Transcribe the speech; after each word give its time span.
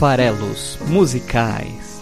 Farelos 0.00 0.78
Musicais. 0.86 2.00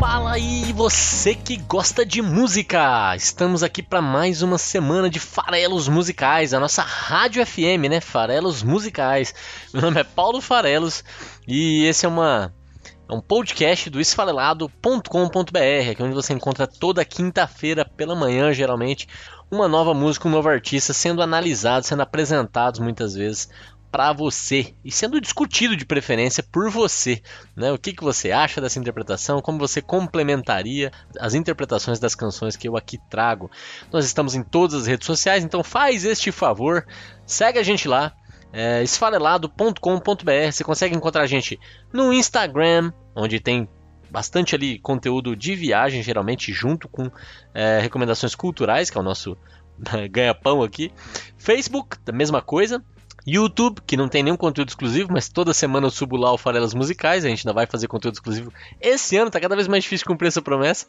Fala 0.00 0.32
aí, 0.32 0.72
você 0.72 1.34
que 1.34 1.58
gosta 1.58 2.06
de 2.06 2.22
música! 2.22 3.14
Estamos 3.14 3.62
aqui 3.62 3.82
para 3.82 4.00
mais 4.00 4.40
uma 4.40 4.56
semana 4.56 5.10
de 5.10 5.20
Farelos 5.20 5.88
Musicais, 5.88 6.54
a 6.54 6.58
nossa 6.58 6.80
rádio 6.80 7.44
FM, 7.44 7.90
né? 7.90 8.00
Farelos 8.00 8.62
Musicais. 8.62 9.34
Meu 9.74 9.82
nome 9.82 10.00
é 10.00 10.04
Paulo 10.04 10.40
Farelos 10.40 11.04
e 11.46 11.84
esse 11.84 12.06
é 12.06 12.08
uma 12.08 12.50
é 13.08 13.12
um 13.14 13.20
podcast 13.20 13.88
do 13.88 14.00
esfarelado.com.br, 14.00 15.90
aqui 15.92 16.02
onde 16.02 16.14
você 16.14 16.32
encontra 16.32 16.66
toda 16.66 17.04
quinta-feira 17.04 17.84
pela 17.84 18.16
manhã, 18.16 18.52
geralmente, 18.52 19.06
uma 19.50 19.68
nova 19.68 19.94
música, 19.94 20.28
um 20.28 20.30
novo 20.30 20.48
artista 20.48 20.92
sendo 20.92 21.22
analisado, 21.22 21.86
sendo 21.86 22.02
apresentados 22.02 22.80
muitas 22.80 23.14
vezes 23.14 23.48
para 23.90 24.12
você 24.12 24.74
e 24.84 24.90
sendo 24.90 25.20
discutido 25.20 25.76
de 25.76 25.86
preferência 25.86 26.42
por 26.42 26.70
você, 26.70 27.22
né? 27.56 27.72
O 27.72 27.78
que, 27.78 27.92
que 27.92 28.02
você 28.02 28.30
acha 28.30 28.60
dessa 28.60 28.78
interpretação? 28.78 29.40
Como 29.40 29.58
você 29.58 29.80
complementaria 29.80 30.90
as 31.18 31.34
interpretações 31.34 31.98
das 31.98 32.14
canções 32.14 32.56
que 32.56 32.68
eu 32.68 32.76
aqui 32.76 32.98
trago? 33.08 33.50
Nós 33.92 34.04
estamos 34.04 34.34
em 34.34 34.42
todas 34.42 34.82
as 34.82 34.86
redes 34.86 35.06
sociais, 35.06 35.44
então 35.44 35.62
faz 35.62 36.04
este 36.04 36.30
favor, 36.30 36.86
segue 37.24 37.58
a 37.58 37.62
gente 37.62 37.88
lá 37.88 38.12
é, 38.52 38.82
esfarelado.com.br. 38.82 40.52
Você 40.52 40.64
consegue 40.64 40.96
encontrar 40.96 41.22
a 41.22 41.26
gente 41.26 41.58
no 41.92 42.12
Instagram, 42.12 42.92
onde 43.14 43.40
tem 43.40 43.68
bastante 44.10 44.54
ali 44.54 44.78
conteúdo 44.78 45.36
de 45.36 45.54
viagem, 45.54 46.02
geralmente 46.02 46.52
junto 46.52 46.88
com 46.88 47.10
é, 47.54 47.78
recomendações 47.80 48.34
culturais, 48.34 48.90
que 48.90 48.96
é 48.96 49.00
o 49.00 49.04
nosso 49.04 49.36
ganha-pão 50.10 50.62
aqui. 50.62 50.92
Facebook, 51.38 51.96
a 52.06 52.12
mesma 52.12 52.40
coisa. 52.40 52.82
YouTube, 53.26 53.82
que 53.84 53.96
não 53.96 54.08
tem 54.08 54.22
nenhum 54.22 54.36
conteúdo 54.36 54.68
exclusivo, 54.68 55.12
mas 55.12 55.28
toda 55.28 55.52
semana 55.52 55.88
eu 55.88 55.90
subo 55.90 56.16
lá 56.16 56.32
o 56.32 56.38
Farelas 56.38 56.72
Musicais, 56.72 57.24
a 57.24 57.28
gente 57.28 57.44
ainda 57.44 57.52
vai 57.52 57.66
fazer 57.66 57.88
conteúdo 57.88 58.14
exclusivo 58.14 58.52
esse 58.80 59.16
ano, 59.16 59.32
tá 59.32 59.40
cada 59.40 59.56
vez 59.56 59.66
mais 59.66 59.82
difícil 59.82 60.06
cumprir 60.06 60.28
essa 60.28 60.40
promessa. 60.40 60.86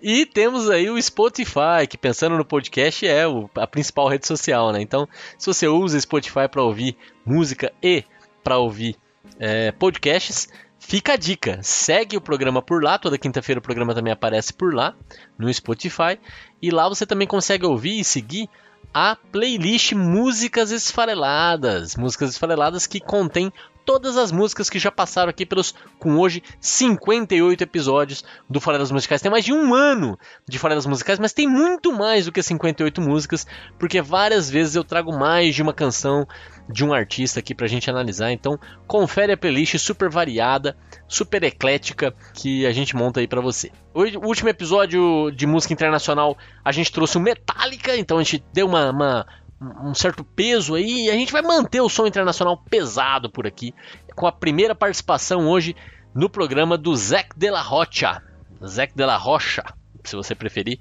E 0.00 0.24
temos 0.24 0.70
aí 0.70 0.88
o 0.88 1.00
Spotify, 1.00 1.86
que 1.86 1.98
pensando 1.98 2.38
no 2.38 2.44
podcast 2.44 3.06
é 3.06 3.24
a 3.56 3.66
principal 3.66 4.08
rede 4.08 4.26
social, 4.26 4.72
né? 4.72 4.80
Então, 4.80 5.06
se 5.36 5.46
você 5.46 5.68
usa 5.68 6.00
Spotify 6.00 6.48
para 6.50 6.62
ouvir 6.62 6.96
música 7.26 7.70
e 7.82 8.02
para 8.42 8.56
ouvir 8.56 8.96
é, 9.38 9.70
podcasts, 9.72 10.48
Fica 10.88 11.12
a 11.12 11.16
dica, 11.16 11.58
segue 11.62 12.16
o 12.16 12.20
programa 12.20 12.62
por 12.62 12.82
lá, 12.82 12.98
toda 12.98 13.18
quinta-feira 13.18 13.58
o 13.58 13.62
programa 13.62 13.94
também 13.94 14.10
aparece 14.10 14.54
por 14.54 14.72
lá, 14.72 14.94
no 15.36 15.52
Spotify, 15.52 16.18
e 16.62 16.70
lá 16.70 16.88
você 16.88 17.04
também 17.04 17.28
consegue 17.28 17.66
ouvir 17.66 18.00
e 18.00 18.04
seguir 18.04 18.48
a 18.94 19.14
playlist 19.14 19.92
Músicas 19.92 20.70
Esfareladas. 20.70 21.94
Músicas 21.94 22.30
Esfareladas 22.30 22.86
que 22.86 23.00
contém 23.00 23.52
todas 23.84 24.16
as 24.16 24.32
músicas 24.32 24.70
que 24.70 24.78
já 24.78 24.90
passaram 24.90 25.28
aqui 25.28 25.44
pelos, 25.44 25.74
com 25.98 26.16
hoje, 26.16 26.42
58 26.58 27.62
episódios 27.62 28.24
do 28.48 28.58
Farelas 28.58 28.90
Musicais. 28.90 29.20
Tem 29.20 29.30
mais 29.30 29.44
de 29.44 29.52
um 29.52 29.74
ano 29.74 30.18
de 30.48 30.58
Farelas 30.58 30.86
Musicais, 30.86 31.18
mas 31.18 31.34
tem 31.34 31.46
muito 31.46 31.92
mais 31.92 32.24
do 32.24 32.32
que 32.32 32.42
58 32.42 32.98
músicas, 33.02 33.46
porque 33.78 34.00
várias 34.00 34.48
vezes 34.48 34.74
eu 34.74 34.84
trago 34.84 35.12
mais 35.12 35.54
de 35.54 35.62
uma 35.62 35.74
canção 35.74 36.26
de 36.68 36.84
um 36.84 36.92
artista 36.92 37.40
aqui 37.40 37.54
pra 37.54 37.66
gente 37.66 37.88
analisar. 37.90 38.30
Então, 38.30 38.58
confere 38.86 39.32
a 39.32 39.36
playlist 39.36 39.78
super 39.78 40.10
variada, 40.10 40.76
super 41.06 41.42
eclética 41.42 42.14
que 42.34 42.66
a 42.66 42.72
gente 42.72 42.94
monta 42.94 43.20
aí 43.20 43.26
para 43.26 43.40
você. 43.40 43.72
O 43.94 44.02
último 44.26 44.48
episódio 44.48 45.30
de 45.30 45.46
música 45.46 45.72
internacional, 45.72 46.36
a 46.64 46.70
gente 46.72 46.92
trouxe 46.92 47.16
o 47.16 47.20
Metallica, 47.20 47.96
então 47.96 48.18
a 48.18 48.22
gente 48.22 48.44
deu 48.52 48.66
uma, 48.66 48.90
uma 48.90 49.26
um 49.60 49.92
certo 49.92 50.22
peso 50.22 50.74
aí 50.74 51.06
e 51.06 51.10
a 51.10 51.14
gente 51.14 51.32
vai 51.32 51.42
manter 51.42 51.80
o 51.80 51.88
som 51.88 52.06
internacional 52.06 52.56
pesado 52.56 53.28
por 53.28 53.46
aqui 53.46 53.74
com 54.14 54.26
a 54.26 54.32
primeira 54.32 54.74
participação 54.74 55.48
hoje 55.48 55.74
no 56.14 56.30
programa 56.30 56.78
do 56.78 56.94
Zac 56.94 57.30
de 57.36 57.50
la 57.50 57.60
Rocha, 57.60 58.22
Zac 58.64 58.94
de 58.94 59.04
la 59.04 59.16
Rocha, 59.16 59.64
se 60.04 60.16
você 60.16 60.34
preferir, 60.34 60.78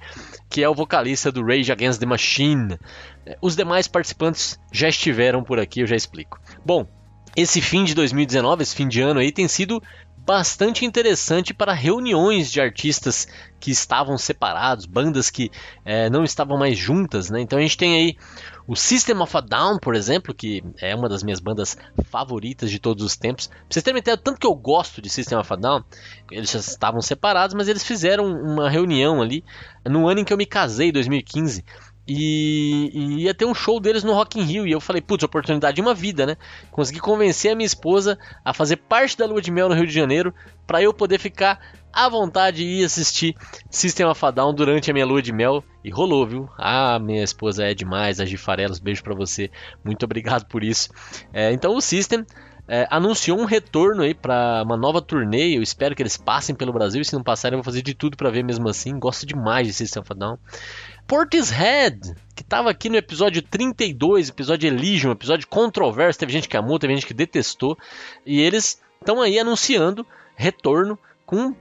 que 0.50 0.64
é 0.64 0.69
o 0.69 0.75
vocalista 0.75 1.31
do 1.31 1.46
Rage 1.46 1.72
Against 1.72 2.00
the 2.00 2.06
Machine. 2.06 2.80
Os 3.42 3.56
demais 3.56 3.88
participantes 3.88 4.60
já 4.72 4.90
estiveram 4.90 5.44
por 5.44 5.60
aqui, 5.60 5.82
eu 5.82 5.88
já 5.88 5.96
explico. 5.96 6.40
Bom, 6.66 6.88
esse 7.36 7.62
fim 7.62 7.84
de 7.84 7.94
2019, 7.94 8.64
esse 8.64 8.76
fim 8.76 8.88
de 8.88 9.02
ano 9.02 9.20
aí 9.20 9.32
tem 9.32 9.48
sido 9.48 9.82
bastante 10.28 10.84
interessante 10.84 11.54
para 11.54 11.72
reuniões 11.72 12.52
de 12.52 12.60
artistas 12.60 13.26
que 13.62 13.72
estavam 13.72 14.18
separados, 14.18 14.86
bandas 14.86 15.30
que 15.30 15.50
é, 15.86 16.10
não 16.10 16.26
estavam 16.26 16.58
mais 16.58 16.78
juntas, 16.78 17.30
né? 17.30 17.40
Então 17.40 17.58
a 17.58 17.62
gente 17.62 17.78
tem 17.78 17.96
aí 17.96 18.18
o 18.68 18.76
System 18.76 19.22
of 19.22 19.38
a 19.38 19.40
Down, 19.40 19.80
por 19.80 19.96
exemplo, 19.96 20.34
que 20.34 20.62
é 20.82 20.94
uma 20.94 21.08
das 21.08 21.24
minhas 21.24 21.40
bandas 21.40 21.78
favoritas 22.10 22.70
de 22.70 22.78
todos 22.78 23.06
os 23.06 23.16
tempos. 23.16 23.48
Pra 23.48 23.58
vocês 23.70 23.84
terem 23.84 24.00
ideia, 24.00 24.18
tanto 24.18 24.38
que 24.38 24.46
eu 24.46 24.54
gosto 24.54 25.02
de 25.02 25.10
System 25.10 25.38
of 25.38 25.54
a 25.54 25.56
Down, 25.56 25.82
eles 26.30 26.52
já 26.52 26.60
estavam 26.60 27.02
separados, 27.02 27.56
mas 27.56 27.70
eles 27.70 27.84
fizeram 27.84 28.26
uma 28.26 28.70
reunião 28.70 29.22
ali 29.22 29.46
no 29.86 30.10
ano 30.10 30.20
em 30.20 30.26
que 30.26 30.34
eu 30.34 30.38
me 30.38 30.46
casei, 30.46 30.92
2015. 30.92 31.64
E, 32.07 32.90
e, 32.94 33.23
ia 33.23 33.34
ter 33.34 33.45
um 33.45 33.53
show 33.53 33.79
deles 33.79 34.03
no 34.03 34.13
Rock 34.13 34.40
in 34.40 34.44
Rio. 34.44 34.66
E 34.66 34.72
eu 34.72 34.79
falei, 34.79 35.01
putz, 35.01 35.23
oportunidade 35.23 35.75
de 35.75 35.81
uma 35.81 35.94
vida, 35.94 36.25
né? 36.25 36.38
Consegui 36.72 37.00
convencer 37.00 37.51
a 37.51 37.56
minha 37.56 37.66
esposa 37.66 38.18
a 38.45 38.53
fazer 38.53 38.78
parte 38.78 39.18
da 39.18 39.25
lua 39.25 39.41
de 39.41 39.51
mel 39.51 39.68
no 39.68 39.75
Rio 39.75 39.85
de 39.85 39.94
Janeiro 39.94 40.34
para 40.66 40.81
eu 40.81 40.94
poder 40.94 41.19
ficar 41.19 41.59
à 41.91 42.07
vontade 42.07 42.63
e 42.63 42.81
ir 42.81 42.85
assistir 42.85 43.35
System 43.69 44.06
of 44.06 44.23
a 44.23 44.31
Down 44.31 44.53
durante 44.53 44.90
a 44.90 44.94
minha 44.94 45.06
lua 45.06 45.22
de 45.22 45.34
mel. 45.34 45.63
E 45.84 45.90
rolou, 45.90 46.25
viu? 46.25 46.50
Ah, 46.57 47.00
minha 47.00 47.23
esposa 47.23 47.66
é 47.66 47.73
demais, 47.73 48.19
a 48.19 48.25
Gifarelos, 48.25 48.79
beijo 48.79 49.03
para 49.03 49.16
você. 49.16 49.50
Muito 49.84 50.03
obrigado 50.03 50.45
por 50.45 50.63
isso. 50.63 50.89
É, 51.34 51.51
então 51.51 51.75
o 51.75 51.81
System 51.81 52.25
é, 52.68 52.85
anunciou 52.91 53.39
um 53.39 53.45
retorno 53.45 54.03
aí 54.03 54.13
para 54.13 54.62
uma 54.63 54.75
nova 54.75 55.01
turnê. 55.01 55.57
Eu 55.57 55.63
espero 55.63 55.95
que 55.95 56.01
eles 56.01 56.18
passem 56.18 56.53
pelo 56.53 56.74
Brasil. 56.74 57.01
E 57.01 57.06
se 57.06 57.13
não 57.13 57.24
passarem, 57.24 57.57
eu 57.57 57.63
vou 57.63 57.63
fazer 57.63 57.81
de 57.81 57.94
tudo 57.94 58.18
para 58.18 58.29
ver 58.29 58.44
mesmo 58.44 58.68
assim. 58.68 59.00
Gosto 59.00 59.25
demais 59.25 59.66
de 59.66 59.74
System 59.74 60.01
of 60.01 60.12
a 60.12 60.16
Down. 60.16 60.38
Portishead, 61.07 62.16
que 62.35 62.41
estava 62.41 62.69
aqui 62.69 62.90
no 62.90 62.97
episódio 62.97 63.41
32, 63.41 64.28
episódio 64.28 64.68
Elysium, 64.68 65.12
episódio 65.12 65.47
controverso, 65.47 66.19
teve 66.19 66.34
gente 66.34 66.50
que 66.50 66.57
amou, 66.57 66.78
teve 66.78 66.94
gente 66.95 67.07
que 67.07 67.13
detestou, 67.13 67.78
e 68.25 68.41
eles 68.41 68.81
estão 69.00 69.22
aí 69.22 69.40
anunciando 69.40 70.06
retorno 70.35 71.00
com 71.25 71.56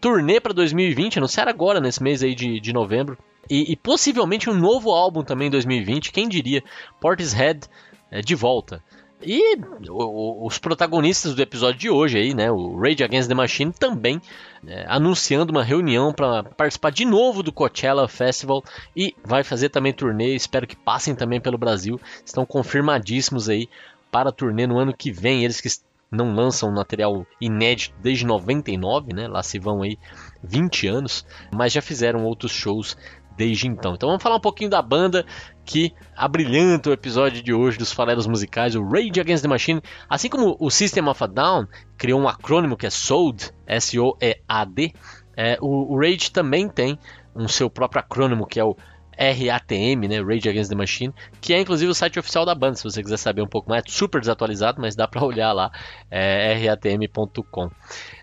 turnê 0.00 0.40
para 0.40 0.54
2020, 0.54 1.18
anunciaram 1.18 1.50
agora 1.50 1.78
nesse 1.78 2.02
mês 2.02 2.22
aí 2.22 2.34
de, 2.34 2.58
de 2.58 2.72
novembro, 2.72 3.18
e, 3.50 3.70
e, 3.70 3.76
possivelmente 3.76 4.48
um 4.48 4.54
novo 4.54 4.90
álbum 4.90 5.22
também 5.22 5.48
em 5.48 5.50
2020, 5.50 6.10
quem 6.10 6.26
diria, 6.26 6.64
Portishead 6.98 7.68
é, 8.10 8.20
de 8.20 8.34
volta. 8.34 8.82
E 9.22 9.58
os 9.88 10.58
protagonistas 10.58 11.34
do 11.34 11.40
episódio 11.40 11.80
de 11.80 11.90
hoje 11.90 12.18
aí, 12.18 12.34
né, 12.34 12.50
o 12.50 12.78
Rage 12.78 13.02
Against 13.02 13.28
the 13.28 13.34
Machine 13.34 13.72
também 13.72 14.20
é, 14.66 14.84
anunciando 14.88 15.52
uma 15.52 15.64
reunião 15.64 16.12
para 16.12 16.42
participar 16.42 16.90
de 16.90 17.04
novo 17.04 17.42
do 17.42 17.50
Coachella 17.50 18.06
Festival 18.08 18.62
e 18.94 19.14
vai 19.24 19.42
fazer 19.42 19.70
também 19.70 19.92
turnê. 19.92 20.34
Espero 20.34 20.66
que 20.66 20.76
passem 20.76 21.14
também 21.14 21.40
pelo 21.40 21.56
Brasil. 21.56 22.00
Estão 22.24 22.44
confirmadíssimos 22.44 23.48
aí 23.48 23.68
para 24.10 24.28
a 24.28 24.32
turnê 24.32 24.66
no 24.66 24.78
ano 24.78 24.94
que 24.94 25.10
vem. 25.10 25.44
Eles 25.44 25.60
que 25.60 25.68
não 26.10 26.34
lançam 26.34 26.70
material 26.70 27.26
inédito 27.40 27.94
desde 28.00 28.26
99, 28.26 29.12
né? 29.14 29.28
Lá 29.28 29.42
se 29.42 29.58
vão 29.58 29.82
aí 29.82 29.98
20 30.42 30.86
anos, 30.88 31.26
mas 31.52 31.72
já 31.72 31.82
fizeram 31.82 32.24
outros 32.24 32.52
shows 32.52 32.96
desde 33.36 33.66
então. 33.66 33.94
Então 33.94 34.08
vamos 34.08 34.22
falar 34.22 34.36
um 34.36 34.40
pouquinho 34.40 34.70
da 34.70 34.80
banda 34.80 35.24
que 35.64 35.92
abrilhanta 36.16 36.90
o 36.90 36.92
episódio 36.92 37.42
de 37.42 37.52
hoje 37.52 37.78
dos 37.78 37.92
farelos 37.92 38.26
musicais, 38.26 38.74
o 38.74 38.84
Rage 38.84 39.20
Against 39.20 39.42
the 39.42 39.48
Machine. 39.48 39.82
Assim 40.08 40.28
como 40.28 40.56
o 40.58 40.70
System 40.70 41.08
of 41.08 41.22
a 41.22 41.26
Down 41.26 41.66
criou 41.96 42.20
um 42.20 42.28
acrônimo 42.28 42.76
que 42.76 42.86
é 42.86 42.90
SOAD, 42.90 43.50
S-O-E-A-D, 43.66 44.92
é, 45.36 45.58
o, 45.60 45.94
o 45.94 46.00
Rage 46.00 46.30
também 46.30 46.68
tem 46.68 46.98
um 47.34 47.46
seu 47.46 47.68
próprio 47.68 48.00
acrônimo 48.00 48.46
que 48.46 48.58
é 48.58 48.64
o 48.64 48.76
RATM, 49.16 50.08
né, 50.08 50.20
Rage 50.22 50.48
Against 50.48 50.70
the 50.70 50.76
Machine, 50.76 51.14
que 51.40 51.54
é 51.54 51.60
inclusive 51.60 51.90
o 51.90 51.94
site 51.94 52.18
oficial 52.18 52.44
da 52.44 52.54
banda, 52.54 52.76
se 52.76 52.84
você 52.84 53.02
quiser 53.02 53.16
saber 53.16 53.42
um 53.42 53.48
pouco 53.48 53.68
mais, 53.68 53.84
é 53.86 53.90
super 53.90 54.20
desatualizado, 54.20 54.80
mas 54.80 54.94
dá 54.94 55.08
para 55.08 55.24
olhar 55.24 55.52
lá, 55.52 55.70
é 56.10 56.54
ratm.com. 56.68 57.70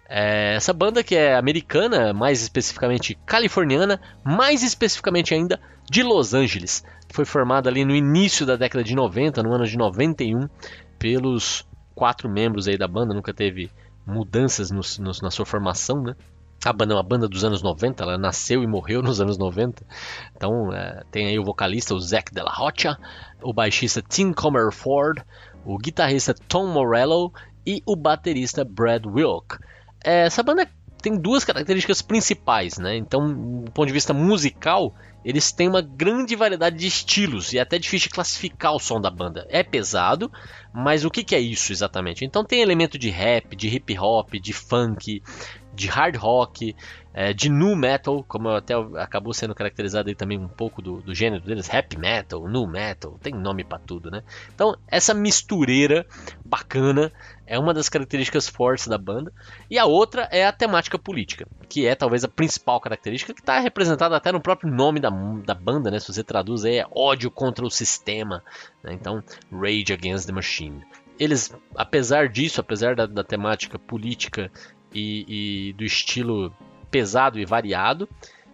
É, 0.07 0.53
essa 0.55 0.73
banda 0.73 1.03
que 1.03 1.15
é 1.15 1.35
americana, 1.35 2.13
mais 2.13 2.41
especificamente 2.41 3.17
californiana, 3.25 3.99
mais 4.23 4.61
especificamente 4.61 5.33
ainda 5.33 5.59
de 5.89 6.03
Los 6.03 6.33
Angeles. 6.33 6.83
Foi 7.11 7.25
formada 7.25 7.69
ali 7.69 7.83
no 7.83 7.95
início 7.95 8.45
da 8.45 8.55
década 8.55 8.83
de 8.83 8.95
90, 8.95 9.41
no 9.41 9.53
ano 9.53 9.65
de 9.65 9.77
91, 9.77 10.47
pelos 10.99 11.65
quatro 11.95 12.29
membros 12.29 12.67
aí 12.67 12.77
da 12.77 12.87
banda, 12.87 13.13
nunca 13.13 13.33
teve 13.33 13.71
mudanças 14.05 14.69
no, 14.69 14.81
no, 14.99 15.11
na 15.21 15.31
sua 15.31 15.45
formação, 15.45 16.03
né? 16.03 16.15
A 16.65 16.73
banda 16.73 16.93
é 16.93 16.97
uma 16.97 17.03
banda 17.03 17.27
dos 17.27 17.43
anos 17.43 17.61
90, 17.61 18.03
ela 18.03 18.17
nasceu 18.17 18.63
e 18.63 18.67
morreu 18.67 19.01
nos 19.01 19.19
anos 19.19 19.37
90. 19.37 19.85
Então 20.35 20.73
é, 20.73 21.03
tem 21.11 21.27
aí 21.27 21.37
o 21.37 21.43
vocalista, 21.43 21.93
o 21.93 21.99
Zac 21.99 22.33
Della 22.33 22.51
Rocha, 22.51 22.97
o 23.41 23.53
baixista 23.53 24.01
Tim 24.01 24.31
Comerford, 24.31 25.21
o 25.65 25.77
guitarrista 25.77 26.33
Tom 26.47 26.67
Morello 26.67 27.33
e 27.65 27.81
o 27.85 27.95
baterista 27.95 28.63
Brad 28.63 29.05
Wilk. 29.05 29.57
É, 30.03 30.25
essa 30.25 30.43
banda 30.43 30.67
tem 31.01 31.17
duas 31.17 31.43
características 31.43 32.01
principais, 32.01 32.77
né? 32.77 32.95
Então, 32.95 33.61
do 33.63 33.71
ponto 33.71 33.87
de 33.87 33.93
vista 33.93 34.13
musical, 34.13 34.95
eles 35.23 35.51
têm 35.51 35.67
uma 35.67 35.81
grande 35.81 36.33
variedade 36.33 36.77
de 36.77 36.87
estilos 36.87 37.51
e 37.51 37.57
é 37.57 37.61
até 37.61 37.77
difícil 37.77 38.07
de 38.07 38.15
classificar 38.15 38.73
o 38.73 38.79
som 38.79 39.01
da 39.01 39.09
banda. 39.09 39.45
É 39.49 39.63
pesado, 39.63 40.31
mas 40.73 41.03
o 41.03 41.09
que, 41.09 41.23
que 41.23 41.35
é 41.35 41.39
isso 41.39 41.73
exatamente? 41.73 42.23
Então 42.23 42.43
tem 42.43 42.61
elemento 42.61 42.97
de 42.97 43.09
rap, 43.09 43.53
de 43.55 43.67
hip 43.67 43.97
hop, 43.99 44.33
de 44.33 44.53
funk, 44.53 45.21
de 45.73 45.87
hard 45.87 46.15
rock, 46.15 46.75
é, 47.13 47.31
de 47.31 47.47
nu 47.47 47.75
metal, 47.75 48.23
como 48.27 48.49
até 48.49 48.73
acabou 48.97 49.33
sendo 49.33 49.53
caracterizado 49.53 50.09
aí 50.09 50.15
também 50.15 50.37
um 50.37 50.47
pouco 50.47 50.81
do, 50.81 51.01
do 51.01 51.13
gênero 51.13 51.43
deles, 51.43 51.67
rap 51.67 51.95
metal, 51.97 52.47
nu 52.47 52.65
metal, 52.65 53.19
tem 53.21 53.33
nome 53.33 53.63
para 53.63 53.77
tudo, 53.77 54.09
né? 54.09 54.23
Então 54.53 54.75
essa 54.87 55.13
mistureira 55.13 56.05
bacana 56.43 57.11
é 57.45 57.59
uma 57.59 57.73
das 57.73 57.87
características 57.87 58.47
fortes 58.47 58.87
da 58.87 58.97
banda 58.97 59.31
e 59.69 59.77
a 59.77 59.85
outra 59.85 60.27
é 60.31 60.45
a 60.45 60.51
temática 60.51 60.97
política, 60.97 61.47
que 61.69 61.85
é 61.85 61.93
talvez 61.93 62.23
a 62.23 62.27
principal 62.27 62.81
característica 62.81 63.33
que 63.33 63.41
está 63.41 63.59
representada 63.59 64.15
até 64.15 64.31
no 64.31 64.41
próprio 64.41 64.71
nome 64.71 64.99
da, 64.99 65.09
da 65.45 65.53
banda, 65.53 65.91
né? 65.91 65.99
Se 65.99 66.11
você 66.11 66.23
traduz 66.23 66.65
aí 66.65 66.77
é 66.77 66.87
ódio 66.91 67.29
contra 67.29 67.63
o 67.63 67.69
sistema, 67.69 68.43
né? 68.83 68.93
então 68.93 69.23
Rage 69.51 69.93
Against 69.93 70.25
the 70.25 70.33
Machine. 70.33 70.83
Eles, 71.19 71.55
apesar 71.75 72.27
disso, 72.27 72.59
apesar 72.59 72.95
da, 72.95 73.05
da 73.05 73.23
temática 73.23 73.77
política 73.77 74.51
e, 74.93 75.69
e 75.69 75.73
do 75.73 75.83
estilo 75.83 76.53
pesado 76.89 77.39
e 77.39 77.45
variado, 77.45 78.07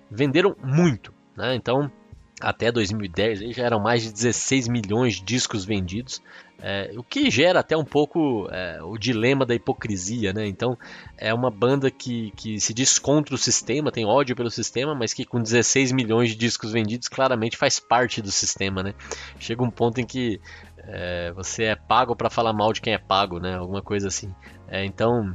venderam 0.09 0.55
muito. 0.63 1.13
Né? 1.35 1.55
Então, 1.55 1.91
até 2.39 2.71
2010 2.71 3.55
já 3.55 3.63
eram 3.63 3.79
mais 3.79 4.03
de 4.03 4.13
16 4.13 4.67
milhões 4.67 5.15
de 5.15 5.23
discos 5.23 5.65
vendidos, 5.65 6.21
é, 6.61 6.91
o 6.97 7.03
que 7.03 7.29
gera 7.29 7.61
até 7.61 7.75
um 7.75 7.85
pouco 7.85 8.47
é, 8.51 8.81
o 8.83 8.97
dilema 8.97 9.45
da 9.45 9.55
hipocrisia, 9.55 10.33
né? 10.33 10.45
Então 10.45 10.77
é 11.17 11.33
uma 11.33 11.49
banda 11.49 11.89
que, 11.89 12.31
que 12.35 12.59
se 12.59 12.73
diz 12.73 12.99
contra 12.99 13.33
o 13.33 13.37
sistema, 13.37 13.91
tem 13.91 14.05
ódio 14.05 14.35
pelo 14.35 14.51
sistema, 14.51 14.93
mas 14.93 15.13
que 15.13 15.25
com 15.25 15.41
16 15.41 15.93
milhões 15.93 16.29
de 16.29 16.35
discos 16.35 16.71
vendidos 16.73 17.07
claramente 17.07 17.55
faz 17.55 17.79
parte 17.79 18.21
do 18.21 18.31
sistema, 18.31 18.83
né? 18.83 18.93
Chega 19.39 19.63
um 19.63 19.71
ponto 19.71 20.01
em 20.01 20.05
que 20.05 20.41
é, 20.79 21.31
você 21.33 21.63
é 21.65 21.75
pago 21.75 22.15
para 22.15 22.29
falar 22.29 22.51
mal 22.51 22.73
de 22.73 22.81
quem 22.81 22.93
é 22.93 22.97
pago, 22.97 23.39
né? 23.39 23.55
Alguma 23.55 23.81
coisa 23.81 24.09
assim. 24.09 24.33
É, 24.67 24.83
então 24.83 25.33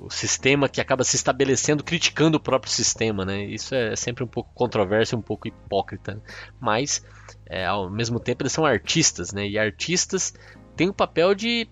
o 0.00 0.10
sistema 0.10 0.68
que 0.68 0.80
acaba 0.80 1.04
se 1.04 1.16
estabelecendo 1.16 1.82
criticando 1.84 2.36
o 2.36 2.40
próprio 2.40 2.70
sistema, 2.72 3.24
né? 3.24 3.44
Isso 3.44 3.74
é 3.74 3.94
sempre 3.96 4.24
um 4.24 4.26
pouco 4.26 4.50
controverso, 4.54 5.16
um 5.16 5.22
pouco 5.22 5.48
hipócrita, 5.48 6.20
mas 6.60 7.04
é, 7.46 7.64
ao 7.66 7.90
mesmo 7.90 8.20
tempo 8.20 8.42
eles 8.42 8.52
são 8.52 8.64
artistas, 8.64 9.32
né? 9.32 9.46
E 9.46 9.58
artistas 9.58 10.34
têm 10.76 10.88
o 10.88 10.94
papel 10.94 11.34
de 11.34 11.68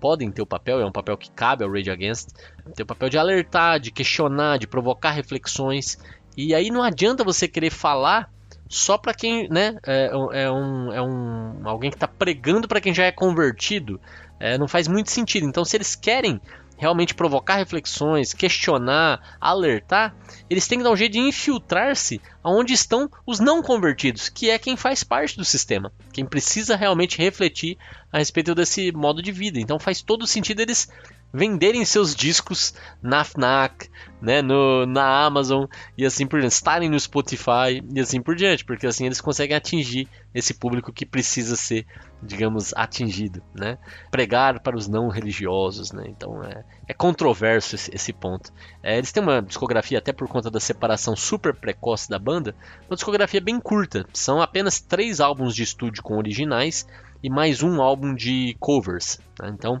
podem 0.00 0.30
ter 0.30 0.42
o 0.42 0.46
papel, 0.46 0.80
é 0.80 0.84
um 0.84 0.92
papel 0.92 1.16
que 1.16 1.30
cabe 1.30 1.64
ao 1.64 1.70
Rage 1.70 1.90
Against, 1.90 2.28
tem 2.74 2.84
o 2.84 2.86
papel 2.86 3.08
de 3.08 3.16
alertar, 3.16 3.80
de 3.80 3.90
questionar, 3.90 4.58
de 4.58 4.66
provocar 4.66 5.12
reflexões. 5.12 5.98
E 6.36 6.54
aí 6.54 6.70
não 6.70 6.82
adianta 6.82 7.24
você 7.24 7.48
querer 7.48 7.70
falar 7.70 8.30
só 8.68 8.98
para 8.98 9.14
quem, 9.14 9.48
né, 9.48 9.78
é, 9.86 10.10
é, 10.12 10.50
um, 10.50 10.92
é 10.92 11.00
um 11.00 11.66
alguém 11.66 11.90
que 11.90 11.96
está 11.96 12.08
pregando 12.08 12.66
para 12.68 12.80
quem 12.80 12.92
já 12.92 13.04
é 13.04 13.12
convertido. 13.12 14.00
É, 14.38 14.58
não 14.58 14.68
faz 14.68 14.88
muito 14.88 15.10
sentido. 15.10 15.46
Então, 15.46 15.64
se 15.64 15.76
eles 15.76 15.94
querem 15.94 16.40
realmente 16.84 17.14
provocar 17.14 17.56
reflexões, 17.56 18.34
questionar, 18.34 19.38
alertar, 19.40 20.14
eles 20.50 20.68
têm 20.68 20.78
que 20.78 20.84
dar 20.84 20.90
um 20.90 20.96
jeito 20.96 21.12
de 21.12 21.18
infiltrar-se 21.18 22.20
aonde 22.42 22.74
estão 22.74 23.10
os 23.26 23.40
não 23.40 23.62
convertidos, 23.62 24.28
que 24.28 24.50
é 24.50 24.58
quem 24.58 24.76
faz 24.76 25.02
parte 25.02 25.34
do 25.34 25.46
sistema, 25.46 25.90
quem 26.12 26.26
precisa 26.26 26.76
realmente 26.76 27.16
refletir 27.16 27.78
a 28.12 28.18
respeito 28.18 28.54
desse 28.54 28.92
modo 28.92 29.22
de 29.22 29.32
vida. 29.32 29.58
Então 29.58 29.78
faz 29.78 30.02
todo 30.02 30.26
sentido 30.26 30.60
eles 30.60 30.86
venderem 31.32 31.84
seus 31.86 32.14
discos 32.14 32.74
na 33.02 33.24
Fnac, 33.24 33.88
né, 34.20 34.42
no, 34.42 34.84
na 34.84 35.24
Amazon 35.24 35.64
e 35.96 36.04
assim 36.04 36.26
por 36.26 36.38
diante, 36.38 36.52
estarem 36.52 36.90
no 36.90 37.00
Spotify 37.00 37.82
e 37.92 37.98
assim 37.98 38.20
por 38.20 38.36
diante, 38.36 38.64
porque 38.64 38.86
assim 38.86 39.06
eles 39.06 39.22
conseguem 39.22 39.56
atingir 39.56 40.06
esse 40.34 40.52
público 40.52 40.92
que 40.92 41.06
precisa 41.06 41.56
ser, 41.56 41.86
digamos, 42.24 42.72
atingido, 42.74 43.42
né? 43.54 43.78
Pregar 44.10 44.60
para 44.60 44.76
os 44.76 44.88
não 44.88 45.08
religiosos, 45.08 45.92
né? 45.92 46.04
Então 46.08 46.42
é, 46.42 46.64
é 46.88 46.94
controverso 46.94 47.74
esse, 47.74 47.94
esse 47.94 48.12
ponto. 48.12 48.52
É, 48.82 48.96
eles 48.96 49.12
têm 49.12 49.22
uma 49.22 49.42
discografia 49.42 49.98
até 49.98 50.12
por 50.12 50.28
conta 50.28 50.50
da 50.50 50.60
separação 50.60 51.14
super 51.14 51.54
precoce 51.54 52.08
da 52.08 52.18
banda, 52.18 52.54
uma 52.88 52.96
discografia 52.96 53.40
bem 53.40 53.60
curta. 53.60 54.06
São 54.12 54.40
apenas 54.40 54.80
três 54.80 55.20
álbuns 55.20 55.54
de 55.54 55.62
estúdio 55.62 56.02
com 56.02 56.16
originais 56.16 56.86
e 57.22 57.30
mais 57.30 57.62
um 57.62 57.80
álbum 57.80 58.14
de 58.14 58.56
covers. 58.58 59.20
Né? 59.40 59.50
Então 59.50 59.80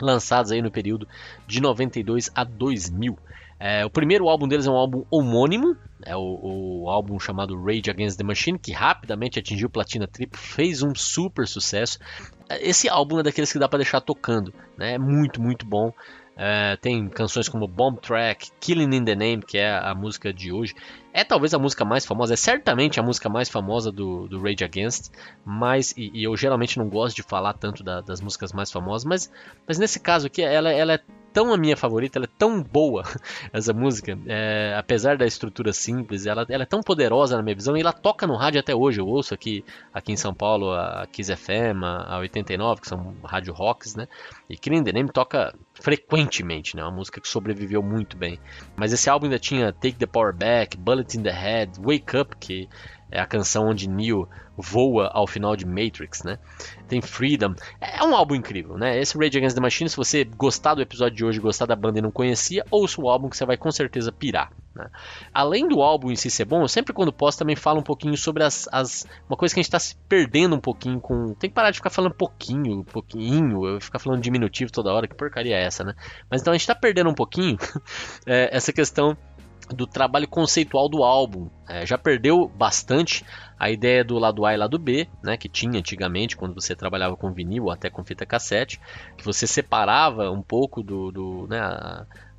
lançados 0.00 0.52
aí 0.52 0.62
no 0.62 0.70
período 0.70 1.08
de 1.46 1.60
92 1.60 2.30
a 2.34 2.44
2000. 2.44 3.18
É, 3.60 3.84
o 3.84 3.90
primeiro 3.90 4.28
álbum 4.28 4.46
deles 4.46 4.66
é 4.66 4.70
um 4.70 4.76
álbum 4.76 5.04
homônimo, 5.10 5.76
é 6.04 6.16
o, 6.16 6.82
o, 6.84 6.88
álbum 6.88 7.18
chamado 7.18 7.60
Rage 7.60 7.90
Against 7.90 8.16
the 8.16 8.24
Machine, 8.24 8.58
que 8.58 8.72
rapidamente 8.72 9.38
atingiu 9.38 9.68
platina 9.68 10.06
triplo, 10.06 10.38
fez 10.38 10.82
um 10.82 10.94
super 10.94 11.46
sucesso. 11.46 11.98
Esse 12.60 12.88
álbum 12.88 13.18
é 13.18 13.22
daqueles 13.22 13.52
que 13.52 13.58
dá 13.58 13.68
para 13.68 13.78
deixar 13.78 14.00
tocando, 14.00 14.54
né? 14.76 14.94
É 14.94 14.98
muito, 14.98 15.42
muito 15.42 15.66
bom. 15.66 15.92
É, 16.36 16.76
tem 16.76 17.08
canções 17.08 17.48
como 17.48 17.66
Bomb 17.66 18.00
Track, 18.00 18.52
Killing 18.60 18.96
in 18.96 19.04
the 19.04 19.16
Name, 19.16 19.42
que 19.42 19.58
é 19.58 19.76
a 19.76 19.92
música 19.92 20.32
de 20.32 20.52
hoje. 20.52 20.72
É 21.18 21.24
talvez 21.24 21.52
a 21.52 21.58
música 21.58 21.84
mais 21.84 22.06
famosa, 22.06 22.34
é 22.34 22.36
certamente 22.36 23.00
a 23.00 23.02
música 23.02 23.28
mais 23.28 23.48
famosa 23.48 23.90
do, 23.90 24.28
do 24.28 24.40
Rage 24.40 24.62
Against, 24.62 25.10
mas 25.44 25.92
e, 25.96 26.12
e 26.14 26.22
eu 26.22 26.36
geralmente 26.36 26.78
não 26.78 26.88
gosto 26.88 27.16
de 27.16 27.24
falar 27.24 27.54
tanto 27.54 27.82
da, 27.82 28.00
das 28.00 28.20
músicas 28.20 28.52
mais 28.52 28.70
famosas, 28.70 29.04
mas, 29.04 29.32
mas 29.66 29.80
nesse 29.80 29.98
caso 29.98 30.28
aqui 30.28 30.42
ela, 30.42 30.70
ela 30.70 30.92
é 30.92 31.00
tão 31.32 31.52
a 31.52 31.56
minha 31.56 31.76
favorita, 31.76 32.18
ela 32.18 32.26
é 32.26 32.36
tão 32.38 32.62
boa, 32.62 33.04
essa 33.52 33.72
música, 33.72 34.18
é, 34.26 34.74
apesar 34.76 35.16
da 35.16 35.26
estrutura 35.26 35.72
simples, 35.72 36.26
ela, 36.26 36.46
ela, 36.48 36.62
é 36.62 36.66
tão 36.66 36.80
poderosa 36.82 37.36
na 37.36 37.42
minha 37.42 37.54
visão 37.54 37.76
e 37.76 37.80
ela 37.80 37.92
toca 37.92 38.26
no 38.26 38.36
rádio 38.36 38.60
até 38.60 38.74
hoje. 38.74 39.00
Eu 39.00 39.06
ouço 39.06 39.34
aqui, 39.34 39.64
aqui 39.92 40.12
em 40.12 40.16
São 40.16 40.34
Paulo 40.34 40.72
a 40.72 41.06
Kiss 41.10 41.34
FM, 41.34 41.84
a 41.84 42.18
89, 42.18 42.80
que 42.80 42.88
são 42.88 43.14
rádio 43.22 43.52
rocks, 43.52 43.94
né? 43.94 44.08
E 44.48 44.56
Killing 44.56 44.82
the 44.82 44.92
Name 44.92 45.10
toca 45.10 45.54
frequentemente, 45.74 46.74
né? 46.76 46.82
Uma 46.82 46.90
música 46.90 47.20
que 47.20 47.28
sobreviveu 47.28 47.82
muito 47.82 48.16
bem. 48.16 48.38
Mas 48.76 48.92
esse 48.92 49.08
álbum 49.08 49.26
ainda 49.26 49.38
tinha 49.38 49.72
Take 49.72 49.94
the 49.94 50.06
Power 50.06 50.34
Back, 50.34 50.76
Bullet 50.76 51.07
in 51.16 51.22
the 51.22 51.32
Head, 51.32 51.80
Wake 51.80 52.16
Up, 52.16 52.36
que 52.36 52.68
é 53.10 53.20
a 53.20 53.26
canção 53.26 53.68
onde 53.68 53.88
Neo 53.88 54.28
voa 54.56 55.08
ao 55.14 55.26
final 55.26 55.54
de 55.54 55.64
Matrix, 55.64 56.24
né? 56.24 56.38
Tem 56.88 57.00
Freedom. 57.00 57.54
É 57.80 58.02
um 58.02 58.14
álbum 58.14 58.34
incrível, 58.34 58.76
né? 58.76 58.98
Esse 58.98 59.16
Rage 59.16 59.38
Against 59.38 59.54
the 59.54 59.60
Machine, 59.60 59.88
se 59.88 59.96
você 59.96 60.24
gostar 60.24 60.74
do 60.74 60.82
episódio 60.82 61.16
de 61.16 61.24
hoje, 61.24 61.38
gostar 61.38 61.66
da 61.66 61.76
banda 61.76 62.00
e 62.00 62.02
não 62.02 62.10
conhecia, 62.10 62.64
ouça 62.70 63.00
o 63.00 63.08
álbum 63.08 63.28
que 63.28 63.36
você 63.36 63.46
vai 63.46 63.56
com 63.56 63.70
certeza 63.70 64.10
pirar. 64.10 64.50
Né? 64.74 64.90
Além 65.32 65.68
do 65.68 65.80
álbum 65.80 66.10
em 66.10 66.16
si 66.16 66.28
ser 66.28 66.44
bom, 66.44 66.62
eu 66.62 66.68
sempre 66.68 66.92
quando 66.92 67.12
posso 67.12 67.38
também 67.38 67.54
falo 67.54 67.78
um 67.80 67.84
pouquinho 67.84 68.16
sobre 68.16 68.42
as, 68.42 68.68
as 68.72 69.06
uma 69.28 69.36
coisa 69.36 69.54
que 69.54 69.60
a 69.60 69.62
gente 69.62 69.68
está 69.68 69.78
se 69.78 69.94
perdendo 70.08 70.56
um 70.56 70.60
pouquinho 70.60 71.00
com. 71.00 71.34
Tem 71.34 71.48
que 71.48 71.54
parar 71.54 71.70
de 71.70 71.76
ficar 71.76 71.90
falando 71.90 72.14
pouquinho, 72.14 72.84
pouquinho, 72.84 73.64
eu 73.64 73.80
ficar 73.80 74.00
falando 74.00 74.20
diminutivo 74.20 74.72
toda 74.72 74.92
hora, 74.92 75.06
que 75.06 75.14
porcaria 75.14 75.56
é 75.56 75.62
essa, 75.62 75.84
né? 75.84 75.94
Mas 76.28 76.40
então 76.40 76.52
a 76.52 76.56
gente 76.56 76.62
está 76.62 76.74
perdendo 76.74 77.10
um 77.10 77.14
pouquinho 77.14 77.56
é, 78.26 78.54
essa 78.56 78.72
questão 78.72 79.16
do 79.74 79.86
trabalho 79.86 80.28
conceitual 80.28 80.88
do 80.88 81.02
álbum. 81.02 81.48
É, 81.68 81.84
já 81.84 81.98
perdeu 81.98 82.48
bastante 82.48 83.24
a 83.58 83.70
ideia 83.70 84.04
do 84.04 84.18
lado 84.18 84.46
A 84.46 84.54
e 84.54 84.56
lado 84.56 84.78
B, 84.78 85.08
né, 85.22 85.36
que 85.36 85.48
tinha 85.48 85.78
antigamente 85.78 86.36
quando 86.36 86.54
você 86.54 86.74
trabalhava 86.74 87.16
com 87.16 87.32
vinil 87.32 87.64
ou 87.64 87.70
até 87.70 87.90
com 87.90 88.04
fita 88.04 88.24
cassete, 88.24 88.80
que 89.16 89.24
você 89.24 89.46
separava 89.46 90.30
um 90.30 90.42
pouco 90.42 90.82
do, 90.82 91.10
do 91.10 91.46
né, 91.48 91.60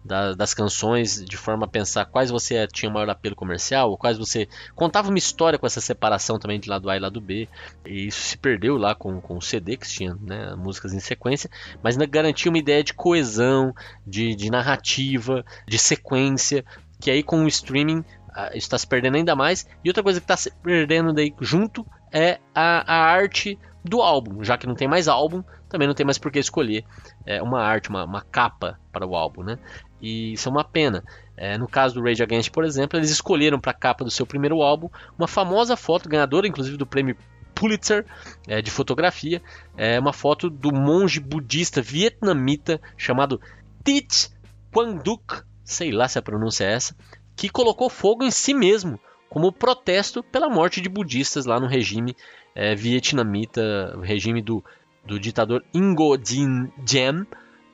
da, 0.04 0.34
das 0.34 0.54
canções 0.54 1.24
de 1.24 1.38
forma 1.38 1.66
a 1.66 1.70
pensar 1.70 2.06
quais 2.06 2.30
você 2.30 2.66
tinha 2.68 2.92
maior 2.92 3.10
apelo 3.10 3.36
comercial, 3.36 3.92
ou 3.92 3.98
quais 3.98 4.18
você 4.18 4.48
contava 4.76 5.10
uma 5.10 5.18
história 5.18 5.60
com 5.60 5.66
essa 5.66 5.82
separação 5.82 6.40
também 6.40 6.60
de 6.60 6.70
lado 6.70 6.90
A 6.90 6.96
e 6.96 7.00
lado 7.00 7.20
B. 7.20 7.48
E 7.86 8.08
isso 8.08 8.22
se 8.22 8.38
perdeu 8.38 8.78
lá 8.78 8.96
com, 8.96 9.20
com 9.20 9.38
o 9.38 9.42
CD, 9.42 9.78
que 9.78 9.88
tinha 9.88 10.16
né, 10.16 10.56
músicas 10.56 10.94
em 10.94 11.00
sequência, 11.00 11.50
mas 11.84 11.98
garantia 11.98 12.52
uma 12.52 12.58
ideia 12.58 12.84
de 12.84 12.94
coesão, 12.94 13.74
de, 14.06 14.36
de 14.36 14.50
narrativa, 14.50 15.46
de 15.68 15.78
sequência, 15.78 16.66
que 17.00 17.10
aí 17.10 17.24
com 17.24 17.44
o 17.44 17.48
streaming 17.48 18.00
uh, 18.00 18.56
está 18.56 18.78
se 18.78 18.86
perdendo 18.86 19.16
ainda 19.16 19.36
mais. 19.36 19.68
E 19.84 19.90
outra 19.90 20.04
coisa 20.04 20.20
que 20.20 20.26
está 20.26 20.38
se 20.38 20.52
perdendo 20.52 21.14
daí 21.14 21.34
junto 21.40 21.86
é 22.12 22.40
a, 22.54 22.94
a 22.94 23.12
arte 23.12 23.58
do 23.84 24.02
álbum, 24.02 24.44
já 24.44 24.58
que 24.58 24.68
não 24.68 24.76
tem 24.76 24.88
mais 24.88 25.08
álbum, 25.08 25.44
também 25.70 25.88
não 25.88 25.96
tem 25.96 26.06
mais 26.06 26.18
por 26.18 26.32
que 26.32 26.40
escolher 26.40 26.84
é, 27.26 27.42
uma 27.42 27.62
arte, 27.62 27.90
uma, 27.90 28.04
uma, 28.04 28.22
capa 28.22 28.78
para 28.92 29.08
o 29.08 29.16
álbum, 29.16 29.44
né? 29.44 29.58
E 30.02 30.34
isso 30.34 30.50
é 30.50 30.52
uma 30.52 30.64
pena. 30.64 31.04
É, 31.38 31.58
no 31.58 31.68
caso 31.68 31.96
do 31.96 32.04
Rage 32.04 32.22
Against, 32.22 32.52
por 32.52 32.66
exemplo, 32.66 33.00
eles 33.00 33.10
escolheram 33.10 33.60
para 33.60 33.72
a 33.72 33.76
capa 33.76 34.04
do 34.04 34.12
seu 34.12 34.26
primeiro 34.26 34.62
álbum 34.62 34.90
uma 35.18 35.28
famosa 35.28 35.78
foto, 35.78 36.10
ganhadora 36.10 36.48
inclusive 36.48 36.76
do 36.76 36.86
prêmio 36.86 37.16
Pulitzer 37.56 38.06
é, 38.48 38.62
de 38.62 38.72
fotografia, 38.72 39.42
é 39.78 40.00
uma 40.00 40.14
foto 40.14 40.50
do 40.50 40.74
monge 40.74 41.20
budista 41.20 41.82
vietnamita 41.82 42.82
chamado 42.98 43.40
Thich 43.84 44.30
Quang 44.72 45.02
Duc 45.04 45.44
sei 45.70 45.92
lá 45.92 46.08
se 46.08 46.18
a 46.18 46.22
pronúncia 46.22 46.66
é 46.66 46.74
essa, 46.74 46.96
que 47.36 47.50
colocou 47.50 47.90
fogo 47.90 48.24
em 48.24 48.32
si 48.32 48.54
mesmo 48.54 49.00
como 49.30 49.52
protesto 49.52 50.24
pela 50.24 50.50
morte 50.50 50.82
de 50.82 50.90
budistas 50.90 51.46
lá 51.46 51.60
no 51.60 51.68
regime 51.68 52.16
é, 52.56 52.74
vietnamita, 52.76 53.98
regime 54.02 54.42
do, 54.42 54.64
do 55.06 55.20
ditador 55.20 55.64
Ngo 55.76 56.18
Dinh 56.18 56.72
Diem, 56.80 57.26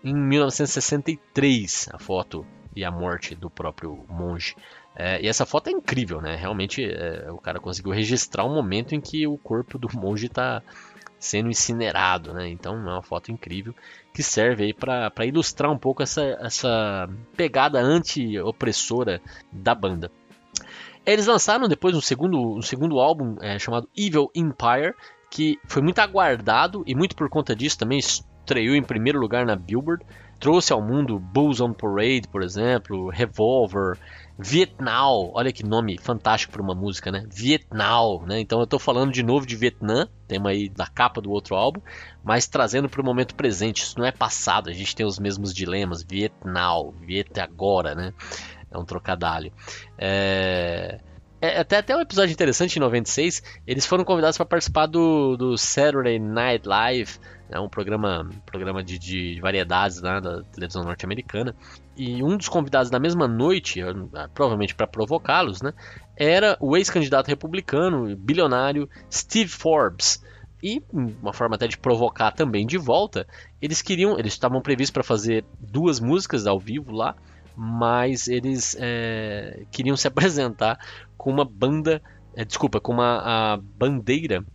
em 0.04 0.14
1963. 0.14 1.90
A 1.94 1.98
foto 1.98 2.46
e 2.76 2.84
a 2.84 2.92
morte 2.92 3.34
do 3.34 3.50
próprio 3.50 4.06
monge. 4.10 4.56
É, 4.96 5.22
e 5.22 5.28
essa 5.28 5.46
foto 5.46 5.70
é 5.70 5.72
incrível, 5.72 6.22
né? 6.22 6.36
Realmente 6.36 6.84
é, 6.84 7.32
o 7.32 7.38
cara 7.38 7.60
conseguiu 7.60 7.94
registrar 7.94 8.44
o 8.44 8.54
momento 8.54 8.94
em 8.94 9.02
que 9.02 9.26
o 9.26 9.38
corpo 9.38 9.78
do 9.78 9.90
monge 9.98 10.28
está 10.28 10.62
sendo 11.18 11.50
incinerado, 11.50 12.34
né? 12.34 12.50
Então 12.50 12.76
é 12.76 12.78
uma 12.78 13.02
foto 13.02 13.32
incrível 13.32 13.74
que 14.16 14.24
serve 14.24 14.64
aí 14.64 14.74
para 14.74 15.26
ilustrar 15.26 15.70
um 15.70 15.78
pouco 15.78 16.02
essa, 16.02 16.22
essa 16.40 17.10
pegada 17.36 17.82
anti-opressora 17.82 19.22
da 19.52 19.76
banda. 19.76 20.10
Eles 21.06 21.28
lançaram 21.28 21.68
depois 21.68 21.94
um 21.94 22.00
segundo, 22.00 22.56
um 22.56 22.62
segundo 22.62 22.98
álbum 22.98 23.36
é, 23.42 23.60
chamado 23.60 23.90
Evil 23.96 24.32
Empire, 24.34 24.96
que 25.30 25.60
foi 25.68 25.82
muito 25.82 26.00
aguardado 26.00 26.82
e 26.88 26.96
muito 26.96 27.14
por 27.14 27.30
conta 27.30 27.54
disso 27.54 27.78
também 27.78 28.00
estreou 28.00 28.74
em 28.74 28.82
primeiro 28.82 29.20
lugar 29.20 29.46
na 29.46 29.58
Billboard. 29.58 30.06
Trouxe 30.40 30.74
ao 30.74 30.82
mundo 30.82 31.20
Bulls 31.20 31.62
on 31.62 31.74
Parade, 31.74 32.28
por 32.28 32.44
exemplo, 32.44 33.10
Revolver, 33.10 33.98
Vietnam, 34.38 35.32
olha 35.34 35.52
que 35.52 35.66
nome 35.66 35.98
fantástico 35.98 36.52
para 36.52 36.62
uma 36.62 36.76
música, 36.76 37.10
né? 37.10 37.26
Vietnam, 37.32 38.22
né? 38.28 38.42
Então 38.42 38.60
eu 38.60 38.66
estou 38.66 38.78
falando 38.78 39.12
de 39.12 39.24
novo 39.24 39.46
de 39.46 39.56
Vietnã, 39.56 40.10
tema 40.28 40.50
aí 40.50 40.68
da 40.68 40.86
capa 40.86 41.22
do 41.22 41.32
outro 41.32 41.56
álbum, 41.56 41.80
mas 42.22 42.46
trazendo 42.48 42.90
para 42.90 43.02
o 43.02 43.06
momento 43.06 43.34
presente. 43.34 43.84
Isso 43.84 43.98
não 43.98 44.06
é 44.06 44.12
passado, 44.12 44.70
a 44.70 44.74
gente 44.74 44.94
tem 44.94 45.06
os 45.06 45.18
mesmos 45.20 45.54
dilemas. 45.54 46.04
Vietnam, 46.04 46.92
Viet 47.00 47.40
agora, 47.40 47.96
né? 47.96 48.14
É 48.70 48.78
um 48.78 48.84
trocadilho. 48.84 49.54
É... 49.98 51.00
É, 51.42 51.60
até, 51.60 51.78
até 51.78 51.96
um 51.96 52.02
episódio 52.02 52.34
interessante 52.34 52.78
em 52.78 52.80
96, 52.80 53.44
eles 53.68 53.86
foram 53.86 54.04
convidados 54.04 54.38
para 54.38 54.46
participar 54.46 54.86
do, 54.88 55.36
do 55.36 55.58
Saturday 55.58 56.18
Night 56.18 56.68
Live, 56.68 57.20
é 57.50 57.60
um 57.60 57.70
programa, 57.70 58.28
programa 58.46 58.84
de, 58.84 58.98
de 58.98 59.40
variedades 59.40 60.02
né, 60.02 60.20
da 60.20 60.42
televisão 60.44 60.84
norte-americana. 60.84 61.56
E 61.96 62.24
um 62.24 62.36
dos 62.36 62.50
convidados 62.50 62.90
na 62.90 63.00
mesma 63.00 63.28
noite, 63.28 63.82
provavelmente 64.34 64.74
para 64.74 64.88
provocá-los, 64.88 65.62
né, 65.62 65.74
era 66.18 66.58
o 66.60 66.76
ex-candidato 66.76 67.28
republicano, 67.28 68.16
bilionário 68.16 68.90
Steve 69.12 69.50
Forbes. 69.50 70.24
E, 70.64 70.82
uma 70.92 71.34
forma 71.34 71.56
até 71.56 71.68
de 71.68 71.78
provocar 71.78 72.32
também 72.32 72.66
de 72.66 72.78
volta, 72.78 73.28
eles 73.62 73.84
queriam, 73.84 74.18
eles 74.18 74.34
estavam 74.34 74.62
previstos 74.62 74.92
para 74.92 75.04
fazer 75.04 75.46
duas 75.60 76.00
músicas 76.00 76.48
ao 76.48 76.60
vivo 76.60 76.92
lá, 76.92 77.16
mas 77.56 78.28
eles 78.28 78.76
é, 78.80 79.66
queriam 79.72 79.96
se 79.96 80.08
apresentar 80.10 80.80
com 81.18 81.32
uma 81.32 81.46
banda, 81.46 82.02
é, 82.36 82.44
desculpa, 82.44 82.80
com 82.80 82.94
uma 82.94 83.60
bandeira 83.78 84.46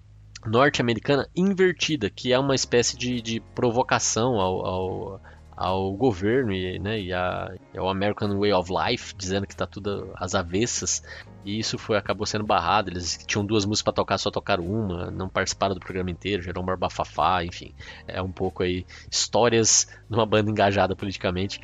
norte-americana 0.46 1.28
invertida, 1.36 2.08
que 2.08 2.32
é 2.32 2.38
uma 2.38 2.54
espécie 2.54 2.96
de, 2.96 3.20
de 3.20 3.40
provocação 3.54 4.40
ao, 4.40 4.66
ao, 4.66 5.20
ao, 5.60 5.92
governo 5.92 6.52
e, 6.52 6.78
né, 6.78 6.98
e 6.98 7.12
a, 7.12 7.52
ao 7.76 7.90
American 7.90 8.38
Way 8.38 8.52
of 8.54 8.72
Life, 8.72 9.14
dizendo 9.14 9.46
que 9.46 9.52
está 9.52 9.66
tudo 9.66 10.10
às 10.16 10.34
avessas. 10.34 11.02
E 11.44 11.58
isso 11.58 11.76
foi 11.78 11.98
acabou 11.98 12.26
sendo 12.26 12.44
barrado. 12.44 12.88
Eles 12.88 13.18
tinham 13.26 13.44
duas 13.44 13.66
músicas 13.66 13.82
para 13.82 13.92
tocar, 13.92 14.18
só 14.18 14.30
tocaram 14.30 14.64
uma, 14.64 15.10
não 15.10 15.28
participaram 15.28 15.74
do 15.74 15.80
programa 15.80 16.10
inteiro, 16.10 16.42
gerou 16.42 16.62
um 16.62 16.66
barbafafá, 16.66 17.44
enfim. 17.44 17.74
É 18.08 18.22
um 18.22 18.32
pouco 18.32 18.62
aí 18.62 18.86
histórias 19.10 19.86
de 20.08 20.16
uma 20.16 20.24
banda 20.24 20.50
engajada 20.50 20.96
politicamente. 20.96 21.60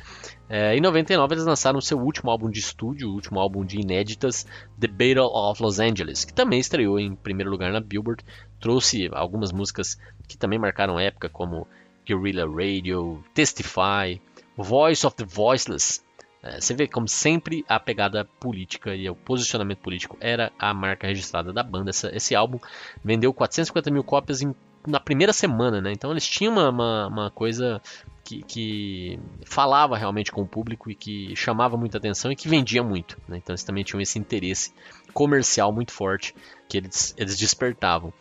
É, 0.48 0.76
em 0.76 0.80
99 0.80 1.34
eles 1.34 1.44
lançaram 1.46 1.80
seu 1.80 1.98
último 1.98 2.30
álbum 2.30 2.50
de 2.50 2.60
estúdio, 2.60 3.08
o 3.08 3.14
último 3.14 3.40
álbum 3.40 3.64
de 3.64 3.80
inéditas, 3.80 4.46
The 4.78 4.88
Battle 4.88 5.26
of 5.26 5.62
Los 5.62 5.80
Angeles, 5.80 6.24
que 6.24 6.34
também 6.34 6.60
estreou 6.60 7.00
em 7.00 7.14
primeiro 7.14 7.50
lugar 7.50 7.72
na 7.72 7.80
Billboard, 7.80 8.22
trouxe 8.60 9.08
algumas 9.12 9.52
músicas 9.52 9.98
que 10.28 10.36
também 10.36 10.58
marcaram 10.58 11.00
época, 11.00 11.28
como 11.28 11.66
Guerrilla 12.06 12.46
Radio, 12.46 13.22
Testify, 13.34 14.20
Voice 14.56 15.06
of 15.06 15.16
the 15.16 15.24
Voiceless. 15.24 16.04
É, 16.42 16.60
você 16.60 16.74
vê 16.74 16.86
como 16.86 17.08
sempre 17.08 17.64
a 17.68 17.80
pegada 17.80 18.24
política 18.38 18.94
e 18.94 19.08
o 19.10 19.16
posicionamento 19.16 19.78
político 19.78 20.16
era 20.20 20.52
a 20.58 20.72
marca 20.72 21.06
registrada 21.06 21.52
da 21.52 21.62
banda. 21.62 21.90
Essa, 21.90 22.14
esse 22.14 22.34
álbum 22.34 22.58
vendeu 23.04 23.34
450 23.34 23.90
mil 23.90 24.04
cópias 24.04 24.42
em, 24.42 24.54
na 24.86 25.00
primeira 25.00 25.32
semana, 25.32 25.80
né? 25.80 25.92
Então 25.92 26.10
eles 26.12 26.26
tinham 26.26 26.52
uma, 26.52 26.70
uma, 26.70 27.06
uma 27.08 27.30
coisa 27.30 27.82
que, 28.22 28.42
que, 28.42 29.18
falava 29.44 29.96
realmente 29.96 30.30
com 30.30 30.42
o 30.42 30.46
público 30.46 30.90
e 30.90 30.94
que 30.94 31.34
chamava 31.34 31.76
muita 31.76 31.98
atenção 31.98 32.30
e 32.30 32.36
que 32.36 32.48
vendia 32.48 32.82
muito. 32.82 33.18
Né? 33.28 33.38
Então 33.38 33.52
eles 33.52 33.62
também 33.64 33.84
tinham 33.84 34.00
esse 34.00 34.18
interesse 34.18 34.72
comercial 35.12 35.72
muito 35.72 35.92
forte 35.92 36.34
que 36.68 36.76
eles, 36.76 37.14
eles 37.16 37.38
despertavam. 37.38 38.12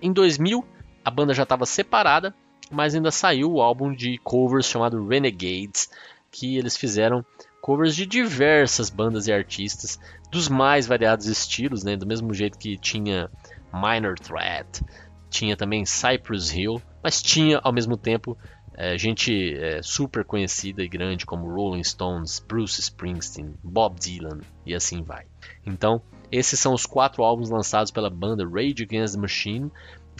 Em 0.00 0.12
2000, 0.12 0.64
a 1.04 1.10
banda 1.10 1.34
já 1.34 1.42
estava 1.42 1.66
separada, 1.66 2.34
mas 2.70 2.94
ainda 2.94 3.10
saiu 3.10 3.52
o 3.52 3.62
álbum 3.62 3.92
de 3.92 4.18
covers 4.18 4.66
chamado 4.66 5.06
Renegades, 5.06 5.90
que 6.30 6.56
eles 6.56 6.76
fizeram 6.76 7.24
covers 7.60 7.94
de 7.94 8.06
diversas 8.06 8.88
bandas 8.88 9.26
e 9.26 9.32
artistas 9.32 9.98
dos 10.30 10.48
mais 10.48 10.86
variados 10.86 11.26
estilos, 11.26 11.82
né? 11.82 11.96
do 11.96 12.06
mesmo 12.06 12.32
jeito 12.32 12.58
que 12.58 12.78
tinha 12.78 13.30
Minor 13.72 14.18
Threat, 14.18 14.82
tinha 15.28 15.56
também 15.56 15.84
Cypress 15.84 16.54
Hill, 16.54 16.80
mas 17.02 17.20
tinha 17.20 17.60
ao 17.62 17.72
mesmo 17.72 17.96
tempo 17.96 18.36
é, 18.74 18.96
gente 18.96 19.54
é, 19.56 19.82
super 19.82 20.24
conhecida 20.24 20.82
e 20.82 20.88
grande 20.88 21.26
como 21.26 21.52
Rolling 21.52 21.84
Stones, 21.84 22.38
Bruce 22.40 22.80
Springsteen, 22.80 23.54
Bob 23.62 23.98
Dylan 24.00 24.40
e 24.64 24.74
assim 24.74 25.02
vai. 25.02 25.26
Então, 25.66 26.00
esses 26.32 26.58
são 26.58 26.72
os 26.72 26.86
quatro 26.86 27.22
álbuns 27.22 27.50
lançados 27.50 27.90
pela 27.90 28.08
banda 28.08 28.48
Rage 28.48 28.82
Against 28.82 29.14
the 29.14 29.20
Machine. 29.20 29.70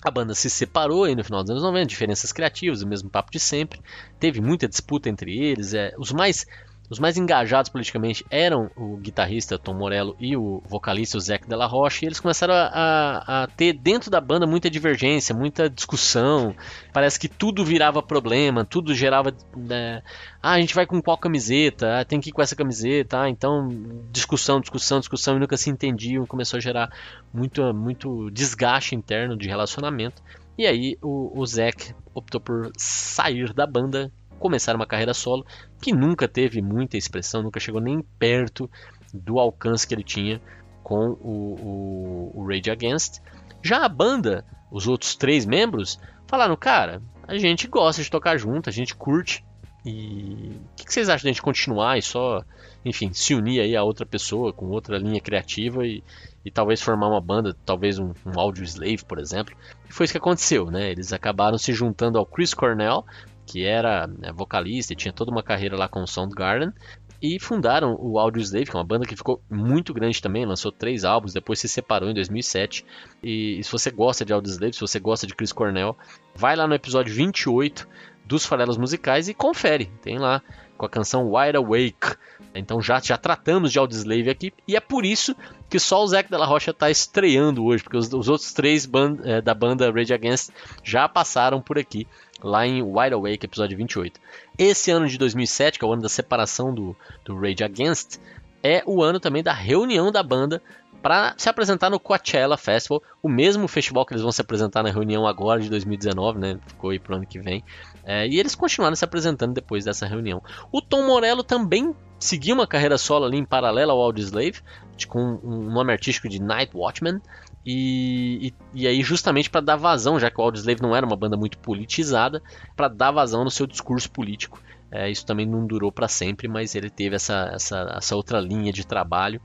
A 0.02 0.11
banda 0.11 0.35
se 0.35 0.49
separou 0.49 1.04
aí 1.04 1.14
no 1.14 1.23
final 1.23 1.42
dos 1.42 1.50
anos 1.50 1.62
90, 1.62 1.87
diferenças 1.87 2.33
criativas, 2.33 2.83
o 2.83 2.87
mesmo 2.87 3.11
papo 3.11 3.30
de 3.30 3.38
sempre. 3.38 3.80
Teve 4.19 4.40
muita 4.40 4.66
disputa 4.66 5.11
entre 5.11 5.38
eles. 5.38 5.75
É, 5.75 5.92
os 5.99 6.11
mais 6.11 6.47
os 6.91 6.99
mais 6.99 7.17
engajados 7.17 7.71
politicamente 7.71 8.27
eram 8.29 8.69
o 8.77 8.97
guitarrista 8.97 9.57
Tom 9.57 9.75
Morello 9.75 10.17
e 10.19 10.37
o 10.37 10.61
vocalista 10.67 11.17
o 11.17 11.21
Zac 11.21 11.49
Della 11.49 11.67
Rocha, 11.67 12.05
e 12.05 12.09
eles 12.09 12.19
começaram 12.19 12.53
a, 12.53 12.67
a, 12.67 13.43
a, 13.45 13.47
ter 13.47 13.73
dentro 13.75 14.11
da 14.11 14.21
banda 14.21 14.45
muita 14.45 14.69
divergência, 14.69 15.33
muita 15.33 15.71
discussão. 15.71 16.53
Parece 16.93 17.21
que 17.21 17.29
tudo 17.29 17.65
virava 17.65 18.03
problema, 18.03 18.65
tudo 18.65 18.93
gerava. 18.93 19.33
Né, 19.57 20.03
ah, 20.43 20.55
a 20.55 20.61
gente 20.61 20.75
vai 20.75 20.85
com 20.85 21.01
qual 21.01 21.17
camiseta? 21.17 22.01
Ah, 22.01 22.05
tem 22.05 22.21
que 22.21 22.31
ir 22.31 22.33
com 22.33 22.43
essa 22.43 22.57
camiseta. 22.57 23.23
Ah, 23.23 23.31
então, 23.31 23.69
discussão, 24.11 24.61
discussão, 24.61 24.99
discussão, 24.99 25.37
e 25.37 25.39
nunca 25.39 25.57
se 25.57 25.71
entendiam. 25.71 26.27
Começou 26.27 26.57
a 26.57 26.61
gerar 26.61 26.91
muito, 27.33 27.73
muito 27.73 28.29
desgaste 28.33 28.97
interno 28.97 29.37
de 29.37 29.47
relacionamento. 29.47 30.21
E 30.59 30.67
aí 30.67 30.99
o, 31.01 31.39
o 31.41 31.47
Zac 31.47 31.95
optou 32.13 32.41
por 32.41 32.71
sair 32.77 33.55
da 33.55 33.67
banda, 33.67 34.13
começar 34.41 34.75
uma 34.75 34.87
carreira 34.87 35.15
solo 35.15 35.47
que 35.81 35.93
nunca 35.93 36.27
teve 36.27 36.61
muita 36.61 36.97
expressão, 36.97 37.43
nunca 37.43 37.61
chegou 37.61 37.81
nem 37.81 38.03
perto 38.19 38.69
do 39.15 39.39
alcance 39.39 39.87
que 39.87 39.95
ele 39.95 40.03
tinha 40.03 40.41
com 40.83 41.11
o, 41.11 42.33
o, 42.35 42.41
o 42.41 42.47
Rage 42.49 42.71
Against. 42.71 43.21
Já 43.63 43.85
a 43.85 43.89
banda, 43.89 44.45
os 44.71 44.89
outros 44.89 45.15
três 45.15 45.47
membros, 45.47 45.99
falaram: 46.27 46.57
cara, 46.57 47.03
a 47.27 47.37
gente 47.39 47.69
gosta 47.69 48.03
de 48.03 48.11
tocar 48.11 48.37
junto, 48.39 48.69
a 48.69 48.73
gente 48.73 48.95
curte. 48.95 49.45
E 49.85 50.53
o 50.73 50.77
que, 50.77 50.85
que, 50.85 50.93
vocês 50.93 51.09
acham 51.09 51.23
de 51.23 51.29
a 51.29 51.33
gente 51.33 51.43
continuar 51.43 51.97
e 51.97 52.03
só, 52.03 52.45
enfim, 52.85 53.13
se 53.15 53.35
unir 53.35 53.61
aí 53.61 53.75
a 53.75 53.83
outra 53.83 54.05
pessoa 54.05 54.53
com 54.53 54.67
outra 54.67 54.99
linha 54.99 55.21
criativa 55.23 55.87
e, 55.87 56.05
e 56.45 56.51
talvez 56.51 56.83
formar 56.83 57.09
uma 57.09 57.21
banda, 57.21 57.57
talvez 57.65 57.99
um, 57.99 58.13
um 58.27 58.39
Audio 58.39 58.63
Slave, 58.63 59.05
por 59.07 59.19
exemplo. 59.19 59.55
E 59.89 59.93
foi 59.93 60.05
isso 60.05 60.13
que 60.13 60.19
aconteceu, 60.19 60.71
né? 60.71 60.91
Eles 60.91 61.15
acabaram 61.15 61.57
se 61.57 61.73
juntando 61.73 62.19
ao 62.19 62.27
Chris 62.27 62.53
Cornell, 62.53 63.07
que 63.50 63.64
era 63.64 64.07
né, 64.07 64.30
vocalista 64.33 64.92
e 64.92 64.97
tinha 64.97 65.12
toda 65.12 65.33
uma 65.33 65.42
carreira 65.42 65.76
lá 65.76 65.88
com 65.88 66.00
o 66.00 66.07
Soundgarden, 66.07 66.73
e 67.21 67.38
fundaram 67.40 67.97
o 68.00 68.16
Audioslave, 68.16 68.66
que 68.66 68.76
é 68.76 68.78
uma 68.78 68.85
banda 68.85 69.04
que 69.04 69.16
ficou 69.16 69.42
muito 69.50 69.92
grande 69.92 70.23
também, 70.23 70.47
lançou 70.47 70.71
três 70.71 71.04
álbuns, 71.04 71.33
depois 71.33 71.59
se 71.59 71.69
separou 71.69 72.09
em 72.09 72.14
2007. 72.14 72.87
E, 73.23 73.61
se 73.62 73.71
você 73.71 73.90
gosta 73.90 74.25
de 74.25 74.33
Audioslave, 74.33 74.73
se 74.73 74.80
você 74.80 75.00
gosta 75.00 75.26
de 75.26 75.35
Chris 75.35 75.52
Cornell, 75.52 75.99
vai 76.35 76.54
lá 76.54 76.66
no 76.66 76.75
episódio 76.75 77.12
28 77.12 77.87
dos 78.25 78.47
Farelos 78.47 78.78
Musicais 78.78 79.28
e 79.28 79.35
confere. 79.35 79.90
Tem 80.00 80.16
lá 80.16 80.40
com 80.78 80.87
a 80.87 80.88
canção 80.88 81.30
Wide 81.30 81.59
Awake. 81.59 82.16
Então 82.54 82.80
já, 82.80 82.99
já 83.00 83.19
tratamos 83.19 83.71
de 83.71 83.78
Audioslave 83.78 84.30
aqui 84.30 84.52
e 84.66 84.75
é 84.75 84.80
por 84.80 85.04
isso 85.04 85.37
que 85.69 85.78
só 85.78 86.02
o 86.02 86.07
Zac 86.07 86.30
Della 86.30 86.47
Rocha 86.47 86.71
está 86.71 86.90
estreando 86.90 87.64
hoje, 87.64 87.83
porque 87.83 87.99
os, 87.99 88.12
os 88.12 88.28
outros 88.28 88.52
três 88.52 88.87
band, 88.87 89.19
é, 89.25 89.40
da 89.42 89.52
banda 89.52 89.90
Rage 89.92 90.14
Against 90.14 90.50
já 90.83 91.09
passaram 91.09 91.61
por 91.61 91.78
aqui 91.78 92.07
lá 92.43 92.67
em 92.67 92.83
Wide 92.83 93.15
Awake, 93.15 93.47
episódio 93.47 93.77
28. 93.77 94.21
Esse 94.59 94.91
ano 94.91 95.07
de 95.07 95.19
2007, 95.19 95.79
que 95.79 95.85
é 95.85 95.89
o 95.89 95.93
ano 95.93 96.03
da 96.03 96.09
separação 96.09 96.75
do, 96.75 96.97
do 97.25 97.39
Rage 97.39 97.63
Against, 97.63 98.19
é 98.63 98.83
o 98.87 99.03
ano 99.03 99.19
também 99.19 99.43
da 99.43 99.53
reunião 99.53 100.13
da 100.13 100.23
banda 100.23 100.63
para 101.03 101.35
se 101.37 101.49
apresentar 101.49 101.89
no 101.89 101.99
Coachella 101.99 102.57
Festival, 102.57 103.03
o 103.23 103.29
mesmo 103.29 103.67
festival 103.67 104.05
que 104.05 104.13
eles 104.13 104.23
vão 104.23 104.33
se 104.33 104.41
apresentar 104.41 104.83
na 104.83 104.91
reunião 104.91 105.27
agora 105.27 105.61
de 105.61 105.71
2019, 105.71 106.39
né? 106.39 106.59
Ficou 106.67 106.91
aí 106.91 106.99
pro 106.99 107.17
ano 107.17 107.27
que 107.27 107.41
vem. 107.41 107.65
É, 108.05 108.27
e 108.27 108.39
eles 108.39 108.55
continuaram 108.55 108.97
se 108.97 109.05
apresentando 109.05 109.55
depois 109.55 109.85
dessa 109.85 110.07
reunião. 110.07 110.43
O 110.71 110.83
Tom 110.83 111.07
Morello 111.07 111.43
também 111.43 111.95
seguiu 112.19 112.55
uma 112.55 112.67
carreira 112.67 112.99
solo 112.99 113.25
ali 113.25 113.39
em 113.39 113.45
paralelo 113.45 113.93
ao 113.93 114.01
Audioslave, 114.01 114.61
com 115.09 115.41
um 115.43 115.71
nome 115.71 115.93
artístico 115.93 116.29
de 116.29 116.41
Night 116.41 116.77
Watchman. 116.77 117.21
E, 117.64 118.49
e, 118.75 118.81
e, 118.83 118.87
aí, 118.87 119.02
justamente 119.02 119.50
para 119.50 119.61
dar 119.61 119.76
vazão, 119.76 120.19
já 120.19 120.31
que 120.31 120.40
o 120.40 120.45
Audioslave 120.45 120.81
não 120.81 120.97
era 120.97 121.05
uma 121.05 121.17
banda 121.17 121.37
muito 121.37 121.59
politizada, 121.59 122.43
para 122.75 122.88
dar 122.88 123.11
vazão 123.11 123.45
no 123.45 123.50
seu 123.50 123.67
discurso 123.67 124.11
político. 124.11 124.61
É, 124.90 125.11
isso 125.11 125.25
também 125.25 125.47
não 125.47 125.67
durou 125.67 125.93
para 125.93 126.09
sempre, 126.09 126.49
mas 126.49 126.75
ele 126.75 126.90
teve 126.90 127.17
essa, 127.17 127.50
essa, 127.55 127.95
essa 127.97 128.17
outra 128.17 128.40
linha 128.40 128.73
de 128.73 128.87
trabalho. 128.87 129.40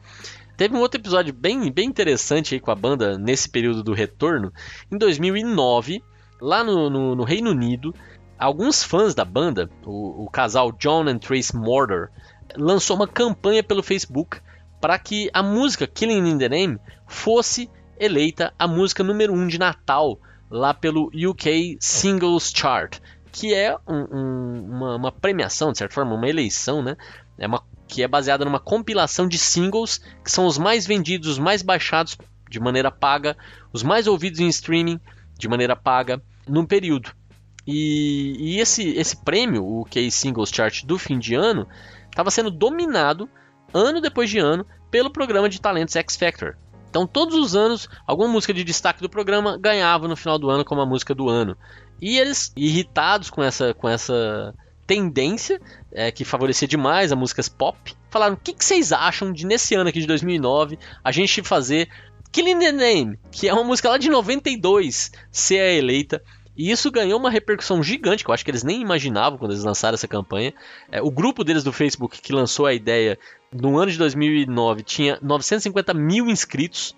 Teve 0.57 0.75
um 0.75 0.79
outro 0.79 0.99
episódio 0.99 1.33
bem, 1.33 1.69
bem 1.71 1.87
interessante 1.87 2.55
aí 2.55 2.59
com 2.59 2.71
a 2.71 2.75
banda 2.75 3.17
nesse 3.17 3.49
período 3.49 3.83
do 3.83 3.93
retorno. 3.93 4.51
Em 4.91 4.97
2009, 4.97 6.01
lá 6.41 6.63
no, 6.63 6.89
no, 6.89 7.15
no 7.15 7.23
Reino 7.23 7.51
Unido, 7.51 7.93
alguns 8.39 8.81
fãs 8.81 9.13
da 9.13 9.25
banda, 9.25 9.69
o, 9.85 10.23
o 10.23 10.29
casal 10.29 10.71
John 10.71 11.07
and 11.07 11.19
Trace 11.19 11.55
Mortar, 11.55 12.09
lançou 12.55 12.95
uma 12.95 13.07
campanha 13.07 13.61
pelo 13.61 13.83
Facebook 13.83 14.39
para 14.79 14.97
que 14.97 15.29
a 15.33 15.43
música 15.43 15.85
Killing 15.85 16.29
in 16.29 16.37
the 16.37 16.49
Name 16.49 16.79
fosse 17.05 17.69
eleita 17.99 18.53
a 18.57 18.67
música 18.67 19.03
número 19.03 19.33
1 19.33 19.37
um 19.37 19.47
de 19.47 19.57
Natal 19.57 20.19
lá 20.49 20.73
pelo 20.73 21.11
UK 21.13 21.77
Singles 21.79 22.51
Chart, 22.55 22.99
que 23.31 23.53
é 23.53 23.75
um, 23.87 24.17
um, 24.17 24.65
uma, 24.69 24.95
uma, 24.95 25.11
premiação, 25.11 25.71
de 25.71 25.77
certa 25.77 25.93
forma, 25.93 26.15
uma 26.15 26.29
eleição, 26.29 26.81
né? 26.81 26.95
É 27.37 27.47
uma, 27.47 27.63
que 27.87 28.01
é 28.01 28.07
baseada 28.07 28.45
numa 28.45 28.59
compilação 28.59 29.27
de 29.27 29.37
singles 29.37 29.99
que 30.23 30.31
são 30.31 30.45
os 30.45 30.57
mais 30.57 30.85
vendidos, 30.85 31.29
os 31.29 31.39
mais 31.39 31.61
baixados 31.61 32.17
de 32.49 32.59
maneira 32.59 32.91
paga, 32.91 33.35
os 33.73 33.83
mais 33.83 34.07
ouvidos 34.07 34.39
em 34.39 34.47
streaming 34.47 34.99
de 35.37 35.47
maneira 35.47 35.75
paga 35.75 36.21
num 36.47 36.65
período. 36.65 37.11
E, 37.67 38.35
e 38.39 38.59
esse, 38.59 38.89
esse 38.89 39.17
prêmio, 39.17 39.63
o 39.63 39.81
UK 39.81 40.09
Singles 40.11 40.49
Chart 40.49 40.85
do 40.85 40.97
fim 40.97 41.17
de 41.17 41.33
ano, 41.33 41.67
estava 42.09 42.29
sendo 42.31 42.51
dominado 42.51 43.29
ano 43.73 43.99
depois 43.99 44.29
de 44.29 44.37
ano 44.37 44.65
pelo 44.91 45.09
programa 45.09 45.49
de 45.49 45.59
talentos 45.59 45.95
X 45.95 46.15
Factor. 46.15 46.55
Então, 46.95 47.05
todos 47.05 47.35
os 47.35 47.57
anos, 47.57 47.89
alguma 48.07 48.29
música 48.29 48.53
de 48.53 48.63
destaque 48.63 49.01
do 49.01 49.09
programa 49.09 49.57
ganhava 49.57 50.07
no 50.07 50.15
final 50.15 50.39
do 50.39 50.49
ano 50.49 50.63
como 50.63 50.79
a 50.79 50.85
música 50.85 51.13
do 51.13 51.27
ano. 51.27 51.57
E 52.01 52.17
eles, 52.17 52.53
irritados 52.55 53.29
com 53.29 53.43
essa, 53.43 53.73
com 53.73 53.89
essa 53.89 54.55
tendência, 54.87 55.59
é, 55.91 56.09
que 56.09 56.23
favorecia 56.23 56.65
demais 56.65 57.11
as 57.11 57.17
músicas 57.17 57.49
pop, 57.49 57.93
falaram: 58.09 58.35
o 58.35 58.37
que, 58.37 58.53
que, 58.53 58.63
vocês 58.63 58.93
acham 58.93 59.33
de 59.33 59.45
nesse 59.45 59.75
ano 59.75 59.89
aqui 59.89 59.99
de 59.99 60.07
2009 60.07 60.79
a 61.03 61.11
gente 61.11 61.43
fazer 61.43 61.89
Killing 62.31 62.59
the 62.59 62.71
Name, 62.71 63.19
que 63.29 63.49
é 63.49 63.53
uma 63.53 63.65
música 63.65 63.89
lá 63.89 63.97
de 63.97 64.09
92, 64.09 65.11
ser 65.29 65.59
a 65.59 65.73
eleita 65.73 66.21
e 66.57 66.71
isso 66.71 66.89
ganhou 66.89 67.19
uma 67.19 67.29
repercussão 67.29 67.83
gigante, 67.83 68.23
que 68.23 68.29
eu 68.29 68.33
acho 68.33 68.45
que 68.45 68.49
eles 68.49 68.63
nem 68.63 68.81
imaginavam 68.81 69.37
quando 69.37 69.51
eles 69.51 69.63
lançaram 69.63 69.95
essa 69.95 70.07
campanha. 70.07 70.53
É, 70.89 71.01
o 71.01 71.11
grupo 71.11 71.43
deles 71.43 71.63
do 71.63 71.73
Facebook 71.73 72.21
que 72.21 72.31
lançou 72.31 72.65
a 72.65 72.73
ideia 72.73 73.19
no 73.59 73.77
ano 73.77 73.91
de 73.91 73.97
2009 73.97 74.83
tinha 74.83 75.17
950 75.21 75.93
mil 75.93 76.27
inscritos. 76.29 76.95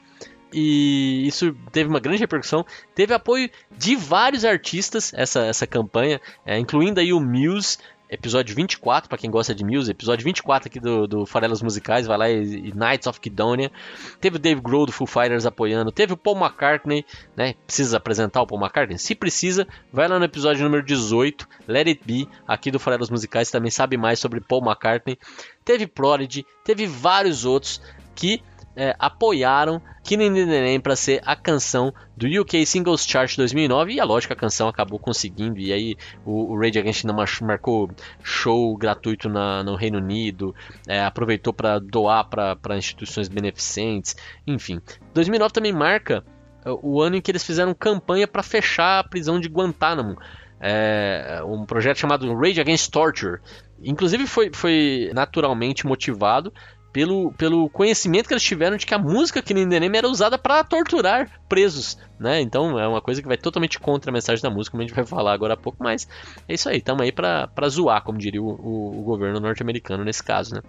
E 0.51 1.27
isso 1.27 1.53
teve 1.71 1.89
uma 1.89 1.99
grande 1.99 2.19
repercussão. 2.19 2.65
Teve 2.95 3.13
apoio 3.13 3.49
de 3.77 3.95
vários 3.95 4.45
artistas 4.45 5.13
essa, 5.13 5.45
essa 5.45 5.67
campanha, 5.67 6.21
é, 6.45 6.57
incluindo 6.57 6.99
aí 6.99 7.11
o 7.11 7.19
Muse, 7.19 7.77
episódio 8.09 8.55
24, 8.55 9.09
para 9.09 9.17
quem 9.17 9.29
gosta 9.29 9.53
de 9.53 9.63
Muse, 9.63 9.91
episódio 9.91 10.23
24 10.23 10.67
aqui 10.67 10.79
do, 10.79 11.07
do 11.07 11.25
Farelas 11.25 11.61
Musicais, 11.61 12.07
vai 12.07 12.17
lá 12.17 12.29
e, 12.29 12.69
e 12.69 12.71
Knights 12.73 13.07
of 13.07 13.19
Kidonia. 13.19 13.71
Teve 14.19 14.37
o 14.37 14.39
Dave 14.39 14.61
Grohl 14.61 14.85
do 14.85 14.91
Foo 14.91 15.07
Fighters 15.07 15.45
apoiando, 15.45 15.91
teve 15.91 16.13
o 16.13 16.17
Paul 16.17 16.37
McCartney, 16.37 17.05
né? 17.35 17.55
Precisa 17.65 17.97
apresentar 17.97 18.41
o 18.41 18.47
Paul 18.47 18.61
McCartney? 18.61 18.97
Se 18.97 19.15
precisa, 19.15 19.67
vai 19.91 20.07
lá 20.07 20.17
no 20.17 20.25
episódio 20.25 20.63
número 20.63 20.83
18, 20.83 21.47
Let 21.67 21.87
It 21.87 22.01
Be, 22.05 22.27
aqui 22.47 22.71
do 22.71 22.79
Farelas 22.79 23.09
Musicais, 23.09 23.51
também 23.51 23.71
sabe 23.71 23.97
mais 23.97 24.19
sobre 24.19 24.41
Paul 24.41 24.63
McCartney. 24.63 25.17
Teve 25.65 25.87
Prodigy, 25.87 26.45
teve 26.63 26.87
vários 26.87 27.45
outros 27.45 27.81
que 28.15 28.41
é, 28.77 28.95
apoiaram 28.99 29.81
Killing 30.03 30.39
in 30.39 30.45
the 30.45 30.61
Name 30.61 30.79
para 30.79 30.95
ser 30.95 31.19
a 31.25 31.35
canção 31.35 31.91
do 32.15 32.27
UK 32.27 32.63
Singles 32.63 33.05
Chart 33.05 33.35
2009 33.35 33.93
e 33.93 33.99
a 33.99 34.05
lógica 34.05 34.35
a 34.35 34.37
canção 34.37 34.67
acabou 34.67 34.99
conseguindo 34.99 35.59
e 35.59 35.73
aí 35.73 35.97
o, 36.23 36.53
o 36.53 36.59
Rage 36.59 36.77
Against 36.77 37.03
marcou 37.41 37.89
show 38.23 38.77
gratuito 38.77 39.27
na, 39.27 39.63
no 39.63 39.75
Reino 39.75 39.97
Unido, 39.97 40.55
é, 40.87 41.03
aproveitou 41.03 41.51
para 41.51 41.79
doar 41.79 42.25
para 42.29 42.77
instituições 42.77 43.27
beneficentes, 43.27 44.15
enfim. 44.45 44.79
2009 45.13 45.53
também 45.53 45.73
marca 45.73 46.23
é, 46.63 46.69
o 46.83 47.01
ano 47.01 47.15
em 47.15 47.21
que 47.21 47.31
eles 47.31 47.43
fizeram 47.43 47.73
campanha 47.73 48.27
para 48.27 48.43
fechar 48.43 48.99
a 48.99 49.03
prisão 49.03 49.39
de 49.39 49.49
Guantánamo. 49.49 50.17
É, 50.59 51.39
um 51.45 51.65
projeto 51.65 51.97
chamado 51.97 52.33
Rage 52.35 52.59
Against 52.59 52.91
Torture. 52.91 53.39
Inclusive 53.79 54.25
foi, 54.25 54.49
foi 54.51 55.11
naturalmente 55.13 55.85
motivado 55.85 56.51
pelo, 56.91 57.31
pelo 57.33 57.69
conhecimento 57.69 58.27
que 58.27 58.33
eles 58.33 58.43
tiveram 58.43 58.77
de 58.77 58.85
que 58.85 58.93
a 58.93 58.99
música 58.99 59.39
aqui 59.39 59.53
no 59.53 59.65
Name 59.65 59.97
era 59.97 60.07
usada 60.07 60.37
para 60.37 60.63
torturar 60.63 61.39
presos, 61.47 61.97
né? 62.19 62.41
Então 62.41 62.79
é 62.79 62.87
uma 62.87 63.01
coisa 63.01 63.21
que 63.21 63.27
vai 63.27 63.37
totalmente 63.37 63.79
contra 63.79 64.09
a 64.09 64.13
mensagem 64.13 64.41
da 64.41 64.49
música, 64.49 64.71
como 64.71 64.83
a 64.83 64.85
gente 64.87 64.95
vai 64.95 65.05
falar 65.05 65.33
agora 65.33 65.53
há 65.53 65.57
pouco, 65.57 65.83
mas 65.83 66.07
é 66.47 66.53
isso 66.53 66.69
aí, 66.69 66.77
estamos 66.77 67.03
aí 67.03 67.11
para 67.11 67.69
zoar, 67.69 68.03
como 68.03 68.17
diria 68.17 68.41
o, 68.41 68.47
o, 68.47 68.99
o 68.99 69.03
governo 69.03 69.39
norte-americano 69.39 70.03
nesse 70.03 70.23
caso, 70.23 70.55
né? 70.55 70.61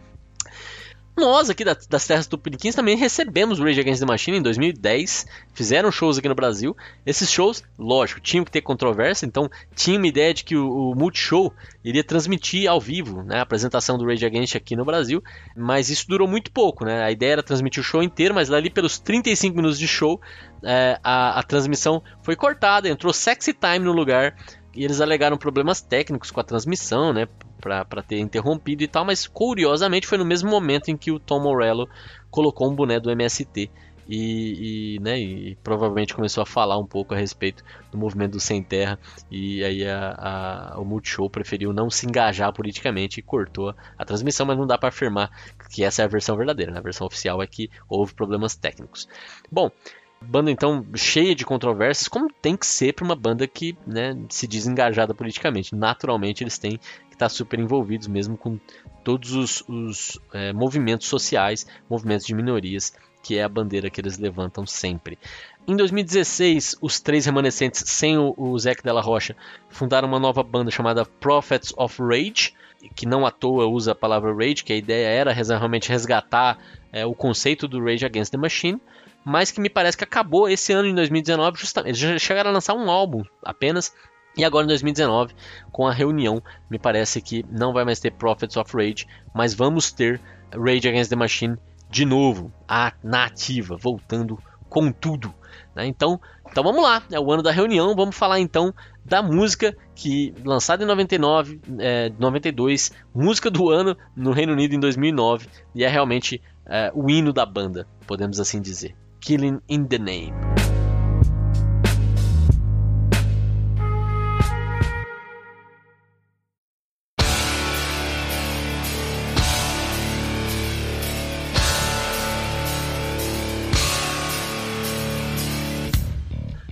Nós 1.19 1.51
aqui 1.51 1.65
das 1.65 2.07
terras 2.07 2.29
tupiniquins 2.29 2.77
também 2.77 2.97
recebemos 2.97 3.59
Rage 3.59 3.81
Against 3.81 3.99
the 3.99 4.07
Machine 4.07 4.39
em 4.39 4.43
2010, 4.43 5.27
fizeram 5.53 5.91
shows 5.91 6.17
aqui 6.17 6.29
no 6.29 6.35
Brasil. 6.35 6.77
Esses 7.05 7.29
shows, 7.29 7.61
lógico, 7.77 8.21
tinham 8.21 8.45
que 8.45 8.53
ter 8.53 8.61
controvérsia, 8.61 9.27
então 9.27 9.51
tinha 9.75 9.99
uma 9.99 10.07
ideia 10.07 10.33
de 10.33 10.45
que 10.45 10.57
o, 10.57 10.93
o 10.93 10.95
Multishow 10.95 11.53
iria 11.85 12.05
transmitir 12.05 12.71
ao 12.71 12.81
vivo 12.81 13.25
né, 13.25 13.39
a 13.39 13.43
apresentação 13.43 13.99
do 13.99 14.07
Rage 14.07 14.25
Against 14.25 14.55
aqui 14.55 14.77
no 14.77 14.85
Brasil, 14.85 15.21
mas 15.57 15.91
isso 15.91 16.07
durou 16.09 16.29
muito 16.29 16.53
pouco. 16.53 16.85
Né? 16.85 17.03
A 17.03 17.11
ideia 17.11 17.33
era 17.33 17.43
transmitir 17.43 17.81
o 17.81 17.85
show 17.85 18.01
inteiro, 18.01 18.33
mas 18.33 18.53
ali 18.53 18.71
pelos 18.71 19.01
35 19.01 19.57
minutos 19.57 19.77
de 19.77 19.89
show 19.89 20.21
é, 20.63 21.01
a, 21.03 21.41
a 21.41 21.43
transmissão 21.43 22.01
foi 22.23 22.37
cortada, 22.37 22.89
entrou 22.89 23.13
Sexy 23.13 23.53
Time 23.53 23.85
no 23.85 23.93
lugar 23.93 24.37
e 24.73 24.85
eles 24.85 25.01
alegaram 25.01 25.37
problemas 25.37 25.81
técnicos 25.81 26.31
com 26.31 26.39
a 26.39 26.45
transmissão, 26.45 27.13
né? 27.13 27.27
Para 27.61 28.03
ter 28.03 28.19
interrompido 28.19 28.83
e 28.83 28.89
tal, 28.89 29.05
mas 29.05 29.27
curiosamente 29.27 30.07
foi 30.07 30.19
no 30.19 30.25
mesmo 30.25 30.49
momento 30.49 30.91
em 30.91 30.97
que 30.97 31.11
o 31.11 31.19
Tom 31.19 31.41
Morello 31.41 31.89
colocou 32.31 32.71
um 32.71 32.75
boné 32.75 33.01
do 33.01 33.11
MST 33.11 33.71
e, 34.09 34.97
e, 34.97 35.01
né, 35.01 35.19
e 35.21 35.55
provavelmente 35.57 36.15
começou 36.15 36.43
a 36.43 36.47
falar 36.47 36.79
um 36.79 36.87
pouco 36.87 37.13
a 37.13 37.17
respeito 37.17 37.63
do 37.93 37.99
movimento 37.99 38.33
do 38.33 38.41
Sem 38.41 38.63
Terra 38.63 38.99
e 39.31 39.63
aí 39.63 39.87
a, 39.87 40.73
a, 40.75 40.81
o 40.81 40.85
Multishow 40.85 41.29
preferiu 41.29 41.73
não 41.75 41.91
se 41.91 42.07
engajar 42.07 42.51
politicamente 42.53 43.21
e 43.21 43.23
cortou 43.23 43.75
a 43.99 44.05
transmissão, 44.05 44.47
mas 44.47 44.57
não 44.57 44.67
dá 44.67 44.79
para 44.79 44.89
afirmar 44.89 45.31
que 45.71 45.85
essa 45.85 46.01
é 46.01 46.05
a 46.07 46.09
versão 46.09 46.37
verdadeira, 46.37 46.73
né? 46.73 46.79
a 46.79 46.83
versão 46.83 47.07
oficial 47.07 47.43
é 47.43 47.47
que 47.47 47.71
houve 47.87 48.15
problemas 48.15 48.57
técnicos. 48.57 49.07
Bom, 49.53 49.71
Banda 50.21 50.51
então 50.51 50.85
cheia 50.95 51.35
de 51.35 51.45
controvérsias, 51.45 52.09
como 52.09 52.33
tem 52.43 52.57
que 52.57 52.67
ser 52.67 52.93
para 52.93 53.05
uma 53.05 53.15
banda 53.15 53.47
que 53.47 53.77
né, 53.87 54.17
se 54.29 54.47
diz 54.47 54.67
engajada 54.67 55.15
politicamente. 55.15 55.75
Naturalmente 55.75 56.43
eles 56.43 56.59
têm 56.59 56.79
que 57.09 57.15
estar 57.15 57.29
super 57.29 57.59
envolvidos 57.59 58.09
mesmo 58.09 58.37
com 58.37 58.59
todos 59.05 59.33
os, 59.33 59.65
os 59.69 60.21
é, 60.33 60.53
movimentos 60.53 61.07
sociais, 61.07 61.67
movimentos 61.89 62.27
de 62.27 62.35
minorias, 62.35 62.93
que 63.23 63.39
é 63.39 63.43
a 63.43 63.49
bandeira 63.49 63.89
que 63.89 64.01
eles 64.01 64.19
levantam 64.19 64.67
sempre. 64.67 65.19
Em 65.67 65.77
2016, 65.77 66.77
os 66.81 66.99
três 66.99 67.27
remanescentes, 67.27 67.85
sem 67.87 68.19
o, 68.19 68.35
o 68.37 68.59
Zac 68.59 68.83
Della 68.83 69.03
Rocha, 69.03 69.37
fundaram 69.69 70.09
uma 70.09 70.19
nova 70.19 70.43
banda 70.43 70.71
chamada 70.71 71.05
Prophets 71.05 71.73
of 71.77 72.03
Rage, 72.03 72.55
que 72.95 73.07
não 73.07 73.27
à 73.27 73.31
toa 73.31 73.67
usa 73.67 73.93
a 73.93 73.95
palavra 73.95 74.35
Rage, 74.35 74.65
que 74.65 74.73
a 74.73 74.77
ideia 74.77 75.09
era 75.09 75.33
realmente 75.33 75.91
resgatar 75.91 76.59
é, 76.93 77.05
o 77.05 77.15
conceito 77.15 77.69
do 77.69 77.83
Rage 77.85 78.05
Against 78.05 78.33
the 78.33 78.39
Machine 78.39 78.81
mas 79.29 79.51
que 79.51 79.61
me 79.61 79.69
parece 79.69 79.95
que 79.95 80.05
acabou 80.05 80.49
esse 80.49 80.73
ano 80.73 80.89
em 80.89 80.95
2019, 80.95 81.61
justamente. 81.61 81.91
Eles 81.91 81.99
já 81.99 82.19
chegaram 82.19 82.49
a 82.49 82.53
lançar 82.55 82.73
um 82.73 82.91
álbum 82.91 83.23
apenas. 83.45 83.93
E 84.35 84.43
agora 84.43 84.65
em 84.65 84.69
2019, 84.69 85.35
com 85.71 85.87
a 85.87 85.93
reunião, 85.93 86.43
me 86.71 86.79
parece 86.79 87.21
que 87.21 87.45
não 87.51 87.75
vai 87.75 87.85
mais 87.85 88.01
ter 88.01 88.11
Prophets 88.13 88.57
of 88.57 88.75
Rage, 88.75 89.07
mas 89.35 89.53
vamos 89.53 89.93
ter 89.93 90.19
Rage 90.51 90.89
Against 90.89 91.11
the 91.11 91.17
Machine 91.17 91.59
de 91.91 92.07
novo, 92.07 92.51
a, 92.67 92.95
na 93.05 93.27
ativa, 93.27 93.77
voltando 93.77 94.39
com 94.67 94.91
tudo. 94.91 95.35
Né? 95.75 95.87
Então, 95.87 96.19
então 96.51 96.65
vamos 96.65 96.83
lá, 96.83 97.03
é 97.13 97.21
o 97.21 97.31
ano 97.31 97.43
da 97.43 97.53
reunião, 97.53 97.95
vamos 97.95 98.17
falar 98.17 98.41
então 98.41 98.73
da 99.05 99.23
música 99.23 99.77
que 99.95 100.33
lançada 100.43 100.85
em 100.85 100.87
99, 100.87 101.61
é, 101.81 102.11
92, 102.19 102.93
música 103.15 103.51
do 103.51 103.69
ano 103.69 103.95
no 104.17 104.33
Reino 104.33 104.55
Unido 104.55 104.75
em 104.75 104.81
2009 104.81 105.49
e 105.75 105.85
é 105.85 105.89
realmente 105.89 106.41
é, 106.65 106.91
o 106.95 107.11
hino 107.11 107.31
da 107.31 107.45
banda, 107.45 107.87
podemos 108.07 108.41
assim 108.41 108.63
dizer. 108.63 108.97
Killing 109.21 109.61
in 109.69 109.87
the 109.87 109.99
Name. 109.99 110.33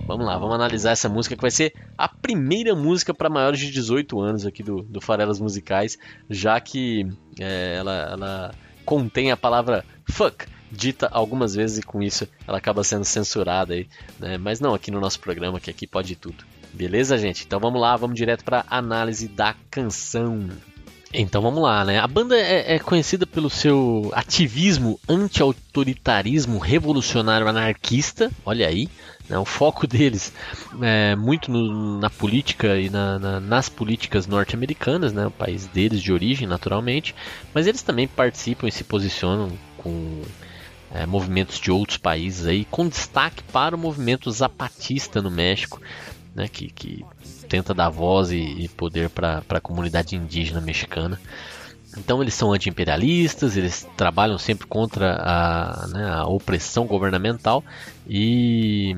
Vamos 0.07 0.25
lá, 0.25 0.37
vamos 0.37 0.55
analisar 0.55 0.91
essa 0.91 1.09
música 1.09 1.35
que 1.35 1.41
vai 1.41 1.51
ser 1.51 1.73
a 1.97 2.07
primeira 2.07 2.73
música 2.73 3.13
para 3.13 3.29
maiores 3.29 3.59
de 3.59 3.69
18 3.69 4.19
anos 4.19 4.45
aqui 4.45 4.63
do, 4.63 4.81
do 4.81 5.01
Farelas 5.01 5.39
Musicais, 5.39 5.97
já 6.29 6.59
que 6.61 7.05
é, 7.39 7.75
ela, 7.75 7.93
ela 8.11 8.55
contém 8.85 9.31
a 9.31 9.37
palavra 9.37 9.83
fuck 10.09 10.47
dita 10.71 11.07
algumas 11.11 11.55
vezes 11.55 11.79
e 11.79 11.83
com 11.83 12.01
isso 12.01 12.27
ela 12.47 12.57
acaba 12.57 12.83
sendo 12.83 13.05
censurada 13.05 13.73
aí, 13.73 13.87
né? 14.19 14.37
Mas 14.37 14.59
não 14.59 14.73
aqui 14.73 14.91
no 14.91 14.99
nosso 14.99 15.19
programa, 15.19 15.59
que 15.59 15.69
aqui 15.69 15.87
pode 15.87 16.15
tudo. 16.15 16.43
Beleza, 16.73 17.17
gente? 17.17 17.45
Então 17.45 17.59
vamos 17.59 17.81
lá, 17.81 17.95
vamos 17.95 18.15
direto 18.15 18.43
para 18.43 18.65
análise 18.69 19.27
da 19.27 19.55
canção. 19.71 20.49
Então 21.13 21.41
vamos 21.41 21.63
lá, 21.63 21.85
né? 21.85 21.99
A 21.99 22.07
banda 22.07 22.37
é, 22.37 22.75
é 22.75 22.79
conhecida 22.79 23.25
pelo 23.25 23.49
seu 23.49 24.11
ativismo 24.13 24.99
anti-autoritarismo 25.07 26.59
revolucionário 26.59 27.47
anarquista, 27.47 28.29
olha 28.45 28.67
aí. 28.67 28.89
Né? 29.29 29.37
O 29.37 29.45
foco 29.45 29.85
deles 29.87 30.33
é 30.81 31.15
muito 31.15 31.51
no, 31.51 31.99
na 31.99 32.09
política 32.09 32.77
e 32.77 32.89
na, 32.89 33.17
na, 33.17 33.39
nas 33.39 33.69
políticas 33.69 34.27
norte-americanas, 34.27 35.13
né? 35.13 35.27
o 35.27 35.31
país 35.31 35.65
deles 35.67 36.01
de 36.01 36.11
origem, 36.11 36.47
naturalmente. 36.47 37.15
Mas 37.53 37.67
eles 37.67 37.81
também 37.81 38.07
participam 38.07 38.67
e 38.67 38.71
se 38.71 38.83
posicionam 38.83 39.51
com 39.77 40.21
é, 40.97 41.05
movimentos 41.05 41.59
de 41.59 41.71
outros 41.71 41.97
países 41.97 42.47
aí, 42.47 42.65
com 42.65 42.87
destaque 42.87 43.43
para 43.43 43.75
o 43.75 43.79
movimento 43.79 44.31
zapatista 44.31 45.21
no 45.21 45.29
México, 45.29 45.79
né, 46.33 46.47
que, 46.47 46.69
que 46.69 47.05
tenta 47.47 47.73
dar 47.73 47.89
voz 47.89 48.31
e, 48.31 48.37
e 48.37 48.67
poder 48.69 49.09
para 49.09 49.43
a 49.47 49.61
comunidade 49.61 50.15
indígena 50.15 50.59
mexicana. 50.59 51.19
Então 51.97 52.21
eles 52.21 52.33
são 52.33 52.51
anti-imperialistas, 52.51 53.55
eles 53.55 53.87
trabalham 53.95 54.37
sempre 54.37 54.67
contra 54.67 55.15
a, 55.19 55.87
né, 55.87 56.09
a 56.09 56.25
opressão 56.25 56.85
governamental 56.85 57.63
e, 58.07 58.95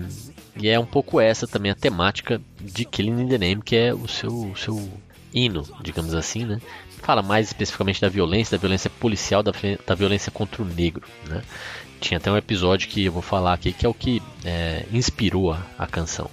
e, 0.59 0.67
é 0.67 0.79
um 0.79 0.85
pouco 0.85 1.19
essa 1.19 1.47
também 1.47 1.71
a 1.71 1.75
temática 1.75 2.41
de 2.59 2.85
Killing 2.85 3.21
in 3.21 3.27
the 3.27 3.37
Name, 3.37 3.61
que 3.61 3.75
é 3.75 3.93
o 3.93 4.07
seu, 4.07 4.53
seu 4.55 4.89
hino, 5.33 5.63
digamos 5.81 6.13
assim, 6.13 6.45
né? 6.45 6.59
Fala 7.01 7.21
mais 7.21 7.47
especificamente 7.47 8.01
da 8.01 8.09
violência, 8.09 8.57
da 8.57 8.61
violência 8.61 8.89
policial, 8.89 9.41
da, 9.41 9.51
da 9.85 9.95
violência 9.95 10.31
contra 10.31 10.61
o 10.61 10.65
negro, 10.65 11.07
né? 11.27 11.41
Tinha 11.99 12.17
até 12.17 12.31
um 12.31 12.37
episódio 12.37 12.87
que 12.87 13.05
eu 13.05 13.11
vou 13.11 13.21
falar 13.21 13.53
aqui 13.53 13.73
que 13.73 13.85
é 13.85 13.89
o 13.89 13.93
que 13.93 14.21
é, 14.45 14.85
inspirou 14.91 15.51
a, 15.51 15.61
a 15.77 15.85
canção. 15.85 16.29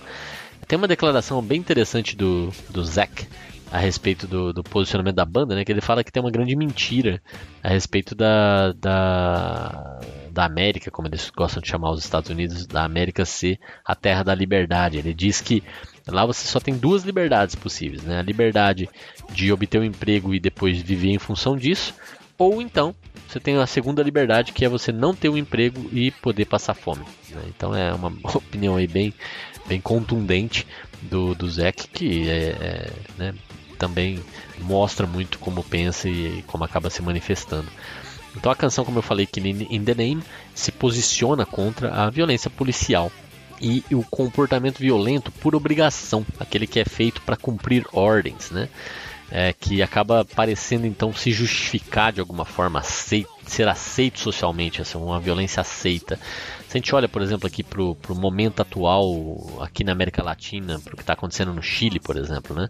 Tem 0.67 0.77
uma 0.77 0.89
declaração 0.89 1.41
bem 1.43 1.59
interessante 1.59 2.17
do, 2.17 2.53
do 2.71 2.85
Zack 2.85 3.27
a 3.71 3.79
respeito 3.79 4.27
do, 4.27 4.53
do, 4.53 4.63
posicionamento 4.63 5.17
da 5.17 5.25
banda, 5.25 5.55
né? 5.55 5.65
Que 5.65 5.73
ele 5.73 5.81
fala 5.81 6.05
que 6.05 6.13
tem 6.13 6.23
uma 6.23 6.31
grande 6.31 6.55
mentira 6.55 7.21
a 7.63 7.69
respeito 7.69 8.15
da, 8.15 8.73
da, 8.73 10.01
da 10.31 10.45
América, 10.45 10.91
como 10.91 11.09
eles 11.09 11.31
gostam 11.31 11.61
de 11.61 11.69
chamar 11.69 11.91
os 11.91 12.05
Estados 12.05 12.31
Unidos, 12.31 12.67
da 12.67 12.85
América 12.85 13.25
ser 13.25 13.59
a 13.85 13.95
terra 13.95 14.23
da 14.23 14.35
liberdade. 14.35 14.99
Ele 14.99 15.13
diz 15.13 15.41
que 15.41 15.63
lá 16.09 16.25
você 16.25 16.47
só 16.47 16.61
tem 16.61 16.77
duas 16.77 17.03
liberdades 17.03 17.55
possíveis, 17.55 18.03
né? 18.03 18.19
A 18.19 18.23
liberdade 18.23 18.89
de 19.33 19.53
obter 19.53 19.81
um 19.81 19.85
emprego 19.85 20.35
e 20.35 20.41
depois 20.41 20.81
viver 20.81 21.11
em 21.11 21.19
função 21.19 21.57
disso, 21.57 21.95
ou 22.39 22.61
então 22.63 22.95
você 23.27 23.41
tem 23.41 23.57
a 23.57 23.67
segunda 23.67 24.03
liberdade 24.03 24.53
que 24.53 24.65
é 24.65 24.69
você 24.69 24.93
não 24.93 25.15
ter 25.15 25.29
um 25.29 25.37
emprego 25.37 25.89
e 25.93 26.11
poder 26.11 26.45
passar 26.45 26.75
fome. 26.75 27.05
Né? 27.31 27.43
Então 27.49 27.75
é 27.75 27.93
uma 27.93 28.13
opinião 28.35 28.77
aí 28.77 28.87
bem 28.87 29.13
bem 29.67 29.81
contundente 29.81 30.67
do, 31.03 31.35
do 31.35 31.51
Zack, 31.51 31.89
que 31.89 32.29
é, 32.29 32.51
é, 32.51 32.93
né, 33.19 33.35
também 33.79 34.23
mostra 34.61 35.07
muito 35.07 35.39
como 35.41 35.63
pensa 35.65 36.09
e 36.09 36.45
como 36.47 36.63
acaba 36.63 36.89
se 36.89 37.03
manifestando. 37.03 37.69
Então 38.37 38.53
a 38.53 38.55
canção, 38.55 38.85
como 38.85 38.99
eu 38.99 39.03
falei, 39.03 39.27
que 39.27 39.41
In 39.41 39.83
The 39.83 39.95
Name 39.95 40.23
se 40.55 40.71
posiciona 40.71 41.45
contra 41.45 41.93
a 41.93 42.11
violência 42.11 42.51
policial 42.51 43.11
e 43.61 43.85
o 43.93 44.03
comportamento 44.03 44.79
violento 44.79 45.31
por 45.33 45.55
obrigação, 45.55 46.25
aquele 46.39 46.67
que 46.67 46.81
é 46.81 46.85
feito 46.85 47.21
para 47.23 47.37
cumprir 47.37 47.87
ordens, 47.93 48.51
né? 48.51 48.69
É, 49.29 49.53
que 49.53 49.83
acaba 49.83 50.25
parecendo 50.25 50.87
então 50.87 51.13
se 51.13 51.33
justificar 51.33 52.13
de 52.13 52.21
alguma 52.21 52.45
forma, 52.45 52.79
aceito, 52.79 53.29
ser 53.45 53.67
aceito 53.67 54.21
socialmente, 54.21 54.81
essa 54.81 54.99
uma 54.99 55.19
violência 55.19 55.61
aceita. 55.61 56.17
Se 56.69 56.77
a 56.77 56.79
gente 56.79 56.95
olha, 56.95 57.09
por 57.09 57.21
exemplo, 57.21 57.45
aqui 57.45 57.65
para 57.65 57.83
o 57.83 57.97
momento 58.15 58.63
atual 58.63 59.59
aqui 59.61 59.83
na 59.83 59.91
América 59.91 60.23
Latina, 60.23 60.79
para 60.79 60.95
o 60.95 60.97
que 60.97 61.03
está 61.03 61.15
acontecendo 61.15 61.53
no 61.53 61.61
Chile, 61.61 61.99
por 61.99 62.17
exemplo, 62.17 62.55
né? 62.55 62.69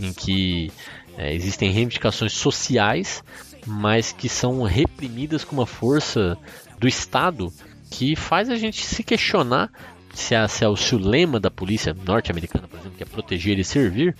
em 0.00 0.12
que 0.12 0.72
é, 1.16 1.32
existem 1.32 1.70
reivindicações 1.70 2.32
sociais, 2.32 3.22
mas 3.64 4.10
que 4.10 4.28
são 4.28 4.62
reprimidas 4.64 5.44
com 5.44 5.54
uma 5.54 5.66
força 5.66 6.36
do 6.80 6.88
Estado 6.88 7.52
que 7.92 8.16
faz 8.16 8.48
a 8.48 8.56
gente 8.56 8.84
se 8.84 9.02
questionar 9.02 9.70
se, 10.14 10.34
a, 10.34 10.46
se, 10.46 10.64
é 10.64 10.68
o, 10.68 10.76
se 10.76 10.94
o 10.94 10.98
lema 10.98 11.40
da 11.40 11.50
polícia 11.50 11.94
norte-americana, 12.06 12.68
por 12.68 12.78
exemplo, 12.78 12.96
que 12.96 13.02
é 13.02 13.06
proteger 13.06 13.58
e 13.58 13.64
servir, 13.64 14.14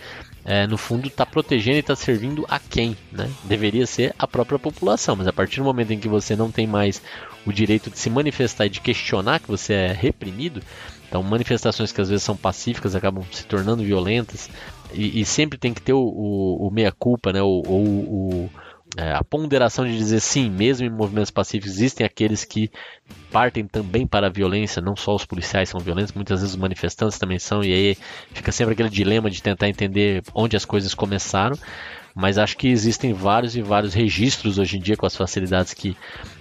é, 0.45 0.67
no 0.67 0.77
fundo 0.77 1.07
está 1.09 1.25
protegendo 1.25 1.77
e 1.77 1.81
está 1.81 1.95
servindo 1.95 2.45
a 2.49 2.59
quem? 2.59 2.97
Né? 3.11 3.31
Deveria 3.45 3.87
ser 3.87 4.15
a 4.19 4.27
própria 4.27 4.59
população, 4.59 5.17
mas 5.17 5.27
a 5.27 5.33
partir 5.33 5.61
do 5.61 5.65
momento 5.65 5.93
em 5.93 5.99
que 5.99 6.09
você 6.09 6.35
não 6.35 6.51
tem 6.51 6.67
mais 6.67 7.03
o 7.47 7.53
direito 7.53 7.91
de 7.91 7.99
se 7.99 8.11
manifestar 8.11 8.67
e 8.67 8.71
de 8.71 8.81
questionar 8.81 9.41
que 9.41 9.49
você 9.49 9.75
é 9.75 9.93
reprimido, 9.93 10.63
então 11.09 11.23
manifestações 11.23 11.93
que 11.93 12.01
às 12.01 12.09
vezes 12.09 12.25
são 12.25 12.37
pacíficas 12.37 12.95
acabam 12.95 13.25
se 13.31 13.45
tornando 13.45 13.83
violentas 13.83 14.49
e, 14.93 15.21
e 15.21 15.25
sempre 15.25 15.59
tem 15.59 15.75
que 15.75 15.83
ter 15.83 15.93
o, 15.93 16.01
o, 16.01 16.69
o 16.69 16.71
meia-culpa, 16.71 17.33
né? 17.33 17.43
ou, 17.43 17.63
o, 17.67 18.51
é, 18.97 19.13
a 19.13 19.25
ponderação 19.25 19.87
de 19.87 19.97
dizer 19.97 20.21
sim, 20.21 20.51
mesmo 20.51 20.87
em 20.87 20.91
movimentos 20.91 21.31
pacíficos 21.31 21.73
existem 21.73 22.05
aqueles 22.05 22.45
que 22.45 22.71
partem 23.31 23.67
também 23.67 24.07
para 24.07 24.27
a 24.27 24.31
violência, 24.31 24.83
não 24.83 24.95
só 24.95 25.15
os 25.15 25.25
policiais 25.25 25.71
são 25.71 25.81
violentos, 25.81 26.13
muitas 26.13 26.41
vezes 26.41 26.55
os 26.55 26.61
manifestantes 26.61 27.19
também 27.19 27.39
são, 27.39 27.65
e 27.65 27.73
aí 27.73 27.97
fica 28.33 28.53
sempre 28.53 28.75
aquele 28.75 28.91
dilema 28.91 29.31
de 29.31 29.43
tentar 29.43 29.69
entender 29.69 30.23
onde 30.35 30.57
as 30.57 30.65
coisas 30.65 30.95
começaram. 30.95 31.57
Mas 32.15 32.37
acho 32.37 32.59
que 32.59 32.69
existem 32.69 33.15
vários 33.15 33.57
e 33.57 33.63
vários 33.63 33.95
registros 33.95 34.59
hoje 34.59 34.77
em 34.77 34.81
dia 34.81 34.99
com 34.99 35.07
as 35.07 35.17
facilidades 35.17 35.73
que 35.73 35.97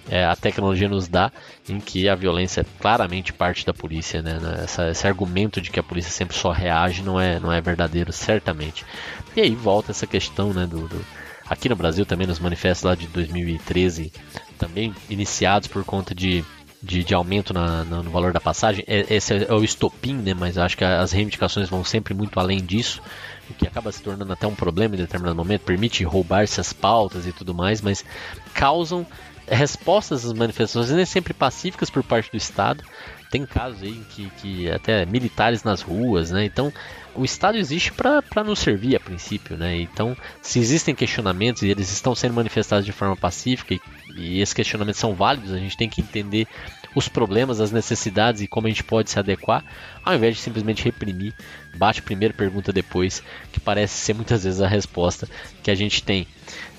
é, 0.10 0.26
a 0.26 0.36
tecnologia 0.36 0.90
nos 0.90 1.08
dá, 1.08 1.32
em 1.70 1.80
que 1.80 2.10
a 2.10 2.16
violência 2.16 2.60
é 2.60 2.66
claramente 2.82 3.32
parte 3.32 3.66
da 3.66 3.74
polícia. 3.74 4.22
Né? 4.22 4.38
Essa, 4.62 4.90
esse 4.90 5.08
argumento 5.08 5.62
de 5.62 5.72
que 5.72 5.80
a 5.80 5.84
polícia 5.84 6.12
sempre 6.12 6.36
só 6.36 6.52
reage 6.52 7.02
não 7.02 7.18
é, 7.18 7.40
não 7.40 7.54
é 7.54 7.62
verdadeiro, 7.62 8.12
certamente. 8.12 8.86
E 9.34 9.40
aí 9.40 9.56
volta 9.56 9.92
essa 9.92 10.06
questão 10.06 10.54
né, 10.54 10.68
do, 10.68 10.90
do 10.90 11.06
aqui 11.52 11.68
no 11.68 11.76
Brasil 11.76 12.06
também 12.06 12.26
nos 12.26 12.40
manifestos 12.40 12.86
lá 12.86 12.96
de 12.96 13.08
2013, 13.08 14.14
também 14.58 14.96
iniciados 15.10 15.68
por 15.68 15.84
conta 15.84 16.16
de, 16.16 16.46
de, 16.82 17.04
de 17.04 17.14
aumento 17.14 17.54
na, 17.54 17.84
na, 17.84 18.02
no 18.02 18.10
valor 18.10 18.32
da 18.32 18.40
passagem. 18.40 18.86
É, 18.88 19.14
esse 19.14 19.44
é 19.44 19.54
o 19.54 19.62
estopim, 19.62 20.14
né? 20.14 20.34
mas 20.34 20.58
acho 20.58 20.78
que 20.78 20.86
as 20.86 21.12
reivindicações 21.12 21.68
vão 21.68 21.84
sempre 21.84 22.14
muito 22.14 22.40
além 22.40 22.64
disso, 22.64 23.02
o 23.50 23.54
que 23.54 23.68
acaba 23.68 23.92
se 23.92 24.02
tornando 24.02 24.32
até 24.32 24.48
um 24.48 24.56
problema 24.56 24.96
em 24.96 25.00
determinado 25.00 25.36
momento, 25.36 25.64
permite 25.64 26.06
roubar 26.06 26.44
essas 26.44 26.72
pautas 26.72 27.28
e 27.28 27.34
tudo 27.34 27.54
mais, 27.54 27.82
mas 27.82 28.06
causam 28.54 29.06
respostas 29.46 30.26
às 30.26 30.32
manifestações 30.32 30.90
nem 30.90 31.06
sempre 31.06 31.34
pacíficas 31.34 31.90
por 31.90 32.02
parte 32.02 32.32
do 32.32 32.38
Estado. 32.38 32.82
Tem 33.30 33.46
casos 33.46 33.84
aí 33.84 34.02
que, 34.12 34.30
que 34.38 34.72
até 34.72 35.06
militares 35.06 35.66
nas 35.66 35.82
ruas, 35.82 36.32
né? 36.32 36.46
Então 36.46 36.72
o 37.16 37.26
Estado 37.26 37.58
existe 37.58 37.92
para 37.92 38.44
nos 38.44 38.60
servir 38.60 38.96
a 38.96 39.00
princípio, 39.00 39.58
né? 39.58 39.76
Então, 39.82 40.16
se 40.42 40.60
existem 40.60 40.96
questionamentos 40.96 41.62
e 41.62 41.70
eles 41.70 41.92
estão 41.92 42.16
sendo 42.16 42.34
manifestados 42.34 42.86
de 42.86 42.92
forma 42.92 43.16
pacífica 43.16 43.74
e, 43.74 43.82
e 44.16 44.42
esses 44.42 44.54
questionamentos 44.54 45.00
são 45.00 45.14
válidos, 45.14 45.52
a 45.52 45.58
gente 45.58 45.78
tem 45.78 45.90
que 45.90 46.02
entender 46.02 46.48
os 46.96 47.08
problemas, 47.08 47.60
as 47.60 47.72
necessidades 47.72 48.42
e 48.42 48.48
como 48.48 48.68
a 48.68 48.70
gente 48.70 48.84
pode 48.84 49.10
se 49.10 49.20
adequar, 49.20 49.64
ao 50.04 50.16
invés 50.16 50.36
de 50.36 50.42
simplesmente 50.42 50.84
reprimir, 50.84 51.34
bate 51.76 52.02
primeiro, 52.02 52.34
pergunta 52.34 52.74
depois, 52.74 53.24
que 53.52 53.60
parece 53.60 53.98
ser 53.98 54.14
muitas 54.14 54.44
vezes 54.44 54.62
a 54.62 54.68
resposta 54.68 55.28
que 55.64 55.72
a 55.72 55.76
gente 55.76 56.04
tem. 56.04 56.28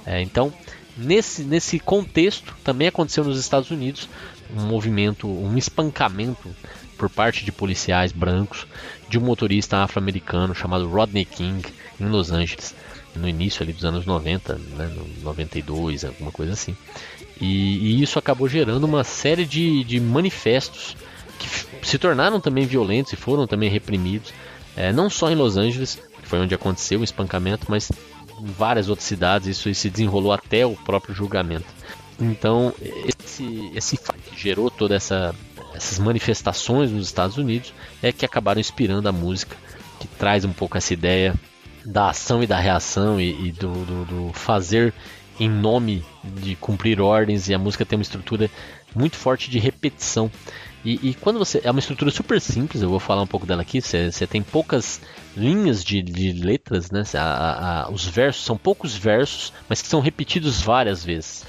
É, 0.04 0.20
então, 0.20 0.52
nesse, 0.96 1.42
nesse 1.42 1.78
contexto, 1.78 2.54
também 2.62 2.88
aconteceu 2.88 3.24
nos 3.24 3.38
Estados 3.38 3.70
Unidos 3.70 4.08
um 4.54 4.66
movimento, 4.66 5.26
um 5.26 5.56
espancamento 5.56 6.54
por 7.02 7.10
parte 7.10 7.44
de 7.44 7.50
policiais 7.50 8.12
brancos 8.12 8.64
de 9.08 9.18
um 9.18 9.22
motorista 9.22 9.78
afro-americano 9.78 10.54
chamado 10.54 10.88
Rodney 10.88 11.24
King 11.24 11.60
em 12.00 12.04
Los 12.04 12.30
Angeles, 12.30 12.76
no 13.16 13.28
início 13.28 13.60
ali 13.60 13.72
dos 13.72 13.84
anos 13.84 14.06
90, 14.06 14.54
né, 14.54 14.86
no 14.86 15.24
92, 15.24 16.04
alguma 16.04 16.30
coisa 16.30 16.52
assim. 16.52 16.76
E, 17.40 17.46
e 17.78 18.02
isso 18.04 18.20
acabou 18.20 18.48
gerando 18.48 18.84
uma 18.84 19.02
série 19.02 19.44
de, 19.44 19.82
de 19.82 19.98
manifestos 19.98 20.96
que 21.40 21.48
se 21.84 21.98
tornaram 21.98 22.40
também 22.40 22.66
violentos 22.66 23.12
e 23.12 23.16
foram 23.16 23.48
também 23.48 23.68
reprimidos, 23.68 24.32
é, 24.76 24.92
não 24.92 25.10
só 25.10 25.28
em 25.28 25.34
Los 25.34 25.56
Angeles, 25.56 26.00
que 26.22 26.28
foi 26.28 26.38
onde 26.38 26.54
aconteceu 26.54 27.00
o 27.00 27.04
espancamento, 27.04 27.66
mas 27.68 27.90
em 28.38 28.46
várias 28.46 28.88
outras 28.88 29.08
cidades 29.08 29.48
isso 29.48 29.74
se 29.74 29.90
desenrolou 29.90 30.30
até 30.30 30.64
o 30.64 30.76
próprio 30.76 31.12
julgamento. 31.12 31.66
Então, 32.20 32.72
esse, 32.80 33.72
esse 33.74 33.96
fato 33.96 34.20
que 34.20 34.40
gerou 34.40 34.70
toda 34.70 34.94
essa 34.94 35.34
essas 35.74 35.98
manifestações 35.98 36.90
nos 36.90 37.06
Estados 37.06 37.36
Unidos 37.36 37.72
é 38.02 38.12
que 38.12 38.24
acabaram 38.24 38.60
inspirando 38.60 39.08
a 39.08 39.12
música, 39.12 39.56
que 39.98 40.06
traz 40.06 40.44
um 40.44 40.52
pouco 40.52 40.76
essa 40.76 40.92
ideia 40.92 41.34
da 41.84 42.10
ação 42.10 42.42
e 42.42 42.46
da 42.46 42.58
reação 42.58 43.20
e, 43.20 43.48
e 43.48 43.52
do, 43.52 43.72
do, 43.84 44.04
do, 44.04 44.32
fazer 44.32 44.92
em 45.40 45.48
nome 45.48 46.04
de 46.22 46.54
cumprir 46.56 47.00
ordens 47.00 47.48
e 47.48 47.54
a 47.54 47.58
música 47.58 47.84
tem 47.84 47.96
uma 47.98 48.02
estrutura 48.02 48.50
muito 48.94 49.16
forte 49.16 49.50
de 49.50 49.58
repetição. 49.58 50.30
E, 50.84 51.10
e 51.10 51.14
quando 51.14 51.38
você 51.38 51.60
é 51.64 51.70
uma 51.70 51.80
estrutura 51.80 52.10
super 52.10 52.40
simples 52.40 52.82
eu 52.82 52.88
vou 52.88 52.98
falar 52.98 53.22
um 53.22 53.26
pouco 53.26 53.46
dela 53.46 53.62
aqui 53.62 53.80
você, 53.80 54.10
tem 54.26 54.42
poucas 54.42 55.00
linhas 55.36 55.84
de, 55.84 56.02
de 56.02 56.32
letras 56.32 56.90
né? 56.90 57.04
A, 57.14 57.84
a, 57.84 57.90
os 57.90 58.04
versos 58.04 58.44
são 58.44 58.56
poucos 58.56 58.96
versos 58.96 59.52
mas 59.68 59.80
que 59.80 59.86
são 59.86 60.00
repetidos 60.00 60.60
várias 60.60 61.04
vezes 61.04 61.44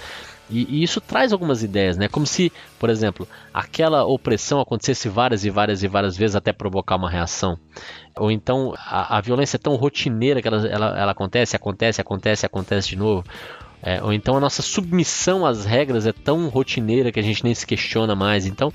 E, 0.53 0.67
e, 0.69 0.83
isso 0.83 1.01
traz 1.01 1.33
algumas 1.33 1.63
ideias, 1.63 1.97
né? 1.97 2.07
Como 2.07 2.27
se, 2.27 2.51
por 2.79 2.89
exemplo, 2.89 3.27
aquela 3.51 4.05
opressão 4.05 4.59
acontecesse 4.59 5.09
várias 5.09 5.43
e 5.43 5.49
várias 5.49 5.81
e 5.81 5.87
várias 5.87 6.15
vezes 6.15 6.35
até 6.35 6.53
provocar 6.53 6.95
uma 6.95 7.09
reação. 7.09 7.57
Ou 8.17 8.29
então 8.29 8.73
a, 8.77 9.17
a 9.17 9.21
violência 9.21 9.57
é 9.57 9.59
tão 9.59 9.75
rotineira 9.75 10.41
que 10.41 10.47
ela, 10.47 10.67
ela, 10.67 10.99
ela 10.99 11.11
acontece, 11.11 11.55
acontece, 11.55 11.99
acontece, 11.99 12.45
acontece 12.45 12.89
de 12.89 12.95
novo. 12.95 13.23
É, 13.81 14.01
ou 14.01 14.13
então 14.13 14.37
a 14.37 14.39
nossa 14.39 14.61
submissão 14.61 15.45
às 15.45 15.65
regras 15.65 16.05
é 16.05 16.13
tão 16.13 16.47
rotineira 16.47 17.11
que 17.11 17.19
a 17.19 17.23
gente 17.23 17.43
nem 17.43 17.53
se 17.53 17.65
questiona 17.65 18.15
mais. 18.15 18.45
Então, 18.45 18.71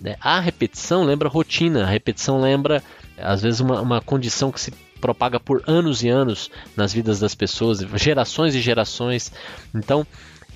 né, 0.00 0.16
a 0.20 0.38
repetição 0.38 1.02
lembra 1.02 1.28
rotina, 1.28 1.82
a 1.82 1.86
repetição 1.86 2.38
lembra, 2.38 2.82
às 3.16 3.42
vezes, 3.42 3.60
uma, 3.60 3.80
uma 3.80 4.00
condição 4.00 4.52
que 4.52 4.60
se 4.60 4.70
propaga 5.00 5.40
por 5.40 5.62
anos 5.66 6.02
e 6.02 6.08
anos 6.08 6.50
nas 6.76 6.92
vidas 6.92 7.20
das 7.20 7.34
pessoas, 7.34 7.80
gerações 7.94 8.54
e 8.54 8.60
gerações. 8.60 9.32
Então, 9.74 10.06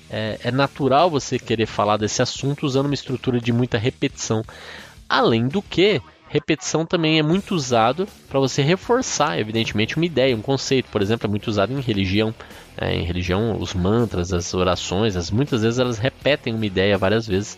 é, 0.09 0.39
é 0.43 0.51
natural 0.51 1.09
você 1.09 1.37
querer 1.37 1.65
falar 1.65 1.97
desse 1.97 2.21
assunto 2.21 2.65
usando 2.65 2.87
uma 2.87 2.93
estrutura 2.93 3.39
de 3.39 3.51
muita 3.51 3.77
repetição. 3.77 4.43
Além 5.07 5.47
do 5.47 5.61
que, 5.61 6.01
repetição 6.29 6.85
também 6.85 7.19
é 7.19 7.23
muito 7.23 7.55
usado 7.55 8.07
para 8.29 8.39
você 8.39 8.61
reforçar, 8.61 9.39
evidentemente, 9.39 9.97
uma 9.97 10.05
ideia, 10.05 10.35
um 10.35 10.41
conceito. 10.41 10.89
Por 10.89 11.01
exemplo, 11.01 11.27
é 11.27 11.29
muito 11.29 11.47
usado 11.47 11.73
em 11.73 11.81
religião. 11.81 12.33
É, 12.77 12.93
em 12.95 13.03
religião, 13.03 13.59
os 13.59 13.73
mantras, 13.73 14.31
as 14.31 14.53
orações, 14.53 15.15
as, 15.15 15.29
muitas 15.29 15.63
vezes 15.63 15.79
elas 15.79 15.97
repetem 15.97 16.53
uma 16.53 16.65
ideia 16.65 16.97
várias 16.97 17.27
vezes. 17.27 17.57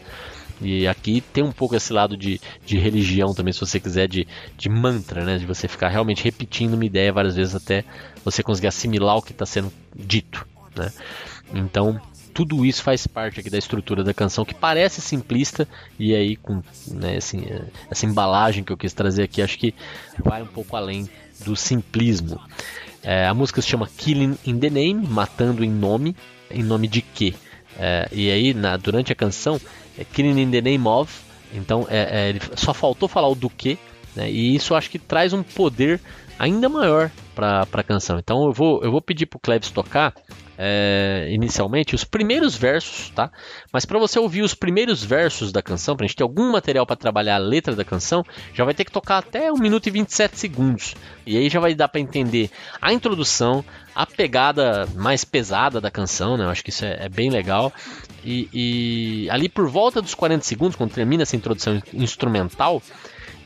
E 0.62 0.88
aqui 0.88 1.22
tem 1.22 1.44
um 1.44 1.52
pouco 1.52 1.76
esse 1.76 1.92
lado 1.92 2.16
de, 2.16 2.40
de 2.66 2.78
religião 2.78 3.34
também, 3.34 3.52
se 3.52 3.60
você 3.60 3.80
quiser, 3.80 4.08
de, 4.08 4.28
de 4.58 4.70
mantra, 4.70 5.26
né? 5.26 5.38
De 5.38 5.46
você 5.46 5.68
ficar 5.68 5.90
realmente 5.90 6.24
repetindo 6.24 6.76
uma 6.76 6.86
ideia 6.86 7.12
várias 7.12 7.36
vezes 7.36 7.56
até 7.56 7.84
você 8.24 8.44
conseguir 8.44 8.68
assimilar 8.68 9.18
o 9.18 9.22
que 9.22 9.32
está 9.32 9.46
sendo 9.46 9.72
dito, 9.96 10.46
né? 10.76 10.92
Então, 11.54 12.00
tudo 12.34 12.65
isso 12.65 12.82
faz 12.84 13.06
parte 13.06 13.39
aqui 13.39 13.50
da 13.50 13.58
estrutura 13.58 14.04
da 14.04 14.13
canção, 14.13 14.46
que 14.46 14.54
parece 14.54 15.02
simplista, 15.02 15.67
e 16.00 16.15
aí 16.15 16.36
com 16.36 16.62
né, 16.88 17.17
assim, 17.17 17.44
essa 17.89 18.06
embalagem 18.06 18.63
que 18.63 18.72
eu 18.72 18.78
quis 18.78 18.94
trazer 18.94 19.24
aqui, 19.24 19.41
acho 19.41 19.58
que 19.58 19.74
vai 20.24 20.41
um 20.41 20.48
pouco 20.48 20.76
além 20.76 21.10
do 21.46 21.56
simplismo. 21.56 22.39
É, 23.04 23.26
a 23.26 23.34
música 23.34 23.62
se 23.62 23.67
chama 23.67 23.89
Killing 23.98 24.38
in 24.46 24.60
the 24.60 24.70
Name, 24.70 25.08
matando 25.08 25.63
em 25.63 25.70
nome, 25.70 26.15
em 26.50 26.63
nome 26.63 26.88
de 26.88 27.02
quê? 27.02 27.34
É, 27.78 28.08
e 28.12 28.30
aí, 28.30 28.54
na, 28.54 28.78
durante 28.78 29.12
a 29.12 29.15
canção, 29.15 29.60
é 29.98 30.04
Killing 30.04 30.39
in 30.41 30.52
the 30.52 30.62
Name 30.62 30.88
of, 30.88 31.22
então 31.54 31.86
é, 31.89 32.26
é, 32.26 32.30
ele 32.30 32.41
só 32.56 32.74
faltou 32.74 33.10
falar 33.10 33.28
o 33.28 33.36
do 33.36 33.50
que, 33.50 33.78
né, 34.15 34.30
e 34.30 34.56
isso 34.56 34.76
acho 34.76 34.89
que 34.89 35.00
traz 35.00 35.34
um 35.34 35.41
poder 35.41 36.00
ainda 36.38 36.67
maior 36.67 37.12
para 37.36 37.67
a 37.72 37.84
canção. 37.84 38.20
Então 38.20 38.46
eu 38.46 38.54
vou, 38.54 38.84
eu 38.84 38.91
vou 38.91 39.02
pedir 39.02 39.26
para 39.26 39.38
o 39.38 39.39
Cleves 39.39 39.72
tocar 39.72 40.13
é, 40.58 41.28
inicialmente 41.32 41.96
os 41.96 42.04
primeiros 42.04 42.56
versos, 42.56 43.10
tá? 43.10 43.32
Mas 43.72 43.86
para 43.86 43.98
você 43.98 44.20
ouvir 44.20 44.42
os 44.42 44.54
primeiros 44.54 45.04
versos 45.04 45.52
da 45.52 45.62
canção, 45.62 45.96
para 45.96 46.06
a 46.06 46.08
gente 46.08 46.16
ter 46.16 46.24
algum 46.24 46.52
material 46.52 46.86
para 46.86 46.96
trabalhar 46.96 47.36
a 47.36 47.40
letra 47.40 47.76
da 47.76 47.84
canção, 47.84 48.24
já 48.54 48.64
vai 48.64 48.74
ter 48.74 48.86
que 48.86 48.92
tocar 48.92 49.18
até 49.18 49.52
1 49.52 49.58
minuto 49.58 49.88
e 49.88 49.92
27 49.92 50.38
segundos. 50.38 50.96
E 51.26 51.38
aí 51.38 51.50
já 51.50 51.60
vai 51.60 51.74
dar 51.74 51.88
para 51.88 52.02
entender 52.02 52.50
a 52.82 52.94
introdução, 52.94 53.64
a 53.96 54.06
pegada 54.06 54.88
mais 54.96 55.24
pesada 55.24 55.82
da 55.82 55.92
canção, 55.92 56.38
né? 56.38 56.46
Eu 56.46 56.50
acho 56.50 56.64
que 56.64 56.70
isso 56.70 56.86
é, 56.86 57.06
é 57.06 57.10
bem 57.10 57.30
legal. 57.30 57.74
E, 58.24 58.50
e 58.54 59.30
ali 59.30 59.50
por 59.50 59.68
volta 59.68 60.02
dos 60.02 60.14
40 60.14 60.44
segundos, 60.44 60.76
quando 60.76 60.92
termina 60.92 61.24
essa 61.24 61.36
introdução 61.36 61.82
instrumental, 61.94 62.82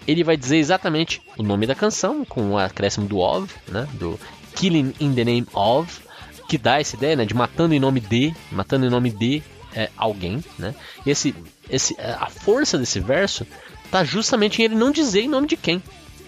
ele 0.07 0.23
vai 0.23 0.37
dizer 0.37 0.57
exatamente 0.57 1.21
o 1.37 1.43
nome 1.43 1.65
da 1.65 1.75
canção, 1.75 2.23
com 2.25 2.51
o 2.51 2.57
acréscimo 2.57 3.07
do 3.07 3.19
of, 3.19 3.53
né? 3.67 3.87
Do 3.93 4.19
Killing 4.55 4.93
in 4.99 5.13
the 5.13 5.23
Name 5.23 5.47
of, 5.53 6.04
que 6.47 6.57
dá 6.57 6.79
essa 6.79 6.95
ideia, 6.95 7.15
né, 7.15 7.25
de 7.25 7.33
matando 7.33 7.73
em 7.73 7.79
nome 7.79 7.99
de, 7.99 8.33
matando 8.51 8.85
em 8.85 8.89
nome 8.89 9.09
de 9.09 9.43
é, 9.75 9.89
alguém, 9.97 10.43
né? 10.57 10.73
Esse, 11.05 11.35
esse, 11.69 11.95
é, 11.99 12.11
a 12.11 12.29
força 12.29 12.77
desse 12.77 12.99
verso 12.99 13.45
tá 13.91 14.03
justamente 14.03 14.61
em 14.61 14.65
ele 14.65 14.75
não 14.75 14.91
dizer 14.91 15.21
em 15.21 15.27
nome 15.27 15.47
de 15.47 15.57
quem. 15.57 15.81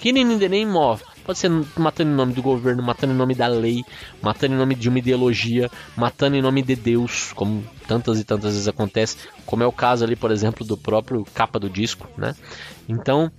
In 0.04 0.38
the 0.38 0.48
name 0.48 0.76
of. 0.76 1.04
Pode 1.26 1.40
ser 1.40 1.52
matando 1.76 2.12
em 2.12 2.14
nome 2.14 2.32
do 2.32 2.42
governo, 2.42 2.82
matando 2.82 3.12
em 3.12 3.16
nome 3.18 3.36
da 3.36 3.48
lei, 3.48 3.84
matando 4.22 4.54
em 4.54 4.58
nome 4.58 4.76
de 4.76 4.88
uma 4.88 5.00
ideologia, 5.00 5.70
matando 5.98 6.38
em 6.38 6.42
nome 6.42 6.62
de 6.62 6.76
Deus, 6.76 7.34
como 7.34 7.66
tantas 7.86 8.20
e 8.20 8.24
tantas 8.24 8.54
vezes 8.54 8.68
acontece, 8.70 9.18
como 9.46 9.64
é 9.64 9.68
o 9.68 9.72
caso 9.72 10.06
ali, 10.06 10.16
por 10.16 10.32
exemplo, 10.32 10.66
do 10.66 10.78
próprio 10.78 11.26
capa 11.34 11.60
do 11.60 11.70
disco, 11.70 12.08
né? 12.18 12.34
Então, 12.88 13.30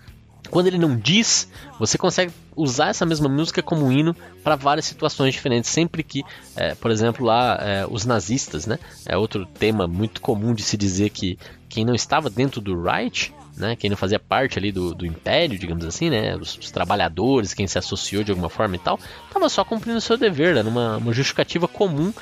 quando 0.50 0.66
ele 0.66 0.78
não 0.78 0.96
diz, 0.96 1.48
você 1.78 1.98
consegue 1.98 2.32
usar 2.56 2.88
essa 2.88 3.04
mesma 3.04 3.28
música 3.28 3.62
como 3.62 3.92
hino 3.92 4.16
para 4.42 4.56
várias 4.56 4.86
situações 4.86 5.34
diferentes. 5.34 5.70
Sempre 5.70 6.02
que, 6.02 6.22
é, 6.56 6.74
por 6.74 6.90
exemplo, 6.90 7.24
lá 7.24 7.58
é, 7.60 7.86
os 7.88 8.04
nazistas, 8.04 8.66
né? 8.66 8.78
É 9.06 9.16
outro 9.16 9.46
tema 9.46 9.86
muito 9.86 10.20
comum 10.20 10.54
de 10.54 10.62
se 10.62 10.76
dizer 10.76 11.10
que 11.10 11.38
quem 11.68 11.84
não 11.84 11.94
estava 11.94 12.30
dentro 12.30 12.60
do 12.60 12.80
Reich, 12.80 13.32
né? 13.56 13.76
Quem 13.76 13.90
não 13.90 13.96
fazia 13.96 14.18
parte 14.18 14.58
ali 14.58 14.72
do, 14.72 14.94
do 14.94 15.04
império, 15.04 15.58
digamos 15.58 15.84
assim, 15.84 16.08
né? 16.08 16.34
Os, 16.36 16.56
os, 16.56 16.70
trabalhadores, 16.70 17.52
quem 17.52 17.66
se 17.66 17.78
associou 17.78 18.24
de 18.24 18.30
alguma 18.30 18.48
forma 18.48 18.76
e 18.76 18.78
tal, 18.78 18.98
estava 19.26 19.48
só 19.48 19.64
cumprindo 19.64 19.98
o 19.98 20.00
seu 20.00 20.16
dever, 20.16 20.56
era 20.56 20.68
uma, 20.68 20.96
uma 20.96 21.12
justificativa 21.12 21.68
comum 21.68 22.12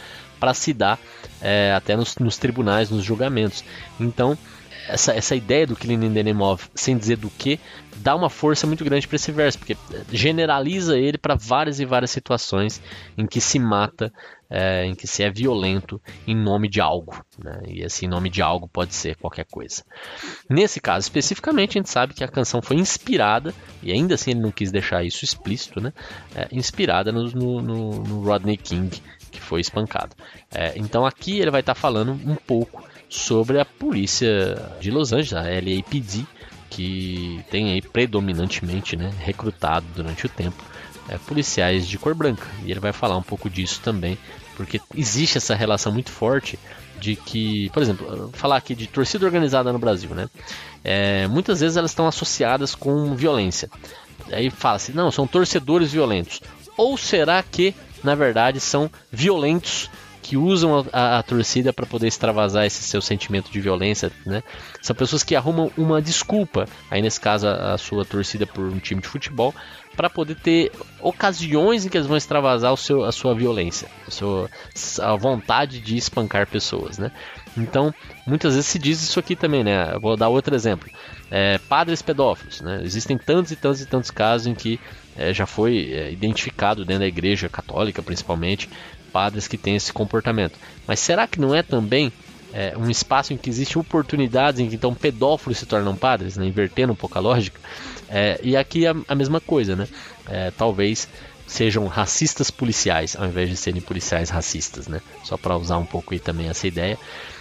para 0.41 0.53
se 0.53 0.73
dar 0.73 0.99
é, 1.41 1.73
até 1.75 1.97
nos, 1.97 2.17
nos 2.17 2.37
tribunais, 2.37 2.91
nos 2.91 3.05
julgamentos. 3.05 3.65
Então 4.01 4.37
essa, 4.89 5.13
essa 5.13 5.35
ideia 5.35 5.67
do 5.67 5.77
Killing 5.77 6.07
in 6.07 6.15
the 6.15 6.23
Name 6.23 6.43
of, 6.43 6.69
sem 6.75 6.97
dizer 6.97 7.17
do 7.17 7.31
que, 7.31 7.59
dá 7.97 8.15
uma 8.15 8.31
força 8.31 8.67
muito 8.67 8.85
grande 8.85 9.07
para 9.07 9.17
esse 9.17 9.33
verso, 9.33 9.59
porque 9.59 9.77
generaliza 10.13 10.99
ele 10.99 11.19
para 11.19 11.35
várias 11.35 11.81
e 11.81 11.85
várias 11.85 12.11
situações 12.11 12.81
em 13.17 13.27
que 13.27 13.41
se 13.41 13.59
mata, 13.59 14.13
é, 14.49 14.85
em 14.87 14.95
que 14.95 15.07
se 15.07 15.23
é 15.23 15.31
violento 15.31 16.01
em 16.27 16.37
nome 16.37 16.69
de 16.69 16.81
algo. 16.81 17.21
Né? 17.43 17.63
E 17.67 17.83
esse 17.83 18.07
nome 18.07 18.31
de 18.31 18.43
algo 18.43 18.69
pode 18.69 18.95
ser 18.95 19.17
qualquer 19.17 19.47
coisa. 19.47 19.83
Nesse 20.49 20.81
caso 20.81 21.05
especificamente, 21.05 21.71
a 21.71 21.81
gente 21.81 21.91
sabe 21.91 22.15
que 22.15 22.23
a 22.23 22.29
canção 22.29 22.63
foi 22.63 22.77
inspirada, 22.77 23.55
e 23.83 23.93
ainda 23.93 24.15
assim 24.15 24.33
ele 24.33 24.41
não 24.41 24.53
quis 24.53 24.71
deixar 24.71 25.05
isso 25.05 25.25
explícito, 25.25 25.81
né? 25.81 25.93
É, 26.35 26.49
inspirada 26.53 27.11
no, 27.11 27.25
no, 27.31 27.61
no, 27.61 28.23
Rodney 28.23 28.57
King, 28.57 29.03
que 29.31 29.41
foi 29.41 29.61
espancado. 29.61 30.15
É, 30.53 30.75
então 30.77 31.05
aqui 31.05 31.39
ele 31.39 31.51
vai 31.51 31.61
estar 31.61 31.75
tá 31.75 31.81
falando 31.81 32.13
um 32.13 32.37
pouco 32.37 32.85
sobre 33.17 33.59
a 33.59 33.65
polícia 33.65 34.71
de 34.81 34.91
Los 34.91 35.13
Angeles, 35.13 35.33
a 35.33 35.43
LAPD, 35.43 36.27
que 36.69 37.41
tem 37.51 37.73
aí 37.73 37.81
predominantemente 37.81 38.97
né, 38.97 39.11
recrutado 39.19 39.87
durante 39.95 40.27
o 40.27 40.29
tempo 40.29 40.63
é, 41.09 41.17
policiais 41.19 41.89
de 41.89 41.99
cor 41.99 42.15
branca. 42.15 42.47
E 42.65 42.71
ele 42.71 42.81
vai 42.81 42.93
falar 42.93 43.17
um 43.17 43.23
pouco 43.23 43.49
disso 43.49 43.81
também, 43.83 44.19
porque 44.57 44.81
existe 44.95 45.39
essa 45.39 45.55
relação 45.55 45.93
muito 45.93 46.11
forte 46.11 46.59
de 47.01 47.17
que, 47.17 47.71
por 47.71 47.83
exemplo, 47.83 48.31
falar 48.33 48.57
aqui 48.57 48.75
de 48.75 48.87
torcida 48.87 49.25
organizada 49.25 49.73
no 49.73 49.79
Brasil, 49.79 50.11
né? 50.11 50.29
É, 50.85 51.27
muitas 51.27 51.61
vezes 51.61 51.77
elas 51.77 51.91
estão 51.91 52.07
associadas 52.07 52.75
com 52.75 53.15
violência. 53.15 53.71
Aí 54.31 54.51
fala-se, 54.51 54.93
não, 54.93 55.11
são 55.11 55.27
torcedores 55.27 55.93
violentos. 55.93 56.41
Ou 56.77 56.97
será 56.97 57.43
que, 57.43 57.75
na 58.05 58.15
verdade, 58.15 58.61
são 58.61 58.91
violentos 59.11 59.91
que 60.27 60.37
usam 60.37 60.85
a, 60.93 61.19
a 61.19 61.23
torcida 61.23 61.73
para 61.73 61.87
poder 61.87 62.09
extravasar 62.09 62.67
esse 62.67 62.83
seu 62.83 63.01
sentimento 63.01 63.49
de 63.49 63.61
violência, 63.61 64.11
né? 64.27 64.43
São 64.83 64.97
pessoas 64.97 65.23
que 65.23 65.37
arrumam 65.37 65.71
uma 65.77 66.03
desculpa, 66.03 66.67
aí 66.91 67.01
nesse 67.01 67.21
caso 67.21 67.47
a, 67.47 67.75
a 67.75 67.79
sua 67.79 68.05
torcida 68.05 68.45
por 68.45 68.65
um 68.65 68.81
time 68.81 69.01
de 69.01 69.07
futebol, 69.07 69.55
para 69.97 70.11
poder 70.11 70.35
ter 70.35 70.73
ocasiões 71.01 71.87
em 71.87 71.89
que 71.89 71.97
eles 71.97 72.09
vão 72.09 72.17
extravasar 72.17 72.73
o 72.73 72.77
seu, 72.77 73.05
a 73.05 73.13
sua 73.13 73.37
violência, 73.37 73.89
a, 74.05 74.11
sua, 74.11 74.51
a 75.01 75.15
vontade 75.15 75.79
de 75.79 75.97
espancar 75.97 76.49
pessoas, 76.49 76.99
né? 76.99 77.13
Então, 77.57 77.95
muitas 78.27 78.55
vezes 78.55 78.69
se 78.69 78.81
diz 78.81 79.01
isso 79.01 79.21
aqui 79.21 79.37
também, 79.37 79.63
né? 79.63 79.95
Eu 79.95 80.01
vou 80.01 80.17
dar 80.17 80.29
outro 80.29 80.57
exemplo. 80.57 80.91
É, 81.31 81.57
padres 81.69 82.03
pedófilos, 82.03 82.61
né? 82.63 82.81
Existem 82.83 83.17
tantos 83.17 83.53
e 83.53 83.57
tantos 83.57 83.81
e 83.81 83.87
tantos 83.87 84.11
casos 84.11 84.49
em 84.49 84.55
que 84.55 84.81
é, 85.17 85.33
já 85.33 85.47
foi 85.47 85.93
é, 85.93 86.13
identificado 86.13 86.85
dentro 86.85 87.01
da 87.01 87.07
igreja 87.07 87.49
católica, 87.49 88.03
principalmente, 88.03 88.69
padres 89.17 89.49
que 89.49 89.57
têm 89.57 89.77
esse 89.77 89.95
comportamento. 89.95 90.59
Mas 90.87 91.01
será 91.01 91.27
que 91.27 91.41
não 91.41 91.55
é 91.55 91.63
também 91.63 92.13
é, 92.53 92.77
um 92.77 92.91
espaço 92.91 93.33
em 93.33 93.39
que 93.39 93.49
existem 93.49 93.81
oportunidades 93.81 94.61
em 94.61 94.69
que 94.69 94.75
então 94.75 94.95
pedófilos 94.95 95.57
se 95.57 95.65
tornam 95.65 95.97
padres, 95.97 96.37
né? 96.37 96.45
invertendo 96.45 96.93
um 96.93 96.97
pouco 96.97 97.17
a 97.17 97.21
lógica? 97.23 97.59
É, 98.11 98.39
e 98.43 98.55
aqui 98.55 98.87
a, 98.87 98.95
a, 99.09 99.15
mesma 99.15 99.41
coisa, 99.41 99.75
né? 99.75 99.89
É, 100.29 100.51
talvez 100.51 101.09
sejam 101.47 101.87
racistas 101.87 102.51
policiais 102.51 103.17
ao 103.17 103.25
invés 103.25 103.49
de 103.49 103.57
serem 103.57 103.81
policiais 103.81 104.29
racistas, 104.29 104.87
né? 104.87 105.01
Só 105.25 105.39
para 105.39 105.57
usar 105.57 105.79
um 105.79 105.87
pouco 105.87 106.13
aí 106.13 106.21
também 106.21 106.51
essa 106.51 106.67
ideia. 106.67 106.99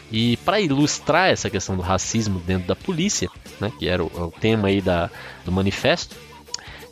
E 0.09 0.37
para 0.37 0.61
ilustrar 0.61 1.29
essa 1.29 1.49
questão 1.49 1.75
do 1.75 1.81
racismo 1.81 2.39
dentro 2.39 2.67
da 2.69 2.75
polícia, 2.75 3.27
né, 3.59 3.69
que 3.77 3.89
era 3.89 4.01
o, 4.01 4.07
o 4.07 4.31
tema 4.31 4.69
aí 4.69 4.79
da, 4.79 5.09
do 5.43 5.51
manifesto, 5.51 6.15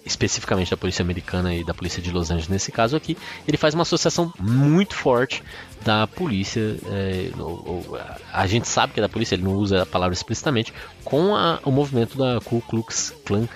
especificamente 0.06 0.72
da 0.72 0.78
polícia 0.78 1.02
americana 1.02 1.54
e 1.56 1.64
da 1.64 1.74
polícia 1.74 2.02
de 2.02 2.12
Los 2.12 2.30
Angeles 2.30 2.50
nesse 2.50 2.72
caso 2.72 2.96
aqui, 2.96 3.18
ele 3.48 3.58
faz 3.58 3.74
uma 3.74 3.84
associação 3.84 4.34
muito 4.40 4.96
forte 4.96 5.44
da 5.84 6.08
polícia, 6.08 6.78
é, 6.88 7.32
ou, 7.38 7.88
ou, 7.90 8.00
a 8.32 8.48
gente 8.48 8.68
sabe 8.68 8.94
que 8.94 9.00
é 9.00 9.04
da 9.04 9.10
polícia, 9.10 9.36
ele 9.36 9.44
não 9.44 9.54
usa 9.54 9.84
a 9.84 9.86
palavra 9.86 10.14
explicitamente, 10.14 10.74
com 11.04 11.36
a, 11.36 11.60
o 11.64 11.72
movimento 11.72 12.18
da 12.18 12.40
Ku 12.42 12.62
Klux 12.62 13.14
Klan, 13.26 13.48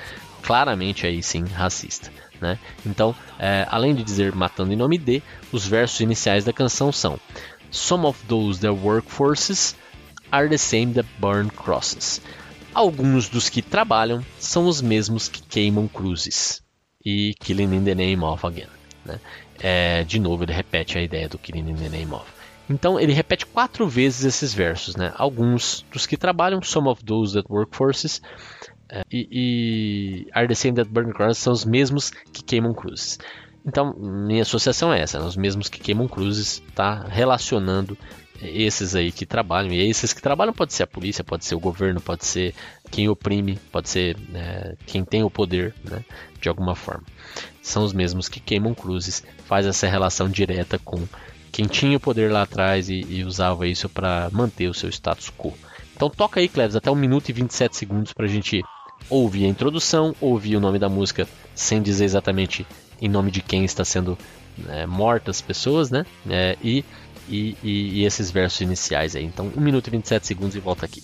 claramente 0.41 1.05
aí 1.05 1.21
sim 1.21 1.45
racista. 1.45 2.11
Né? 2.39 2.59
Então, 2.85 3.15
é, 3.39 3.65
além 3.69 3.95
de 3.95 4.03
dizer 4.03 4.33
matando 4.33 4.71
em 4.71 4.75
nome 4.75 4.97
de, 4.97 5.23
os 5.51 5.65
versos 5.65 5.99
iniciais 5.99 6.45
da 6.45 6.53
canção 6.53 6.91
são 6.91 7.19
Some 7.69 8.05
of 8.05 8.23
those 8.27 8.61
that 8.61 8.73
work 8.73 9.11
forces 9.11 9.75
are 10.31 10.47
the 10.47 10.57
same 10.57 10.93
that 10.93 11.07
burn 11.19 11.49
crosses. 11.49 12.21
Alguns 12.77 13.27
dos 13.27 13.49
que 13.49 13.63
trabalham 13.63 14.23
são 14.37 14.67
os 14.67 14.83
mesmos 14.83 15.27
que 15.27 15.41
queimam 15.41 15.87
cruzes. 15.87 16.61
E 17.03 17.33
killing 17.39 17.75
in 17.75 17.83
the 17.83 17.95
name 17.95 18.23
of 18.23 18.45
again. 18.45 18.67
Né? 19.03 19.19
É, 19.59 20.03
de 20.03 20.19
novo, 20.19 20.43
ele 20.43 20.53
repete 20.53 20.95
a 20.95 21.01
ideia 21.01 21.27
do 21.27 21.39
killing 21.39 21.71
in 21.71 21.75
the 21.75 21.89
name 21.89 22.13
of. 22.13 22.25
Então 22.69 22.99
ele 22.99 23.13
repete 23.13 23.47
quatro 23.47 23.87
vezes 23.87 24.25
esses 24.25 24.53
versos, 24.53 24.95
né? 24.95 25.11
Alguns 25.17 25.83
dos 25.91 26.05
que 26.05 26.15
trabalham, 26.15 26.61
some 26.61 26.87
of 26.87 27.03
those 27.03 27.33
that 27.33 27.51
work 27.51 27.75
forces, 27.75 28.21
é, 28.89 29.01
e, 29.11 29.27
e 29.31 30.27
are 30.31 30.47
the 30.47 30.53
same 30.53 30.75
that 30.75 30.87
burn 30.87 31.11
crosses 31.11 31.39
são 31.39 31.53
os 31.53 31.65
mesmos 31.65 32.11
que 32.31 32.43
queimam 32.43 32.75
cruzes. 32.75 33.17
Então, 33.65 33.95
minha 33.97 34.43
associação 34.43 34.93
é 34.93 35.01
essa, 35.01 35.19
né? 35.19 35.25
os 35.25 35.35
mesmos 35.35 35.67
que 35.67 35.79
queimam 35.79 36.07
cruzes, 36.07 36.61
tá 36.75 37.07
relacionando 37.09 37.97
esses 38.41 38.95
aí 38.95 39.11
que 39.11 39.25
trabalham. 39.25 39.71
E 39.71 39.89
esses 39.89 40.13
que 40.13 40.21
trabalham 40.21 40.53
pode 40.53 40.73
ser 40.73 40.83
a 40.83 40.87
polícia, 40.87 41.23
pode 41.23 41.45
ser 41.45 41.55
o 41.55 41.59
governo, 41.59 42.01
pode 42.01 42.25
ser 42.25 42.53
quem 42.91 43.09
oprime, 43.09 43.59
pode 43.71 43.89
ser 43.89 44.17
né, 44.29 44.75
quem 44.85 45.03
tem 45.03 45.23
o 45.23 45.29
poder, 45.29 45.73
né, 45.83 46.03
de 46.39 46.49
alguma 46.49 46.75
forma. 46.75 47.03
São 47.61 47.83
os 47.83 47.93
mesmos 47.93 48.29
que 48.29 48.39
queimam 48.39 48.73
cruzes, 48.73 49.23
faz 49.45 49.65
essa 49.65 49.87
relação 49.87 50.29
direta 50.29 50.79
com 50.79 51.07
quem 51.51 51.65
tinha 51.65 51.97
o 51.97 51.99
poder 51.99 52.31
lá 52.31 52.43
atrás 52.43 52.89
e, 52.89 53.05
e 53.09 53.23
usava 53.23 53.67
isso 53.67 53.89
para 53.89 54.29
manter 54.31 54.67
o 54.67 54.73
seu 54.73 54.89
status 54.89 55.31
quo. 55.35 55.53
Então 55.95 56.09
toca 56.09 56.39
aí, 56.39 56.47
Cleves, 56.47 56.75
até 56.75 56.91
1 56.91 56.95
minuto 56.95 57.29
e 57.29 57.33
27 57.33 57.75
segundos 57.75 58.13
para 58.13 58.25
a 58.25 58.29
gente 58.29 58.63
ouvir 59.09 59.45
a 59.45 59.49
introdução, 59.49 60.15
ouvir 60.21 60.55
o 60.55 60.59
nome 60.59 60.77
da 60.77 60.89
música 60.89 61.27
sem 61.55 61.81
dizer 61.81 62.05
exatamente 62.05 62.67
em 63.01 63.09
nome 63.09 63.31
de 63.31 63.41
quem 63.41 63.63
está 63.63 63.83
sendo 63.83 64.17
é, 64.69 64.85
mortas 64.85 65.37
as 65.37 65.41
pessoas, 65.41 65.89
né? 65.91 66.05
É, 66.29 66.57
e, 66.63 66.83
e, 67.27 67.57
e, 67.63 68.05
esses 68.05 68.31
versos 68.31 68.61
iniciais 68.61 69.15
aí. 69.15 69.23
Então, 69.23 69.51
1 69.55 69.61
minuto 69.61 69.87
e 69.87 69.91
27 69.91 70.25
segundos 70.27 70.55
e 70.55 70.59
volta 70.59 70.85
aqui. 70.85 71.03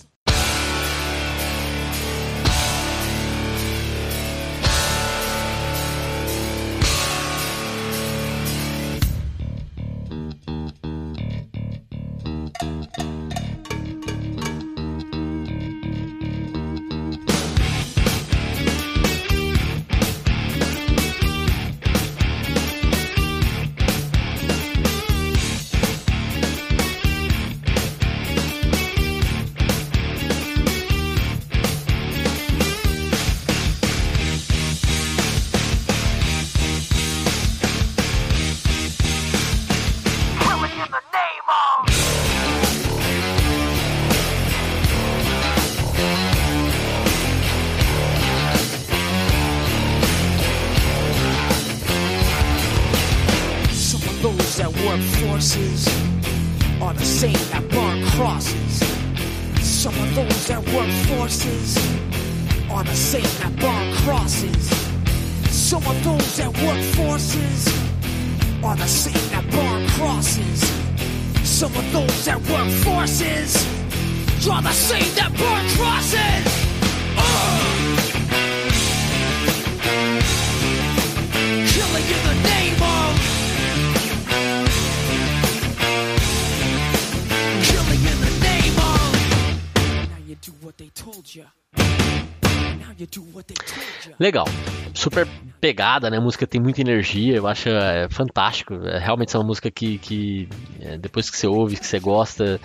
Legal. 94.24 94.46
Super 94.94 95.28
pegada, 95.60 96.08
né? 96.08 96.16
A 96.16 96.20
música 96.20 96.46
tem 96.46 96.58
muita 96.58 96.80
energia, 96.80 97.36
eu 97.36 97.46
acho 97.46 97.68
é, 97.68 98.08
fantástico. 98.08 98.72
É, 98.72 98.98
realmente 98.98 99.36
é 99.36 99.38
uma 99.38 99.44
música 99.44 99.70
que, 99.70 99.98
que 99.98 100.48
é, 100.80 100.96
depois 100.96 101.28
que 101.28 101.36
você 101.36 101.46
ouve, 101.46 101.76
que 101.76 101.86
você 101.86 102.00
gosta, 102.00 102.58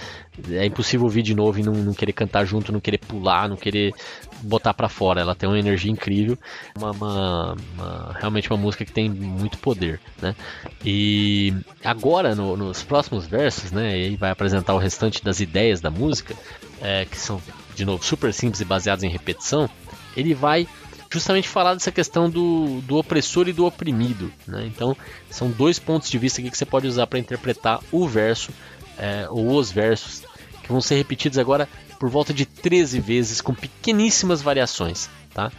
é 0.52 0.66
impossível 0.66 1.04
ouvir 1.06 1.22
de 1.22 1.36
novo 1.36 1.60
e 1.60 1.64
não, 1.64 1.74
não 1.74 1.94
querer 1.94 2.14
cantar 2.14 2.46
junto, 2.46 2.72
não 2.72 2.80
querer 2.80 3.00
pular, 3.00 3.50
não 3.50 3.58
querer 3.58 3.94
botar 4.42 4.74
para 4.74 4.88
fora. 4.88 5.20
Ela 5.20 5.36
tem 5.36 5.50
uma 5.50 5.60
energia 5.60 5.92
incrível, 5.92 6.38
uma, 6.78 6.92
uma, 6.92 7.58
uma, 7.74 8.16
realmente 8.18 8.50
uma 8.50 8.58
música 8.58 8.86
que 8.86 8.94
tem 8.94 9.10
muito 9.10 9.58
poder, 9.58 10.00
né? 10.22 10.34
E 10.86 11.54
agora 11.84 12.36
no, 12.36 12.56
nos 12.56 12.84
próximos 12.84 13.28
versos, 13.28 13.70
né? 13.70 14.00
E 14.00 14.06
aí 14.06 14.16
vai 14.16 14.32
apresentar 14.32 14.74
o 14.76 14.78
restante 14.78 15.22
das 15.22 15.42
ideias 15.42 15.82
da 15.82 15.92
música, 15.92 16.34
é, 16.82 17.04
que 17.04 17.18
são 17.18 17.42
de 17.76 17.84
novo 17.84 18.02
super 18.02 18.34
simples 18.34 18.62
e 18.62 18.66
baseadas 18.66 19.04
em 19.04 19.10
repetição. 19.10 19.70
Ele 20.16 20.34
vai 20.34 20.66
justamente 21.10 21.48
falar 21.48 21.74
dessa 21.74 21.92
questão 21.92 22.30
do, 22.30 22.82
do 22.82 22.98
opressor 22.98 23.48
e 23.48 23.54
do 23.54 23.66
oprimido. 23.66 24.32
Né? 24.48 24.66
Então, 24.68 24.96
são 25.30 25.50
dois 25.50 25.80
pontos 25.80 26.10
de 26.10 26.18
vista 26.18 26.42
que 26.42 26.56
você 26.56 26.66
pode 26.66 26.88
usar 26.88 27.08
para 27.08 27.20
interpretar 27.20 27.82
o 27.92 28.08
verso, 28.08 28.52
é, 28.98 29.28
ou 29.30 29.58
os 29.58 29.72
versos, 29.72 30.24
que 30.62 30.72
vão 30.72 30.82
ser 30.82 30.96
repetidos 30.96 31.40
agora 31.40 31.68
por 32.00 32.10
volta 32.10 32.34
de 32.34 32.46
13 32.46 33.00
vezes, 33.00 33.42
com 33.42 33.54
pequeníssimas 33.54 34.42
variações. 34.42 35.10
Tá? 35.34 35.52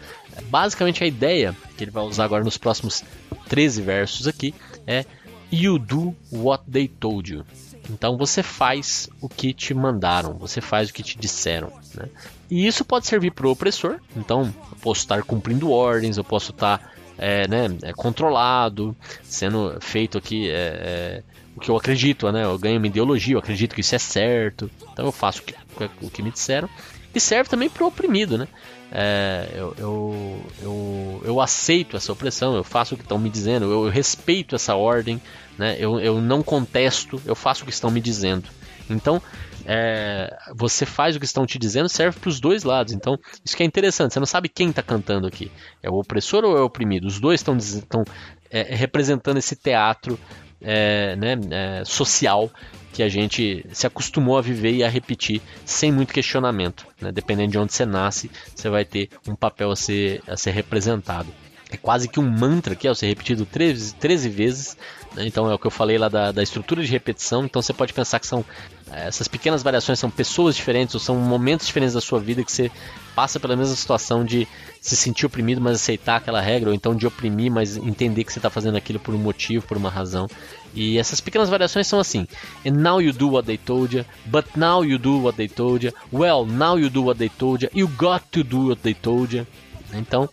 Basicamente, 0.44 1.02
a 1.02 1.06
ideia 1.06 1.54
que 1.76 1.84
ele 1.84 1.90
vai 1.90 2.04
usar 2.04 2.24
agora 2.24 2.44
nos 2.44 2.56
próximos 2.56 3.02
13 3.48 3.82
versos 3.82 4.28
aqui 4.28 4.54
é 4.86 5.04
You 5.52 5.78
do 5.78 6.14
what 6.30 6.64
they 6.70 6.86
told 6.86 7.32
you. 7.32 7.44
Então 7.90 8.16
você 8.16 8.42
faz 8.42 9.08
o 9.20 9.28
que 9.28 9.52
te 9.52 9.74
mandaram, 9.74 10.34
você 10.34 10.60
faz 10.60 10.90
o 10.90 10.92
que 10.92 11.02
te 11.02 11.18
disseram. 11.18 11.72
Né? 11.94 12.08
E 12.50 12.66
isso 12.66 12.84
pode 12.84 13.06
servir 13.06 13.32
para 13.32 13.46
o 13.46 13.50
opressor. 13.50 13.98
Então, 14.16 14.52
eu 14.70 14.76
posso 14.80 15.00
estar 15.00 15.22
cumprindo 15.22 15.70
ordens, 15.70 16.16
eu 16.16 16.24
posso 16.24 16.50
estar 16.50 16.92
é, 17.18 17.46
né, 17.46 17.66
é, 17.82 17.92
controlado, 17.92 18.96
sendo 19.22 19.76
feito 19.80 20.16
aqui 20.16 20.48
é, 20.50 20.52
é, 20.54 21.22
o 21.54 21.60
que 21.60 21.70
eu 21.70 21.76
acredito, 21.76 22.30
né? 22.32 22.44
Eu 22.44 22.58
ganho 22.58 22.78
uma 22.78 22.86
ideologia, 22.86 23.34
eu 23.34 23.38
acredito 23.38 23.74
que 23.74 23.82
isso 23.82 23.94
é 23.94 23.98
certo, 23.98 24.70
então 24.92 25.04
eu 25.04 25.12
faço 25.12 25.42
o 25.42 25.44
que, 25.44 25.54
o 26.00 26.10
que 26.10 26.22
me 26.22 26.30
disseram. 26.30 26.68
E 27.14 27.20
serve 27.20 27.50
também 27.50 27.68
para 27.68 27.84
o 27.84 27.88
oprimido, 27.88 28.38
né? 28.38 28.48
É, 28.92 29.48
eu, 29.54 29.74
eu, 29.78 30.42
eu, 30.62 31.22
eu, 31.24 31.40
aceito 31.40 31.96
essa 31.96 32.12
opressão, 32.12 32.56
eu 32.56 32.64
faço 32.64 32.94
o 32.94 32.96
que 32.96 33.04
estão 33.04 33.18
me 33.18 33.30
dizendo, 33.30 33.66
eu, 33.66 33.84
eu 33.84 33.90
respeito 33.90 34.56
essa 34.56 34.74
ordem, 34.74 35.20
né? 35.60 35.76
eu, 35.78 36.00
eu 36.00 36.22
não 36.22 36.42
contesto, 36.42 37.20
eu 37.26 37.34
faço 37.34 37.62
o 37.62 37.66
que 37.66 37.72
estão 37.72 37.90
me 37.90 38.00
dizendo. 38.00 38.48
Então, 38.88 39.20
é, 39.66 40.34
você 40.56 40.86
faz 40.86 41.14
o 41.14 41.20
que 41.20 41.26
estão 41.26 41.44
te 41.44 41.58
dizendo, 41.58 41.86
serve 41.86 42.18
para 42.18 42.30
os 42.30 42.40
dois 42.40 42.64
lados. 42.64 42.94
Então, 42.94 43.18
isso 43.44 43.54
que 43.54 43.62
é 43.62 43.66
interessante. 43.66 44.14
Você 44.14 44.18
não 44.18 44.26
sabe 44.26 44.48
quem 44.48 44.70
está 44.70 44.82
cantando 44.82 45.26
aqui. 45.26 45.52
É 45.82 45.90
o 45.90 45.94
opressor 45.94 46.44
ou 46.44 46.56
é 46.56 46.62
o 46.62 46.64
oprimido? 46.64 47.06
Os 47.06 47.20
dois 47.20 47.42
estão 47.42 48.04
é, 48.50 48.74
representando 48.74 49.36
esse 49.36 49.54
teatro 49.54 50.18
é, 50.62 51.14
né, 51.16 51.38
é, 51.50 51.84
social 51.84 52.50
que 52.90 53.02
a 53.02 53.08
gente 53.08 53.64
se 53.70 53.86
acostumou 53.86 54.38
a 54.38 54.42
viver 54.42 54.72
e 54.72 54.82
a 54.82 54.88
repetir 54.88 55.42
sem 55.64 55.92
muito 55.92 56.14
questionamento. 56.14 56.86
Né? 56.98 57.12
Dependendo 57.12 57.52
de 57.52 57.58
onde 57.58 57.74
você 57.74 57.84
nasce, 57.84 58.30
você 58.56 58.70
vai 58.70 58.86
ter 58.86 59.10
um 59.28 59.34
papel 59.34 59.70
a 59.70 59.76
ser, 59.76 60.22
a 60.26 60.38
ser 60.38 60.52
representado. 60.52 61.28
É 61.70 61.76
quase 61.76 62.08
que 62.08 62.18
um 62.18 62.28
mantra 62.28 62.74
que 62.74 62.88
é 62.88 62.94
ser 62.94 63.06
repetido 63.06 63.46
13, 63.46 63.94
13 63.94 64.28
vezes. 64.28 64.76
Né? 65.14 65.26
Então 65.26 65.50
é 65.50 65.54
o 65.54 65.58
que 65.58 65.66
eu 65.66 65.70
falei 65.70 65.98
lá 65.98 66.08
da, 66.08 66.32
da 66.32 66.42
estrutura 66.42 66.82
de 66.82 66.90
repetição. 66.90 67.44
Então 67.44 67.62
você 67.62 67.72
pode 67.72 67.92
pensar 67.92 68.18
que 68.18 68.26
são 68.26 68.44
essas 68.92 69.28
pequenas 69.28 69.62
variações 69.62 70.00
são 70.00 70.10
pessoas 70.10 70.56
diferentes 70.56 70.94
ou 70.94 71.00
são 71.00 71.14
momentos 71.16 71.66
diferentes 71.66 71.94
da 71.94 72.00
sua 72.00 72.18
vida 72.18 72.42
que 72.42 72.50
você 72.50 72.70
passa 73.14 73.38
pela 73.38 73.54
mesma 73.54 73.76
situação 73.76 74.24
de 74.24 74.48
se 74.80 74.96
sentir 74.96 75.26
oprimido, 75.26 75.60
mas 75.60 75.76
aceitar 75.76 76.16
aquela 76.16 76.40
regra, 76.40 76.70
ou 76.70 76.74
então 76.74 76.94
de 76.94 77.06
oprimir, 77.06 77.52
mas 77.52 77.76
entender 77.76 78.24
que 78.24 78.32
você 78.32 78.38
está 78.38 78.50
fazendo 78.50 78.76
aquilo 78.76 78.98
por 78.98 79.14
um 79.14 79.18
motivo, 79.18 79.64
por 79.66 79.76
uma 79.76 79.90
razão. 79.90 80.26
E 80.74 80.98
essas 80.98 81.20
pequenas 81.20 81.48
variações 81.48 81.86
são 81.86 82.00
assim: 82.00 82.26
And 82.66 82.72
now 82.72 83.00
you 83.00 83.12
do 83.12 83.30
what 83.30 83.46
they 83.46 83.58
told 83.58 83.96
you, 83.96 84.04
but 84.26 84.46
now 84.56 84.84
you 84.84 84.98
do 84.98 85.22
what 85.22 85.36
they 85.36 85.48
told 85.48 85.86
you, 85.86 85.92
well, 86.12 86.44
now 86.44 86.78
you 86.78 86.90
do 86.90 87.04
what 87.04 87.18
they 87.18 87.28
told 87.28 87.64
you, 87.64 87.70
you 87.74 87.88
got 87.96 88.22
to 88.32 88.42
do 88.42 88.68
what 88.68 88.80
they 88.82 88.94
told 88.94 89.36
you. 89.36 89.46
Então, 89.92 90.28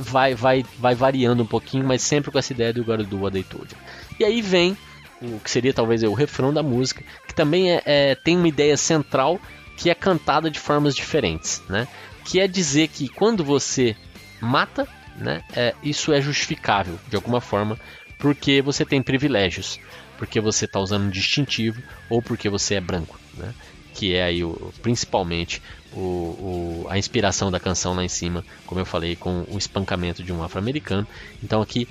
vai, 0.00 0.34
vai, 0.34 0.64
vai 0.78 0.94
variando 0.94 1.42
um 1.42 1.46
pouquinho, 1.46 1.86
mas 1.86 2.02
sempre 2.02 2.30
com 2.30 2.38
essa 2.38 2.52
ideia 2.52 2.72
do 2.72 2.84
told 2.84 3.74
you. 3.74 3.78
E 4.18 4.24
aí 4.24 4.40
vem 4.40 4.76
o 5.20 5.38
que 5.40 5.50
seria 5.50 5.72
talvez 5.72 6.02
o 6.02 6.14
refrão 6.14 6.52
da 6.52 6.62
música, 6.62 7.02
que 7.26 7.34
também 7.34 7.72
é, 7.72 7.82
é, 7.84 8.14
tem 8.14 8.36
uma 8.36 8.48
ideia 8.48 8.76
central 8.76 9.40
que 9.76 9.90
é 9.90 9.94
cantada 9.94 10.50
de 10.50 10.58
formas 10.58 10.94
diferentes, 10.94 11.62
né? 11.68 11.86
Que 12.24 12.40
é 12.40 12.48
dizer 12.48 12.88
que 12.88 13.08
quando 13.08 13.44
você 13.44 13.96
mata, 14.40 14.86
né, 15.16 15.42
é, 15.54 15.74
isso 15.82 16.12
é 16.12 16.20
justificável 16.20 16.98
de 17.08 17.16
alguma 17.16 17.40
forma, 17.40 17.78
porque 18.18 18.60
você 18.60 18.84
tem 18.84 19.02
privilégios, 19.02 19.78
porque 20.16 20.40
você 20.40 20.64
está 20.64 20.80
usando 20.80 21.04
um 21.04 21.10
distintivo 21.10 21.80
ou 22.10 22.20
porque 22.20 22.48
você 22.48 22.74
é 22.74 22.80
branco, 22.80 23.18
né? 23.34 23.54
Que 23.94 24.14
é 24.14 24.24
aí 24.24 24.44
o, 24.44 24.72
principalmente 24.82 25.62
o, 25.94 25.98
o, 25.98 26.86
a 26.88 26.98
inspiração 26.98 27.50
da 27.50 27.58
canção 27.58 27.94
lá 27.94 28.04
em 28.04 28.08
cima, 28.08 28.44
como 28.66 28.80
eu 28.80 28.84
falei, 28.84 29.16
com 29.16 29.44
o 29.48 29.58
espancamento 29.58 30.22
de 30.22 30.32
um 30.32 30.42
afro-americano. 30.42 31.06
Então 31.42 31.60
aqui, 31.60 31.88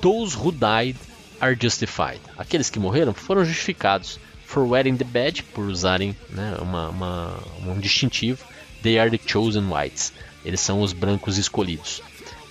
those 0.00 0.36
who 0.36 0.52
died 0.52 0.96
are 1.40 1.56
justified. 1.60 2.20
Aqueles 2.36 2.70
que 2.70 2.78
morreram 2.78 3.14
foram 3.14 3.44
justificados 3.44 4.18
for 4.44 4.66
wearing 4.66 4.96
the 4.96 5.04
badge, 5.04 5.42
por 5.42 5.66
usarem 5.66 6.16
né, 6.30 6.56
uma, 6.60 6.88
uma, 6.88 7.38
um 7.66 7.78
distintivo. 7.78 8.42
They 8.82 8.98
are 8.98 9.10
the 9.10 9.20
chosen 9.24 9.70
whites. 9.70 10.12
Eles 10.44 10.60
são 10.60 10.80
os 10.80 10.94
brancos 10.94 11.36
escolhidos. 11.36 12.00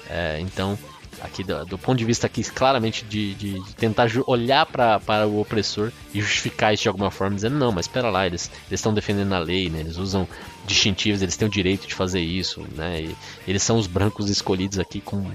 É, 0.07 0.39
então, 0.39 0.77
aqui 1.21 1.43
do, 1.43 1.65
do, 1.65 1.77
ponto 1.77 1.97
de 1.97 2.05
vista 2.05 2.27
aqui 2.27 2.43
claramente 2.43 3.03
de, 3.03 3.33
de, 3.33 3.53
de 3.59 3.75
tentar 3.75 4.09
olhar 4.27 4.65
para 4.65 5.27
o 5.27 5.41
opressor 5.41 5.91
e 6.13 6.21
justificar 6.21 6.73
isso 6.73 6.83
de 6.83 6.89
alguma 6.89 7.09
forma, 7.09 7.35
dizendo 7.35 7.57
não, 7.57 7.71
mas 7.71 7.85
espera 7.85 8.09
lá, 8.09 8.27
eles 8.27 8.51
estão 8.69 8.93
defendendo 8.93 9.33
a 9.33 9.39
lei, 9.39 9.69
né? 9.69 9.79
eles 9.79 9.97
usam 9.97 10.27
distintivos, 10.67 11.21
eles 11.21 11.37
têm 11.37 11.47
o 11.47 11.51
direito 11.51 11.87
de 11.87 11.95
fazer 11.95 12.19
isso, 12.19 12.63
né? 12.75 13.01
E 13.01 13.15
eles 13.47 13.63
são 13.63 13.77
os 13.77 13.87
brancos 13.87 14.29
escolhidos 14.29 14.77
aqui 14.77 15.01
com 15.01 15.17
um, 15.17 15.31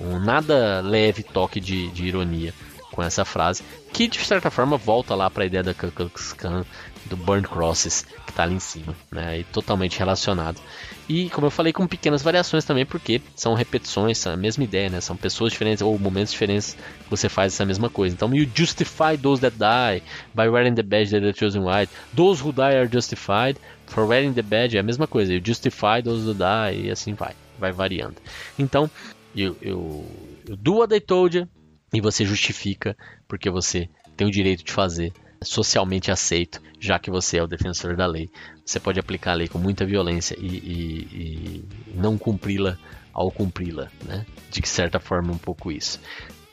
um, 0.00 0.12
um 0.12 0.18
nada 0.20 0.80
leve 0.80 1.22
toque 1.22 1.58
de, 1.58 1.90
de, 1.90 2.04
ironia 2.04 2.52
com 2.92 3.02
essa 3.02 3.24
frase, 3.24 3.64
que 3.92 4.06
de 4.06 4.18
certa 4.18 4.50
forma 4.50 4.76
volta 4.76 5.16
lá 5.16 5.28
para 5.28 5.42
a 5.42 5.46
ideia 5.46 5.64
da 5.64 5.74
Klan, 5.74 6.64
do 7.06 7.16
Burn 7.16 7.42
Crosses, 7.42 8.02
que 8.24 8.30
está 8.30 8.44
ali 8.44 8.54
em 8.54 8.60
cima, 8.60 8.94
né? 9.10 9.40
E 9.40 9.44
totalmente 9.44 9.98
relacionado. 9.98 10.60
E 11.08 11.28
como 11.30 11.46
eu 11.46 11.50
falei, 11.50 11.72
com 11.72 11.86
pequenas 11.86 12.22
variações 12.22 12.64
também, 12.64 12.86
porque 12.86 13.20
são 13.36 13.52
repetições, 13.52 14.26
a 14.26 14.36
mesma 14.36 14.64
ideia, 14.64 14.88
né? 14.88 15.00
São 15.00 15.16
pessoas 15.16 15.52
diferentes 15.52 15.82
ou 15.82 15.98
momentos 15.98 16.32
diferentes 16.32 16.74
que 16.74 17.10
você 17.10 17.28
faz 17.28 17.52
essa 17.52 17.64
mesma 17.66 17.90
coisa. 17.90 18.14
Então, 18.14 18.34
you 18.34 18.48
justify 18.54 19.16
those 19.20 19.40
that 19.42 19.56
die 19.58 20.02
by 20.34 20.48
wearing 20.48 20.74
the 20.74 20.82
badge 20.82 21.10
that 21.10 21.24
are 21.24 21.34
chosen 21.34 21.62
white. 21.62 21.92
Those 22.14 22.42
who 22.42 22.52
die 22.52 22.76
are 22.76 22.88
justified 22.90 23.58
for 23.86 24.06
wearing 24.06 24.32
the 24.32 24.42
badge 24.42 24.76
é 24.76 24.80
a 24.80 24.82
mesma 24.82 25.06
coisa. 25.06 25.32
You 25.32 25.40
justify 25.44 26.02
those 26.02 26.26
who 26.26 26.34
die 26.34 26.86
e 26.86 26.90
assim 26.90 27.14
vai, 27.14 27.34
vai 27.58 27.72
variando. 27.72 28.16
Então, 28.58 28.90
eu, 29.34 29.56
eu, 29.60 30.06
eu 30.48 30.56
do 30.56 30.78
what 30.78 30.98
told 31.00 31.38
you 31.38 31.48
e 31.92 32.00
você 32.00 32.24
justifica 32.24 32.96
porque 33.28 33.50
você 33.50 33.88
tem 34.16 34.26
o 34.26 34.30
direito 34.30 34.64
de 34.64 34.72
fazer 34.72 35.12
socialmente 35.42 36.10
aceito, 36.10 36.60
já 36.80 36.98
que 36.98 37.10
você 37.10 37.38
é 37.38 37.42
o 37.42 37.46
defensor 37.46 37.96
da 37.96 38.06
lei. 38.06 38.30
Você 38.64 38.80
pode 38.80 38.98
aplicar 38.98 39.32
a 39.32 39.34
lei 39.34 39.48
com 39.48 39.58
muita 39.58 39.84
violência 39.84 40.36
e, 40.38 40.46
e, 40.46 41.08
e 41.12 41.64
não 41.94 42.16
cumpri-la 42.16 42.78
ao 43.12 43.30
cumpri-la, 43.30 43.90
né? 44.04 44.26
De 44.50 44.66
certa 44.66 44.98
forma, 44.98 45.32
um 45.32 45.38
pouco 45.38 45.70
isso. 45.70 46.00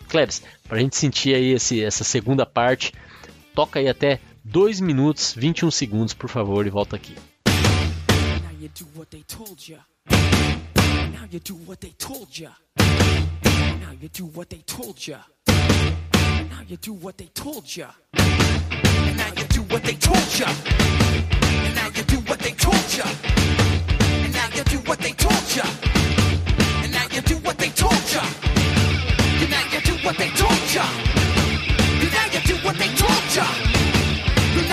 Klebs, 0.07 0.43
para 0.67 0.77
a 0.77 0.81
gente 0.81 0.95
sentir 0.95 1.33
aí 1.33 1.53
esse, 1.53 1.83
essa 1.83 2.03
segunda 2.03 2.45
parte, 2.45 2.93
toca 3.55 3.79
aí 3.79 3.87
até 3.87 4.19
2 4.43 4.79
minutos 4.79 5.33
21 5.35 5.71
segundos, 5.71 6.13
por 6.13 6.29
favor, 6.29 6.65
e 6.65 6.69
volta 6.69 6.95
aqui. 6.95 7.15
What 8.95 9.09
they 9.09 9.23
told 9.23 9.67
you. 9.67 9.79
Now 11.13 11.25
you 11.29 11.39
what 11.63 11.79
they 11.79 11.93
you. 33.33 33.80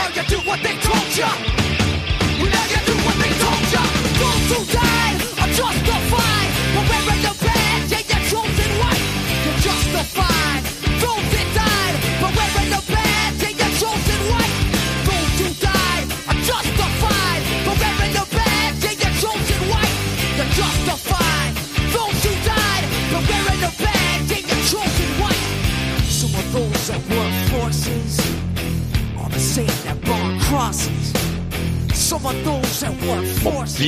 Now 0.09 0.15
you 0.15 0.29
do 0.29 0.39
what 0.49 0.63
they 0.63 0.75
told 0.79 1.17
you. 1.19 1.25
Now 1.25 2.65
you 2.65 2.81
do 2.87 2.95
what 3.05 3.17
they 3.21 3.29
told 3.45 3.73
you. 3.75 3.85
And 5.39 5.59
now 5.59 5.71
you 5.71 5.83
do 5.85 5.93
what 6.11 6.28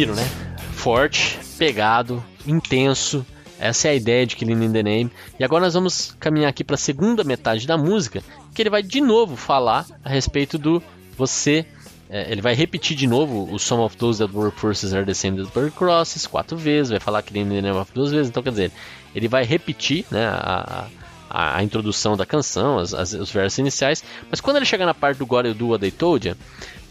Né? 0.07 0.27
Forte, 0.73 1.39
pegado, 1.59 2.25
intenso. 2.47 3.25
Essa 3.59 3.89
é 3.89 3.91
a 3.91 3.95
ideia 3.95 4.27
de 4.27 4.35
Killing 4.35 4.65
in 4.65 4.73
the 4.73 4.83
Name. 4.83 5.11
E 5.39 5.45
agora 5.45 5.65
nós 5.65 5.75
vamos 5.75 6.17
caminhar 6.19 6.49
aqui 6.49 6.65
para 6.65 6.75
a 6.75 6.79
segunda 6.79 7.23
metade 7.23 7.67
da 7.67 7.77
música, 7.77 8.23
que 8.55 8.63
ele 8.63 8.71
vai 8.71 8.83
de 8.83 8.99
novo 8.99 9.37
falar 9.37 9.85
a 10.03 10.09
respeito 10.09 10.57
do 10.57 10.83
você. 11.19 11.67
É, 12.09 12.33
ele 12.33 12.41
vai 12.41 12.55
repetir 12.55 12.97
de 12.97 13.07
novo 13.07 13.53
o 13.53 13.59
Some 13.59 13.83
of 13.83 13.95
Those 13.99 14.25
That 14.25 14.35
Work 14.35 14.59
Forces 14.59 14.95
Are 14.95 15.05
the 15.05 15.13
Same 15.13 15.45
Bird 15.55 15.73
Crosses 15.73 16.27
quatro 16.27 16.57
vezes, 16.57 16.91
vai 16.91 16.99
falar 16.99 17.23
Killing 17.23 17.43
in 17.43 17.61
the 17.61 17.61
Name 17.61 17.87
duas 17.95 18.11
vezes. 18.11 18.31
Então, 18.31 18.43
quer 18.43 18.51
dizer, 18.51 18.73
ele 19.15 19.29
vai 19.29 19.45
repetir 19.45 20.07
né, 20.11 20.27
a, 20.27 20.89
a, 21.29 21.57
a 21.59 21.63
introdução 21.63 22.17
da 22.17 22.25
canção, 22.25 22.79
as, 22.79 22.95
as, 22.95 23.13
os 23.13 23.31
versos 23.31 23.59
iniciais, 23.59 24.03
mas 24.31 24.41
quando 24.41 24.57
ele 24.57 24.65
chegar 24.65 24.87
na 24.87 24.95
parte 24.95 25.19
do 25.19 25.27
God 25.27 25.45
You 25.47 25.55
Do 25.55 25.69
What 25.69 25.83
They 25.83 25.91
Told 25.91 26.27
You, 26.27 26.37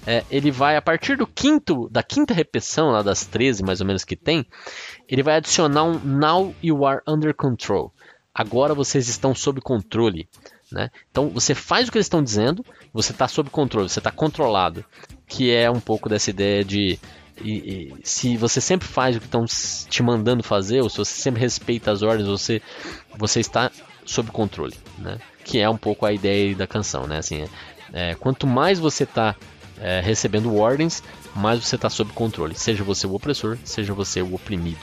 é, 0.10 0.26
ele 0.32 0.50
vai, 0.50 0.76
a 0.76 0.82
partir 0.82 1.16
do 1.16 1.28
quinto, 1.28 1.88
da 1.92 2.02
quinta 2.02 2.34
repetição, 2.34 2.90
lá 2.90 3.04
das 3.04 3.28
13 3.28 3.62
mais 3.62 3.80
ou 3.80 3.86
menos 3.86 4.04
que 4.04 4.16
tem, 4.16 4.44
ele 5.08 5.22
vai 5.22 5.36
adicionar 5.36 5.84
um 5.84 6.00
Now 6.00 6.56
You 6.64 6.84
Are 6.84 7.02
Under 7.08 7.32
Control. 7.32 7.94
Agora 8.34 8.74
vocês 8.74 9.08
estão 9.08 9.36
sob 9.36 9.62
controle. 9.62 10.28
Né? 10.72 10.90
Então 11.12 11.30
você 11.30 11.54
faz 11.54 11.88
o 11.88 11.92
que 11.92 12.00
eles 12.00 12.08
estão 12.08 12.24
dizendo, 12.24 12.66
você 12.92 13.12
está 13.12 13.28
sob 13.28 13.52
controle, 13.52 13.88
você 13.88 14.00
está 14.00 14.10
controlado. 14.10 14.84
Que 15.28 15.54
é 15.54 15.70
um 15.70 15.80
pouco 15.80 16.10
dessa 16.10 16.32
ideia 16.32 16.66
de 16.66 17.00
e, 17.44 17.52
e, 17.52 17.94
se 18.02 18.36
você 18.36 18.60
sempre 18.60 18.88
faz 18.88 19.16
o 19.16 19.20
que 19.20 19.28
estão 19.28 19.46
te 19.46 20.02
mandando 20.02 20.42
fazer, 20.42 20.82
ou 20.82 20.90
se 20.90 20.98
você 20.98 21.22
sempre 21.22 21.40
respeita 21.40 21.92
as 21.92 22.02
ordens, 22.02 22.28
você, 22.28 22.64
você 23.16 23.40
está 23.42 23.70
sob 24.04 24.32
controle, 24.32 24.76
né? 24.98 25.20
Que 25.46 25.60
é 25.60 25.70
um 25.70 25.78
pouco 25.78 26.04
a 26.08 26.12
ideia 26.12 26.56
da 26.56 26.66
canção, 26.66 27.06
né? 27.06 27.20
Assim, 27.20 27.46
é, 27.94 28.16
quanto 28.16 28.48
mais 28.48 28.80
você 28.80 29.04
está 29.04 29.36
é, 29.82 30.02
recebendo 30.02 30.56
ordens, 30.56 31.04
mais 31.36 31.64
você 31.64 31.76
está 31.76 31.90
sob 31.90 32.12
controle. 32.14 32.56
Seja 32.56 32.84
você 32.84 33.08
o 33.08 33.14
opressor, 33.14 33.58
seja 33.64 33.94
você 33.94 34.22
o 34.22 34.34
oprimido. 34.34 34.80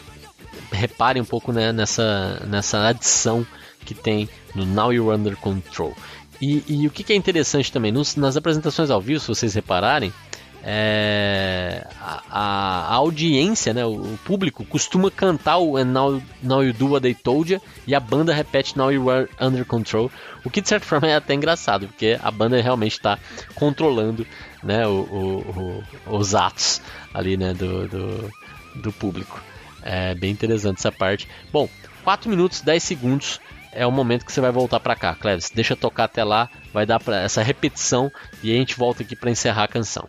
Reparem 0.72 1.22
um 1.22 1.26
pouco 1.26 1.52
né, 1.52 1.72
nessa, 1.72 2.42
nessa 2.46 2.86
adição 2.86 3.46
que 3.84 3.94
tem 3.94 4.28
no 4.54 4.66
Now 4.66 4.92
You're 4.92 5.16
Under 5.16 5.36
Control. 5.36 5.94
E, 6.40 6.62
e 6.66 6.86
o 6.86 6.90
que, 6.90 7.02
que, 7.02 7.12
é 7.12 7.16
interessante 7.16 7.72
também, 7.72 7.90
nos, 7.90 8.16
nas 8.16 8.36
apresentações 8.36 8.90
ao 8.90 9.00
vivo, 9.00 9.20
se 9.20 9.28
vocês 9.28 9.54
repararem, 9.54 10.12
é, 10.68 11.86
a, 12.00 12.22
a, 12.28 12.94
audiência, 12.94 13.72
né, 13.72 13.86
o, 13.86 14.18
público 14.24 14.64
costuma 14.64 15.12
cantar 15.12 15.58
o 15.58 15.82
Now, 15.84 16.20
Now 16.42 16.64
You 16.64 16.72
Do 16.72 16.88
What 16.88 17.02
They 17.02 17.14
Told 17.14 17.52
You 17.52 17.62
e 17.86 17.94
a 17.94 18.00
banda 18.00 18.34
repete 18.34 18.76
Now 18.76 18.90
You 18.90 19.08
Are 19.08 19.28
Under 19.40 19.64
Control, 19.64 20.10
o 20.44 20.50
que 20.50 20.60
de 20.60 20.68
certa 20.68 20.84
forma 20.84 21.06
é 21.06 21.14
até 21.14 21.34
engraçado, 21.34 21.86
porque 21.86 22.18
a 22.20 22.32
banda 22.32 22.60
realmente 22.60 22.94
está 22.94 23.16
controlando 23.54 24.26
né, 24.60 24.84
o, 24.88 25.02
o, 25.02 25.84
o, 26.10 26.16
os 26.16 26.34
atos 26.34 26.82
ali 27.14 27.36
né, 27.36 27.54
do, 27.54 27.86
do, 27.86 28.32
do, 28.74 28.92
público. 28.92 29.40
É 29.82 30.16
bem 30.16 30.32
interessante 30.32 30.78
essa 30.78 30.90
parte. 30.90 31.28
Bom, 31.52 31.68
4 32.02 32.28
minutos 32.28 32.60
10 32.60 32.82
segundos 32.82 33.40
é 33.70 33.86
o 33.86 33.92
momento 33.92 34.26
que 34.26 34.32
você 34.32 34.40
vai 34.40 34.50
voltar 34.50 34.80
para 34.80 34.96
cá, 34.96 35.14
Cleves. 35.14 35.48
Deixa 35.54 35.76
tocar 35.76 36.04
até 36.04 36.24
lá, 36.24 36.50
vai 36.72 36.84
dar 36.84 37.00
essa 37.22 37.40
repetição 37.40 38.10
e 38.42 38.52
a 38.52 38.56
gente 38.56 38.76
volta 38.76 39.04
aqui 39.04 39.14
para 39.14 39.30
encerrar 39.30 39.64
a 39.64 39.68
canção. 39.68 40.08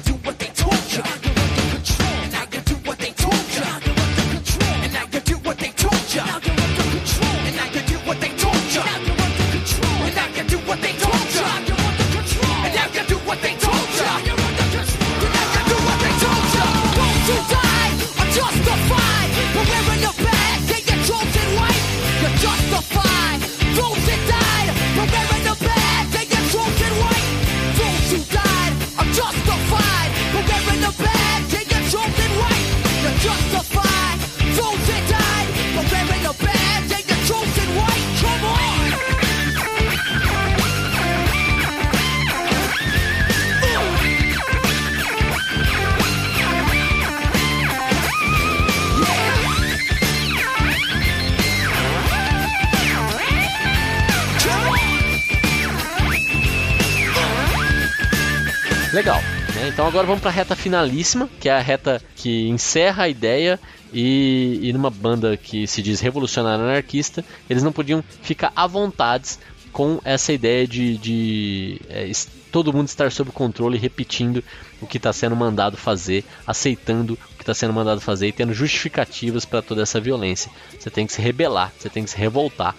Agora 60.01 60.07
vamos 60.07 60.21
para 60.21 60.31
a 60.31 60.33
reta 60.33 60.55
finalíssima, 60.55 61.29
que 61.39 61.47
é 61.47 61.51
a 61.51 61.59
reta 61.59 62.01
que 62.15 62.47
encerra 62.47 63.03
a 63.03 63.09
ideia 63.09 63.59
e, 63.93 64.59
e 64.63 64.73
numa 64.73 64.89
banda 64.89 65.37
que 65.37 65.67
se 65.67 65.79
diz 65.79 65.99
revolucionária 65.99 66.63
anarquista, 66.63 67.23
eles 67.47 67.61
não 67.61 67.71
podiam 67.71 68.03
ficar 68.23 68.51
à 68.55 68.65
vontade 68.65 69.37
com 69.71 70.01
essa 70.03 70.33
ideia 70.33 70.67
de, 70.67 70.97
de 70.97 71.81
é, 71.87 72.11
todo 72.51 72.73
mundo 72.73 72.87
estar 72.87 73.11
sob 73.11 73.31
controle, 73.31 73.77
repetindo 73.77 74.43
o 74.81 74.87
que 74.87 74.97
está 74.97 75.13
sendo 75.13 75.35
mandado 75.35 75.77
fazer, 75.77 76.25
aceitando 76.47 77.13
o 77.13 77.37
que 77.37 77.43
está 77.43 77.53
sendo 77.53 77.73
mandado 77.73 78.01
fazer 78.01 78.27
e 78.27 78.31
tendo 78.31 78.55
justificativas 78.55 79.45
para 79.45 79.61
toda 79.61 79.83
essa 79.83 80.01
violência. 80.01 80.51
Você 80.79 80.89
tem 80.89 81.05
que 81.05 81.13
se 81.13 81.21
rebelar, 81.21 81.71
você 81.77 81.89
tem 81.89 82.03
que 82.03 82.09
se 82.09 82.17
revoltar. 82.17 82.75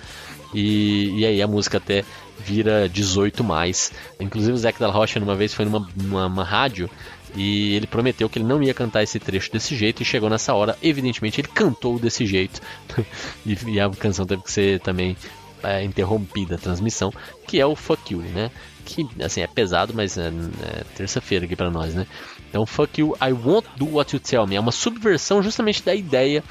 E, 0.55 1.20
e 1.20 1.26
aí 1.26 1.42
a 1.42 1.46
música 1.46 1.78
até 1.78 2.05
vira 2.38 2.88
18 2.88 3.42
mais. 3.42 3.92
Inclusive 4.20 4.53
o 4.53 4.57
Zac 4.57 4.78
Della 4.78 4.92
Rocha 4.92 5.18
uma 5.18 5.34
vez 5.34 5.55
foi 5.55 5.64
numa 5.64 5.86
uma, 5.96 6.26
uma 6.26 6.44
rádio 6.44 6.90
e 7.34 7.74
ele 7.74 7.86
prometeu 7.86 8.28
que 8.28 8.38
ele 8.38 8.46
não 8.46 8.62
ia 8.62 8.74
cantar 8.74 9.03
esse 9.03 9.18
trecho 9.18 9.50
desse 9.50 9.74
jeito 9.74 10.03
e 10.03 10.05
chegou 10.05 10.28
nessa 10.28 10.53
hora, 10.55 10.76
evidentemente 10.82 11.40
ele 11.40 11.48
cantou 11.48 11.98
desse 11.98 12.26
jeito 12.26 12.61
e, 13.46 13.57
e 13.66 13.80
a 13.80 13.88
canção 13.88 14.26
teve 14.26 14.42
que 14.42 14.53
ser 14.53 14.80
também 14.80 15.16
é, 15.62 15.82
interrompida 15.82 16.57
a 16.57 16.59
transmissão, 16.59 17.11
que 17.46 17.61
é 17.61 17.64
o 17.64 17.74
Fuck 17.74 18.12
You, 18.12 18.20
né? 18.20 18.50
Que 18.84 19.07
assim 19.22 19.40
é 19.40 19.46
pesado, 19.46 19.94
mas 19.94 20.18
é, 20.18 20.28
é 20.28 20.84
terça-feira 20.96 21.44
aqui 21.44 21.55
pra 21.55 21.70
nós, 21.70 21.94
né? 21.94 22.07
Então 22.50 22.66
Fuck 22.66 23.00
You, 23.00 23.16
I 23.20 23.32
Won't 23.32 23.68
Do 23.76 23.94
What 23.94 24.14
You 24.14 24.20
Tell 24.20 24.46
Me 24.46 24.57
é 24.57 24.61
uma 24.61 24.72
subversão 24.72 25.42
justamente 25.42 25.82
da 25.82 25.94
ideia 25.94 26.42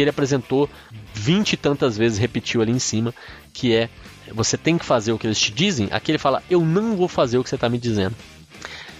que 0.00 0.02
ele 0.02 0.10
apresentou 0.10 0.68
vinte 1.12 1.52
e 1.52 1.56
tantas 1.58 1.96
vezes, 1.96 2.18
repetiu 2.18 2.62
ali 2.62 2.72
em 2.72 2.78
cima, 2.78 3.14
que 3.52 3.74
é 3.74 3.90
você 4.32 4.56
tem 4.56 4.78
que 4.78 4.84
fazer 4.84 5.12
o 5.12 5.18
que 5.18 5.26
eles 5.26 5.38
te 5.38 5.52
dizem. 5.52 5.88
Aqui 5.90 6.10
ele 6.10 6.18
fala, 6.18 6.42
eu 6.48 6.64
não 6.64 6.96
vou 6.96 7.06
fazer 7.06 7.36
o 7.36 7.42
que 7.42 7.50
você 7.50 7.56
está 7.56 7.68
me 7.68 7.78
dizendo. 7.78 8.16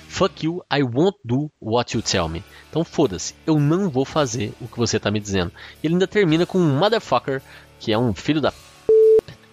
Fuck 0.09 0.45
you, 0.45 0.63
I 0.71 0.83
won't 0.83 1.17
do 1.25 1.51
what 1.61 1.97
you 1.97 2.03
tell 2.03 2.29
me. 2.29 2.45
Então 2.69 2.85
foda-se, 2.85 3.35
eu 3.47 3.59
não 3.59 3.89
vou 3.89 4.05
fazer 4.05 4.53
o 4.61 4.69
que 4.69 4.77
você 4.77 4.99
está 4.99 5.11
me 5.11 5.21
dizendo. 5.21 5.53
E 5.83 5.87
ele 5.87 5.95
ainda 5.95 6.07
termina 6.07 6.45
com 6.45 6.59
um 6.59 6.79
motherfucker, 6.79 7.41
que 7.79 7.93
é 7.93 7.99
um 7.99 8.13
filho 8.13 8.41
da. 8.41 8.53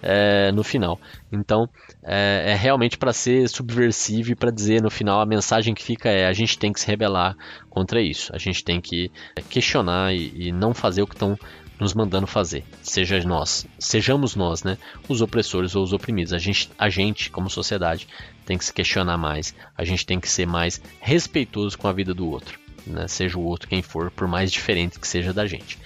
É, 0.01 0.51
no 0.51 0.63
final. 0.63 0.99
Então 1.31 1.69
é, 2.03 2.51
é 2.51 2.55
realmente 2.55 2.97
para 2.97 3.13
ser 3.13 3.47
subversivo 3.49 4.31
e 4.31 4.35
para 4.35 4.51
dizer 4.51 4.81
no 4.81 4.89
final 4.89 5.19
a 5.19 5.25
mensagem 5.25 5.73
que 5.73 5.83
fica 5.83 6.09
é 6.09 6.27
a 6.27 6.33
gente 6.33 6.57
tem 6.57 6.71
que 6.71 6.79
se 6.79 6.87
rebelar 6.87 7.35
contra 7.69 8.01
isso. 8.01 8.33
A 8.33 8.37
gente 8.37 8.63
tem 8.63 8.79
que 8.79 9.11
questionar 9.49 10.13
e, 10.13 10.47
e 10.47 10.51
não 10.51 10.73
fazer 10.73 11.01
o 11.01 11.07
que 11.07 11.15
estão 11.15 11.37
nos 11.79 11.93
mandando 11.93 12.25
fazer. 12.25 12.63
Seja 12.81 13.19
nós, 13.23 13.67
sejamos 13.77 14.35
nós, 14.35 14.63
né, 14.63 14.77
os 15.07 15.21
opressores 15.21 15.75
ou 15.75 15.83
os 15.83 15.93
oprimidos. 15.93 16.33
A 16.33 16.37
gente, 16.37 16.69
a 16.77 16.89
gente 16.89 17.29
como 17.29 17.49
sociedade 17.49 18.07
tem 18.45 18.57
que 18.57 18.65
se 18.65 18.73
questionar 18.73 19.17
mais. 19.17 19.53
A 19.77 19.83
gente 19.83 20.05
tem 20.05 20.19
que 20.19 20.29
ser 20.29 20.47
mais 20.47 20.81
respeitoso 20.99 21.77
com 21.77 21.87
a 21.87 21.93
vida 21.93 22.13
do 22.13 22.27
outro, 22.27 22.59
né? 22.85 23.07
Seja 23.07 23.37
o 23.37 23.43
outro 23.43 23.67
quem 23.67 23.81
for, 23.81 24.09
por 24.09 24.27
mais 24.27 24.51
diferente 24.51 24.99
que 24.99 25.07
seja 25.07 25.33
da 25.33 25.45
gente. 25.45 25.77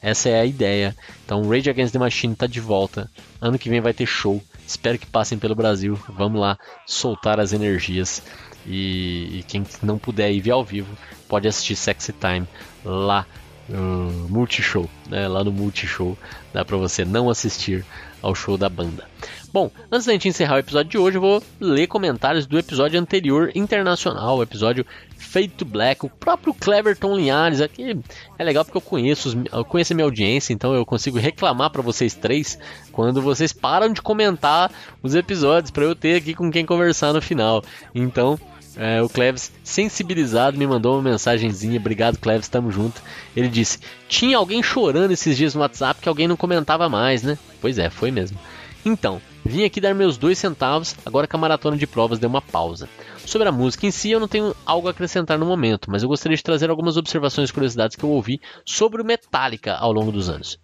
Essa 0.00 0.28
é 0.30 0.40
a 0.40 0.46
ideia. 0.46 0.96
Então, 1.24 1.48
Rage 1.48 1.68
Against 1.68 1.92
the 1.92 1.98
Machine 1.98 2.32
está 2.32 2.46
de 2.46 2.60
volta. 2.60 3.10
Ano 3.40 3.58
que 3.58 3.68
vem 3.68 3.80
vai 3.80 3.92
ter 3.92 4.06
show. 4.06 4.42
Espero 4.66 4.98
que 4.98 5.06
passem 5.06 5.38
pelo 5.38 5.54
Brasil. 5.54 5.98
Vamos 6.08 6.40
lá 6.40 6.58
soltar 6.86 7.38
as 7.38 7.52
energias. 7.52 8.22
E, 8.66 9.38
e 9.38 9.44
quem 9.46 9.64
não 9.82 9.98
puder 9.98 10.30
ir 10.32 10.40
ver 10.40 10.52
ao 10.52 10.64
vivo 10.64 10.96
pode 11.28 11.48
assistir 11.48 11.76
Sexy 11.76 12.12
Time 12.12 12.46
lá 12.84 13.26
no 13.68 14.28
Multishow, 14.28 14.88
né? 15.08 15.28
Lá 15.28 15.44
no 15.44 15.52
Multishow 15.52 16.18
dá 16.52 16.64
para 16.64 16.76
você 16.76 17.04
não 17.04 17.30
assistir 17.30 17.84
ao 18.20 18.34
show 18.34 18.58
da 18.58 18.68
banda. 18.68 19.06
Bom, 19.52 19.68
antes 19.90 20.06
da 20.06 20.12
gente 20.12 20.28
encerrar 20.28 20.54
o 20.54 20.58
episódio 20.60 20.90
de 20.92 20.98
hoje, 20.98 21.16
eu 21.16 21.20
vou 21.20 21.42
ler 21.58 21.88
comentários 21.88 22.46
do 22.46 22.56
episódio 22.56 23.00
anterior 23.00 23.50
internacional, 23.52 24.38
o 24.38 24.42
episódio 24.44 24.86
Fade 25.18 25.48
to 25.48 25.64
Black, 25.64 26.06
o 26.06 26.08
próprio 26.08 26.54
Cleverton 26.54 27.16
Linhares 27.16 27.60
aqui 27.60 27.98
é 28.38 28.44
legal 28.44 28.64
porque 28.64 28.78
eu 28.78 28.82
conheço, 28.82 29.42
eu 29.52 29.64
conheço 29.64 29.92
a 29.92 29.96
minha 29.96 30.04
audiência, 30.04 30.52
então 30.52 30.72
eu 30.72 30.86
consigo 30.86 31.18
reclamar 31.18 31.70
para 31.70 31.82
vocês 31.82 32.14
três 32.14 32.56
quando 32.92 33.20
vocês 33.20 33.52
param 33.52 33.92
de 33.92 34.00
comentar 34.00 34.70
os 35.02 35.16
episódios 35.16 35.72
para 35.72 35.82
eu 35.82 35.96
ter 35.96 36.14
aqui 36.14 36.32
com 36.32 36.48
quem 36.48 36.64
conversar 36.64 37.12
no 37.12 37.20
final. 37.20 37.60
Então, 37.92 38.38
é, 38.76 39.02
o 39.02 39.08
Cleves, 39.08 39.50
sensibilizado, 39.64 40.56
me 40.56 40.66
mandou 40.66 40.94
uma 40.94 41.10
mensagenzinha. 41.10 41.80
Obrigado, 41.80 42.18
Cleves, 42.18 42.46
tamo 42.46 42.70
junto. 42.70 43.02
Ele 43.34 43.48
disse: 43.48 43.80
Tinha 44.08 44.36
alguém 44.36 44.62
chorando 44.62 45.10
esses 45.10 45.36
dias 45.36 45.56
no 45.56 45.60
WhatsApp 45.60 46.00
que 46.00 46.08
alguém 46.08 46.28
não 46.28 46.36
comentava 46.36 46.88
mais, 46.88 47.24
né? 47.24 47.36
Pois 47.60 47.78
é, 47.78 47.90
foi 47.90 48.12
mesmo. 48.12 48.38
Então, 48.84 49.20
vim 49.44 49.64
aqui 49.64 49.80
dar 49.80 49.94
meus 49.94 50.16
dois 50.16 50.38
centavos, 50.38 50.96
agora 51.04 51.26
que 51.26 51.36
a 51.36 51.38
maratona 51.38 51.76
de 51.76 51.86
provas 51.86 52.18
deu 52.18 52.30
uma 52.30 52.40
pausa. 52.40 52.88
Sobre 53.26 53.48
a 53.48 53.52
música 53.52 53.86
em 53.86 53.90
si, 53.90 54.10
eu 54.10 54.20
não 54.20 54.26
tenho 54.26 54.54
algo 54.64 54.88
a 54.88 54.90
acrescentar 54.90 55.38
no 55.38 55.44
momento, 55.44 55.90
mas 55.90 56.02
eu 56.02 56.08
gostaria 56.08 56.36
de 56.36 56.42
trazer 56.42 56.70
algumas 56.70 56.96
observações 56.96 57.50
e 57.50 57.52
curiosidades 57.52 57.96
que 57.96 58.04
eu 58.04 58.10
ouvi 58.10 58.40
sobre 58.64 59.02
o 59.02 59.04
Metallica 59.04 59.74
ao 59.74 59.92
longo 59.92 60.10
dos 60.10 60.28
anos. 60.28 60.58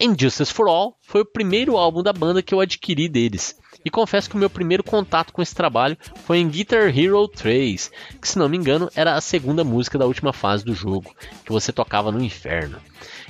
Injustice 0.00 0.52
for 0.52 0.66
All 0.66 0.96
foi 1.02 1.20
o 1.20 1.26
primeiro 1.26 1.76
álbum 1.76 2.02
da 2.02 2.12
banda 2.12 2.42
que 2.42 2.54
eu 2.54 2.60
adquiri 2.60 3.06
deles. 3.06 3.54
E 3.84 3.90
confesso 3.90 4.28
que 4.30 4.36
o 4.36 4.38
meu 4.38 4.48
primeiro 4.48 4.82
contato 4.82 5.32
com 5.32 5.42
esse 5.42 5.54
trabalho 5.54 5.96
foi 6.24 6.38
em 6.38 6.48
Guitar 6.48 6.88
Hero 6.96 7.28
3, 7.28 7.90
que 8.20 8.28
se 8.28 8.38
não 8.38 8.48
me 8.48 8.56
engano 8.56 8.90
era 8.94 9.14
a 9.14 9.20
segunda 9.20 9.62
música 9.62 9.98
da 9.98 10.06
última 10.06 10.32
fase 10.32 10.64
do 10.64 10.74
jogo, 10.74 11.14
que 11.44 11.52
você 11.52 11.72
tocava 11.72 12.10
no 12.10 12.22
inferno. 12.22 12.78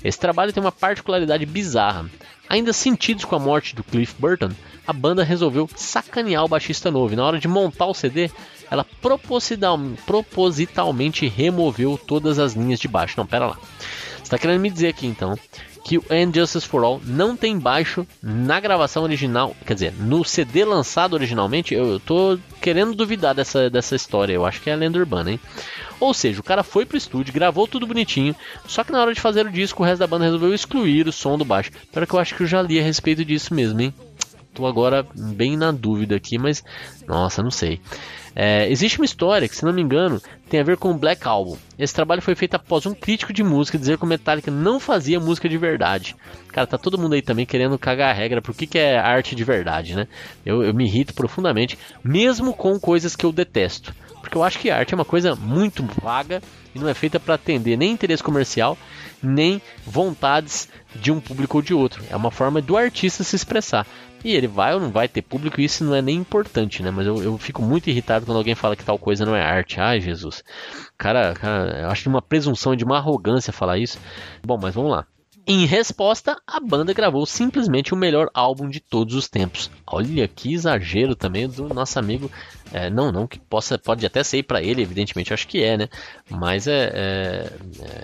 Esse 0.02 0.18
trabalho 0.18 0.52
tem 0.52 0.62
uma 0.62 0.72
particularidade 0.72 1.44
bizarra. 1.46 2.10
Ainda 2.48 2.72
sentidos 2.72 3.24
com 3.24 3.36
a 3.36 3.38
morte 3.38 3.76
do 3.76 3.84
Cliff 3.84 4.14
Burton, 4.18 4.50
a 4.86 4.92
banda 4.92 5.22
resolveu 5.22 5.68
sacanear 5.76 6.44
o 6.44 6.48
baixista 6.48 6.90
novo. 6.90 7.12
E 7.12 7.16
na 7.16 7.24
hora 7.24 7.38
de 7.38 7.46
montar 7.46 7.86
o 7.86 7.94
CD, 7.94 8.30
ela 8.70 8.84
proposital, 9.00 9.78
propositalmente 10.04 11.28
removeu 11.28 11.96
todas 11.96 12.38
as 12.38 12.54
linhas 12.54 12.80
de 12.80 12.88
baixo. 12.88 13.14
Não, 13.16 13.26
pera 13.26 13.46
lá. 13.46 13.58
Você 14.16 14.22
está 14.22 14.38
querendo 14.38 14.60
me 14.60 14.70
dizer 14.70 14.88
aqui 14.88 15.06
então 15.06 15.36
que 15.84 15.98
o 15.98 16.04
And 16.10 16.32
Justice 16.34 16.66
for 16.66 16.84
All 16.84 17.00
não 17.04 17.36
tem 17.36 17.58
baixo 17.58 18.06
na 18.22 18.60
gravação 18.60 19.02
original, 19.02 19.56
quer 19.66 19.74
dizer, 19.74 19.94
no 19.94 20.24
CD 20.24 20.64
lançado 20.64 21.14
originalmente, 21.14 21.74
eu, 21.74 21.92
eu 21.92 22.00
tô 22.00 22.38
querendo 22.60 22.94
duvidar 22.94 23.34
dessa, 23.34 23.70
dessa 23.70 23.96
história, 23.96 24.32
eu 24.32 24.44
acho 24.44 24.60
que 24.60 24.70
é 24.70 24.72
a 24.72 24.76
lenda 24.76 24.98
urbana, 24.98 25.32
hein? 25.32 25.40
Ou 25.98 26.14
seja, 26.14 26.40
o 26.40 26.44
cara 26.44 26.62
foi 26.62 26.86
pro 26.86 26.96
estúdio, 26.96 27.34
gravou 27.34 27.68
tudo 27.68 27.86
bonitinho, 27.86 28.34
só 28.66 28.82
que 28.82 28.92
na 28.92 29.00
hora 29.00 29.12
de 29.12 29.20
fazer 29.20 29.46
o 29.46 29.50
disco, 29.50 29.82
o 29.82 29.86
resto 29.86 30.00
da 30.00 30.06
banda 30.06 30.24
resolveu 30.24 30.54
excluir 30.54 31.06
o 31.06 31.12
som 31.12 31.36
do 31.36 31.44
baixo. 31.44 31.70
Para 31.92 32.06
que 32.06 32.14
eu 32.14 32.18
acho 32.18 32.34
que 32.34 32.42
eu 32.42 32.46
já 32.46 32.62
li 32.62 32.80
a 32.80 32.82
respeito 32.82 33.22
disso 33.24 33.52
mesmo, 33.52 33.80
hein? 33.80 33.94
Tô 34.54 34.66
agora 34.66 35.06
bem 35.14 35.56
na 35.56 35.70
dúvida 35.70 36.16
aqui, 36.16 36.38
mas 36.38 36.64
nossa, 37.06 37.42
não 37.42 37.50
sei. 37.50 37.80
É, 38.34 38.70
existe 38.70 38.98
uma 38.98 39.04
história 39.04 39.48
que, 39.48 39.56
se 39.56 39.64
não 39.64 39.72
me 39.72 39.82
engano, 39.82 40.20
tem 40.48 40.60
a 40.60 40.64
ver 40.64 40.76
com 40.76 40.90
o 40.90 40.94
Black 40.94 41.26
Album. 41.26 41.56
Esse 41.78 41.94
trabalho 41.94 42.22
foi 42.22 42.34
feito 42.34 42.54
após 42.54 42.86
um 42.86 42.94
crítico 42.94 43.32
de 43.32 43.42
música 43.42 43.78
dizer 43.78 43.98
que 43.98 44.04
o 44.04 44.06
Metallica 44.06 44.50
não 44.50 44.78
fazia 44.78 45.18
música 45.18 45.48
de 45.48 45.58
verdade. 45.58 46.14
Cara, 46.48 46.66
tá 46.66 46.78
todo 46.78 46.98
mundo 46.98 47.14
aí 47.14 47.22
também 47.22 47.46
querendo 47.46 47.78
cagar 47.78 48.10
a 48.10 48.12
regra 48.12 48.40
por 48.40 48.54
que, 48.54 48.66
que 48.66 48.78
é 48.78 48.98
arte 48.98 49.34
de 49.34 49.44
verdade, 49.44 49.94
né? 49.94 50.06
Eu, 50.44 50.62
eu 50.62 50.72
me 50.72 50.84
irrito 50.84 51.14
profundamente, 51.14 51.78
mesmo 52.04 52.54
com 52.54 52.78
coisas 52.78 53.16
que 53.16 53.26
eu 53.26 53.32
detesto. 53.32 53.94
Porque 54.20 54.36
eu 54.36 54.44
acho 54.44 54.58
que 54.58 54.70
arte 54.70 54.94
é 54.94 54.96
uma 54.96 55.04
coisa 55.04 55.34
muito 55.34 55.84
vaga 56.00 56.42
e 56.74 56.78
não 56.78 56.88
é 56.88 56.94
feita 56.94 57.18
para 57.18 57.34
atender 57.34 57.76
nem 57.76 57.92
interesse 57.92 58.22
comercial, 58.22 58.78
nem 59.22 59.60
vontades 59.84 60.68
de 60.94 61.10
um 61.10 61.20
público 61.20 61.58
ou 61.58 61.62
de 61.62 61.74
outro. 61.74 62.04
É 62.10 62.16
uma 62.16 62.30
forma 62.30 62.60
do 62.60 62.76
artista 62.76 63.24
se 63.24 63.34
expressar. 63.34 63.86
E 64.22 64.34
ele 64.34 64.46
vai 64.46 64.74
ou 64.74 64.80
não 64.80 64.90
vai 64.90 65.08
ter 65.08 65.22
público, 65.22 65.60
isso 65.60 65.84
não 65.84 65.94
é 65.94 66.02
nem 66.02 66.16
importante, 66.16 66.82
né? 66.82 66.90
Mas 66.90 67.06
eu, 67.06 67.22
eu 67.22 67.38
fico 67.38 67.62
muito 67.62 67.88
irritado 67.88 68.26
quando 68.26 68.38
alguém 68.38 68.54
fala 68.54 68.76
que 68.76 68.84
tal 68.84 68.98
coisa 68.98 69.24
não 69.24 69.34
é 69.34 69.42
arte. 69.42 69.80
Ai, 69.80 70.00
Jesus. 70.00 70.44
Cara, 70.98 71.32
cara 71.34 71.80
eu 71.80 71.88
acho 71.90 72.08
uma 72.08 72.20
presunção 72.20 72.76
de 72.76 72.84
uma 72.84 72.98
arrogância 72.98 73.52
falar 73.52 73.78
isso. 73.78 73.98
Bom, 74.44 74.58
mas 74.60 74.74
vamos 74.74 74.90
lá. 74.90 75.06
Em 75.52 75.66
resposta, 75.66 76.40
a 76.46 76.60
banda 76.60 76.92
gravou 76.92 77.26
simplesmente 77.26 77.92
o 77.92 77.96
melhor 77.96 78.30
álbum 78.32 78.68
de 78.68 78.78
todos 78.78 79.16
os 79.16 79.28
tempos. 79.28 79.68
Olha 79.84 80.28
que 80.28 80.54
exagero 80.54 81.16
também 81.16 81.48
do 81.48 81.74
nosso 81.74 81.98
amigo. 81.98 82.30
É, 82.72 82.88
não, 82.88 83.10
não 83.10 83.26
que 83.26 83.40
possa, 83.40 83.76
pode 83.76 84.06
até 84.06 84.22
ser 84.22 84.44
para 84.44 84.62
ele, 84.62 84.80
evidentemente, 84.80 85.34
acho 85.34 85.48
que 85.48 85.60
é, 85.60 85.76
né? 85.76 85.88
Mas 86.28 86.68
é, 86.68 86.92
é, 86.94 87.52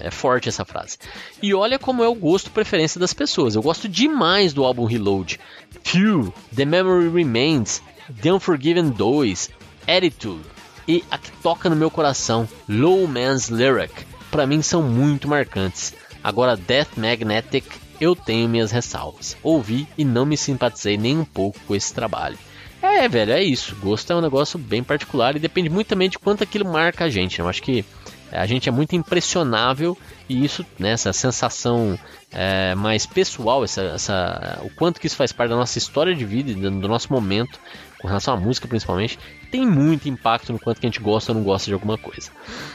é, 0.07 0.11
forte 0.11 0.49
essa 0.49 0.65
frase. 0.65 0.99
E 1.41 1.55
olha 1.55 1.79
como 1.79 2.03
é 2.03 2.09
o 2.09 2.17
gosto 2.17 2.51
preferência 2.51 2.99
das 2.99 3.15
pessoas. 3.15 3.55
Eu 3.55 3.63
gosto 3.63 3.89
demais 3.89 4.53
do 4.53 4.65
álbum 4.65 4.85
Reload. 4.85 5.39
Few, 5.85 6.35
The 6.53 6.65
Memory 6.65 7.11
Remains, 7.11 7.81
The 8.23 8.33
Unforgiven 8.33 8.91
2, 8.91 9.51
Attitude 9.87 10.43
e 10.89 11.05
a 11.13 11.17
que 11.17 11.31
toca 11.41 11.71
no 11.71 11.77
meu 11.77 11.93
coração, 11.93 12.49
Low 12.69 13.07
Man's 13.07 13.51
Lyric, 13.51 14.05
para 14.33 14.49
mim 14.49 14.63
são 14.63 14.83
muito 14.83 15.29
marcantes. 15.29 15.95
Agora, 16.27 16.57
Death 16.57 16.97
Magnetic, 16.97 17.64
eu 18.01 18.16
tenho 18.16 18.49
minhas 18.49 18.72
ressalvas. 18.72 19.37
Ouvi 19.45 19.87
e 19.97 20.05
não 20.05 20.27
me 20.27 20.37
simpatizei 20.37 20.97
nem 20.97 21.16
um 21.16 21.24
pouco 21.24 21.57
com 21.68 21.72
esse 21.72 21.95
trabalho. 21.95 22.37
É, 22.83 23.07
velho, 23.07 23.31
é 23.31 23.45
isso. 23.45 23.77
Gosto 23.77 24.12
é 24.12 24.16
um 24.16 24.20
negócio 24.20 24.59
bem 24.59 24.83
particular 24.83 25.37
e 25.37 25.39
depende 25.39 25.70
muito 25.70 25.87
também 25.87 26.11
de 26.11 26.18
quanto 26.18 26.43
aquilo 26.43 26.68
marca 26.68 27.05
a 27.05 27.09
gente. 27.09 27.39
Né? 27.39 27.45
Eu 27.45 27.49
acho 27.49 27.62
que 27.62 27.85
a 28.33 28.45
gente 28.45 28.68
é 28.68 28.72
muito 28.72 28.97
impressionável 28.97 29.97
e 30.29 30.45
isso, 30.45 30.66
né, 30.81 30.91
essa 30.91 31.12
sensação 31.12 31.97
é, 32.33 32.74
mais 32.74 33.07
pessoal, 33.07 33.62
essa, 33.62 33.83
essa, 33.83 34.59
o 34.64 34.70
quanto 34.70 35.01
que 35.01 35.07
isso 35.07 35.14
faz 35.14 35.31
parte 35.31 35.51
da 35.51 35.57
nossa 35.57 35.79
história 35.79 36.12
de 36.12 36.24
vida, 36.24 36.53
do 36.53 36.89
nosso 36.89 37.12
momento, 37.12 37.61
com 38.01 38.09
relação 38.09 38.35
à 38.35 38.37
música 38.37 38.69
principalmente, 38.69 39.19
tem 39.51 39.67
muito 39.67 40.09
impacto 40.09 40.53
no 40.53 40.59
quanto 40.59 40.81
que 40.81 40.87
a 40.87 40.89
gente 40.89 41.01
gosta 41.01 41.33
ou 41.33 41.37
não 41.39 41.45
gosta 41.45 41.67
de 41.67 41.75
alguma 41.75 41.97
coisa. 41.97 42.31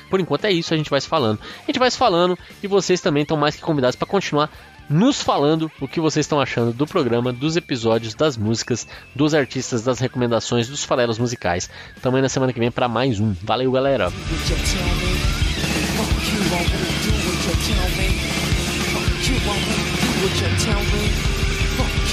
Por 0.09 0.19
enquanto 0.19 0.45
é 0.45 0.51
isso, 0.51 0.73
a 0.73 0.77
gente 0.77 0.89
vai 0.89 0.99
se 0.99 1.07
falando. 1.07 1.39
A 1.63 1.65
gente 1.65 1.79
vai 1.79 1.89
se 1.91 1.97
falando 1.97 2.37
e 2.61 2.67
vocês 2.67 3.01
também 3.01 3.23
estão 3.23 3.37
mais 3.37 3.55
que 3.55 3.61
convidados 3.61 3.95
para 3.95 4.07
continuar 4.07 4.49
nos 4.89 5.21
falando 5.21 5.71
o 5.79 5.87
que 5.87 6.01
vocês 6.01 6.25
estão 6.25 6.41
achando 6.41 6.73
do 6.73 6.85
programa, 6.85 7.31
dos 7.31 7.55
episódios, 7.55 8.13
das 8.13 8.35
músicas, 8.35 8.87
dos 9.15 9.33
artistas, 9.33 9.83
das 9.83 9.99
recomendações, 9.99 10.67
dos 10.67 10.83
farelos 10.83 11.17
musicais. 11.17 11.69
Também 12.01 12.21
na 12.21 12.29
semana 12.29 12.51
que 12.51 12.59
vem 12.59 12.71
para 12.71 12.89
mais 12.89 13.19
um. 13.19 13.33
Valeu, 13.41 13.71
galera! 13.71 14.11
Fuck 14.11 14.21